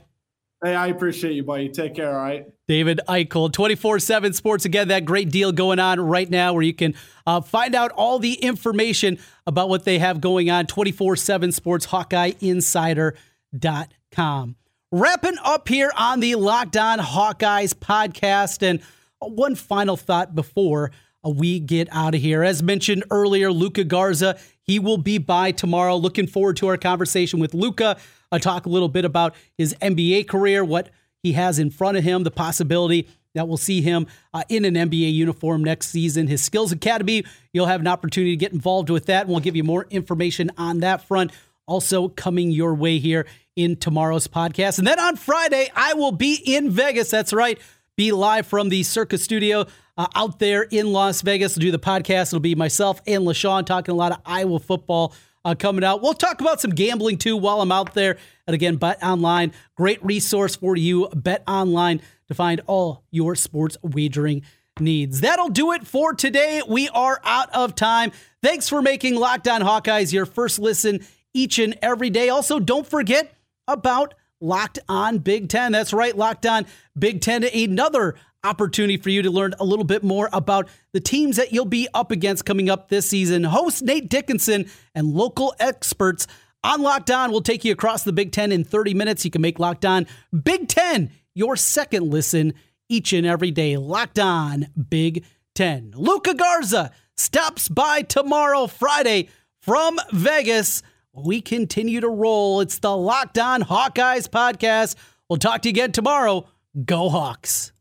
Hey, 0.64 0.76
I 0.76 0.88
appreciate 0.88 1.34
you, 1.34 1.44
buddy. 1.44 1.68
Take 1.70 1.96
care. 1.96 2.16
All 2.16 2.24
right. 2.24 2.46
David 2.68 3.00
Eickholt, 3.08 3.54
24 3.54 4.00
7 4.00 4.34
Sports. 4.34 4.66
Again, 4.66 4.90
that 4.90 5.06
great 5.06 5.32
deal 5.32 5.52
going 5.52 5.80
on 5.80 6.00
right 6.00 6.30
now 6.30 6.54
where 6.54 6.62
you 6.62 6.74
can 6.74 6.94
uh, 7.26 7.42
find 7.42 7.74
out 7.74 7.92
all 7.94 8.20
the 8.20 8.34
information 8.34 9.18
about 9.48 9.70
what 9.70 9.86
they 9.86 9.98
have 10.00 10.22
going 10.22 10.52
on. 10.52 10.68
24 10.68 11.16
7 11.16 11.52
Sports, 11.52 11.88
HawkeyeInsider.com. 11.88 14.56
Wrapping 14.92 15.38
up 15.44 15.68
here 15.68 15.92
on 15.96 16.20
the 16.20 16.34
Locked 16.34 16.76
On 16.76 16.98
Hawkeyes 16.98 17.76
podcast. 17.76 18.68
And 18.68 18.82
one 19.20 19.54
final 19.54 19.96
thought 19.96 20.34
before 20.34 20.90
we 21.24 21.60
get 21.60 21.88
out 21.92 22.16
of 22.16 22.22
here. 22.22 22.44
As 22.44 22.64
mentioned 22.64 23.04
earlier, 23.12 23.52
Luka 23.52 23.84
Garza, 23.84 24.40
he 24.64 24.80
will 24.80 24.98
be 24.98 25.20
by 25.20 25.52
tomorrow. 25.52 25.96
Looking 25.96 26.26
forward 26.26 26.58
to 26.58 26.68
our 26.70 26.78
conversation 26.78 27.40
with 27.40 27.54
Luka. 27.54 27.98
I 28.32 28.40
talk 28.40 28.66
a 28.66 28.70
little 28.70 28.90
bit 28.90 29.06
about 29.06 29.36
his 29.60 29.76
NBA 29.76 30.28
career, 30.28 30.66
what 30.66 30.90
he 31.22 31.34
has 31.34 31.60
in 31.60 31.70
front 31.70 31.96
of 31.96 32.04
him, 32.04 32.24
the 32.24 32.32
possibility 32.32 33.08
that 33.36 33.48
we'll 33.48 33.58
see 33.58 33.84
him 33.84 34.08
uh, 34.34 34.42
in 34.50 34.66
an 34.66 34.74
NBA 34.74 35.14
uniform 35.14 35.64
next 35.64 35.90
season. 35.90 36.26
His 36.26 36.42
Skills 36.42 36.72
Academy, 36.72 37.26
you'll 37.54 37.68
have 37.68 37.82
an 37.82 37.88
opportunity 37.88 38.32
to 38.32 38.38
get 38.38 38.54
involved 38.54 38.90
with 38.90 39.06
that. 39.06 39.26
And 39.26 39.30
we'll 39.30 39.40
give 39.40 39.56
you 39.56 39.64
more 39.64 39.86
information 39.92 40.50
on 40.58 40.80
that 40.80 41.08
front. 41.08 41.32
Also, 41.68 42.08
coming 42.08 42.50
your 42.50 42.74
way 42.74 42.98
here 42.98 43.28
in 43.60 43.76
tomorrow's 43.76 44.26
podcast. 44.26 44.78
And 44.78 44.88
then 44.88 45.00
on 45.00 45.18
Friday, 45.18 45.70
I 45.76 45.94
will 45.94 46.14
be 46.14 46.42
in 46.46 46.72
Vegas. 46.72 47.12
That's 47.12 47.34
right. 47.34 47.60
Be 47.98 48.14
live 48.14 48.48
from 48.48 48.70
the 48.70 48.84
Circus 48.84 49.22
Studio 49.22 49.66
uh, 49.98 50.08
out 50.16 50.40
there 50.40 50.64
in 50.64 50.94
Las 50.94 51.22
Vegas 51.22 51.56
to 51.56 51.60
do 51.60 51.70
the 51.70 51.78
podcast. 51.78 52.30
It'll 52.30 52.40
be 52.40 52.56
myself 52.56 53.02
and 53.06 53.26
LaShawn 53.26 53.66
talking 53.66 53.92
a 53.92 53.98
lot 53.98 54.14
of 54.14 54.20
Iowa 54.26 54.60
football 54.60 55.14
uh, 55.44 55.56
coming 55.56 55.84
out. 55.84 56.02
We'll 56.02 56.14
talk 56.14 56.40
about 56.40 56.62
some 56.62 56.72
gambling 56.72 57.18
too 57.18 57.36
while 57.36 57.60
I'm 57.60 57.74
out 57.74 57.94
there. 57.94 58.18
And 58.48 58.54
again, 58.54 58.78
Bet 58.78 59.04
Online, 59.04 59.52
great 59.76 60.04
resource 60.06 60.56
for 60.56 60.78
you. 60.78 61.10
Bet 61.14 61.44
Online 61.46 62.02
to 62.30 62.34
find 62.34 62.62
all 62.66 63.04
your 63.12 63.36
sports 63.36 63.76
wagering 63.84 64.44
needs. 64.80 65.20
That'll 65.20 65.50
do 65.50 65.74
it 65.74 65.86
for 65.86 66.14
today. 66.14 66.62
We 66.66 66.88
are 66.88 67.20
out 67.26 67.54
of 67.54 67.76
time. 67.76 68.14
Thanks 68.42 68.70
for 68.70 68.82
making 68.82 69.16
Locked 69.16 69.50
On 69.50 69.60
Hawkeyes 69.60 70.14
your 70.14 70.26
first 70.26 70.60
listen 70.60 71.02
each 71.34 71.60
and 71.60 71.78
every 71.82 72.10
day. 72.10 72.30
Also, 72.30 72.60
don't 72.60 72.88
forget 72.88 73.34
about 73.72 74.14
Locked 74.42 74.80
On 74.88 75.20
Big 75.20 75.50
Ten. 75.50 75.72
That's 75.72 75.94
right, 75.94 76.16
Locked 76.16 76.46
On 76.46 76.66
Big 76.98 77.22
Ten, 77.22 77.44
another 77.44 78.16
opportunity 78.44 78.98
for 78.98 79.10
you 79.10 79.22
to 79.22 79.32
learn 79.32 79.54
a 79.60 79.66
little 79.66 79.86
bit 79.86 80.04
more 80.04 80.30
about 80.32 80.70
the 80.94 81.00
teams 81.00 81.36
that 81.36 81.52
you'll 81.52 81.66
be 81.66 81.88
up 81.94 82.12
against 82.12 82.46
coming 82.46 82.70
up 82.70 82.90
this 82.90 83.10
season. 83.10 83.44
Host 83.44 83.84
Nate 83.84 84.10
Dickinson 84.10 84.70
and 84.96 85.08
local 85.08 85.54
experts 85.60 86.26
on 86.64 86.82
Locked 86.82 87.12
On 87.12 87.32
will 87.32 87.42
take 87.42 87.66
you 87.66 87.72
across 87.72 88.04
the 88.04 88.14
Big 88.14 88.32
Ten 88.32 88.52
in 88.52 88.64
30 88.64 88.94
minutes. 88.94 89.26
You 89.26 89.32
can 89.32 89.42
make 89.42 89.60
Locked 89.60 89.86
On 89.86 90.08
Big 90.44 90.68
Ten 90.68 91.12
your 91.34 91.56
second 91.56 92.10
listen 92.10 92.54
each 92.88 93.14
and 93.14 93.26
every 93.26 93.52
day. 93.52 93.78
Locked 93.78 94.20
On 94.20 94.68
Big 94.90 95.26
Ten. 95.56 95.92
Luka 95.96 96.34
Garza 96.34 96.92
stops 97.18 97.68
by 97.68 98.02
tomorrow, 98.02 98.68
Friday, 98.68 99.30
from 99.62 100.00
Vegas. 100.12 100.82
We 101.24 101.42
continue 101.42 102.02
to 102.02 102.10
roll. 102.10 102.62
It's 102.62 102.80
the 102.80 102.96
Locked 102.96 103.38
On 103.38 103.62
Hawkeyes 103.62 104.30
podcast. 104.30 104.96
We'll 105.28 105.38
talk 105.38 105.62
to 105.64 105.70
you 105.70 105.72
again 105.72 105.92
tomorrow. 105.92 106.48
Go 106.86 107.10
Hawks. 107.10 107.72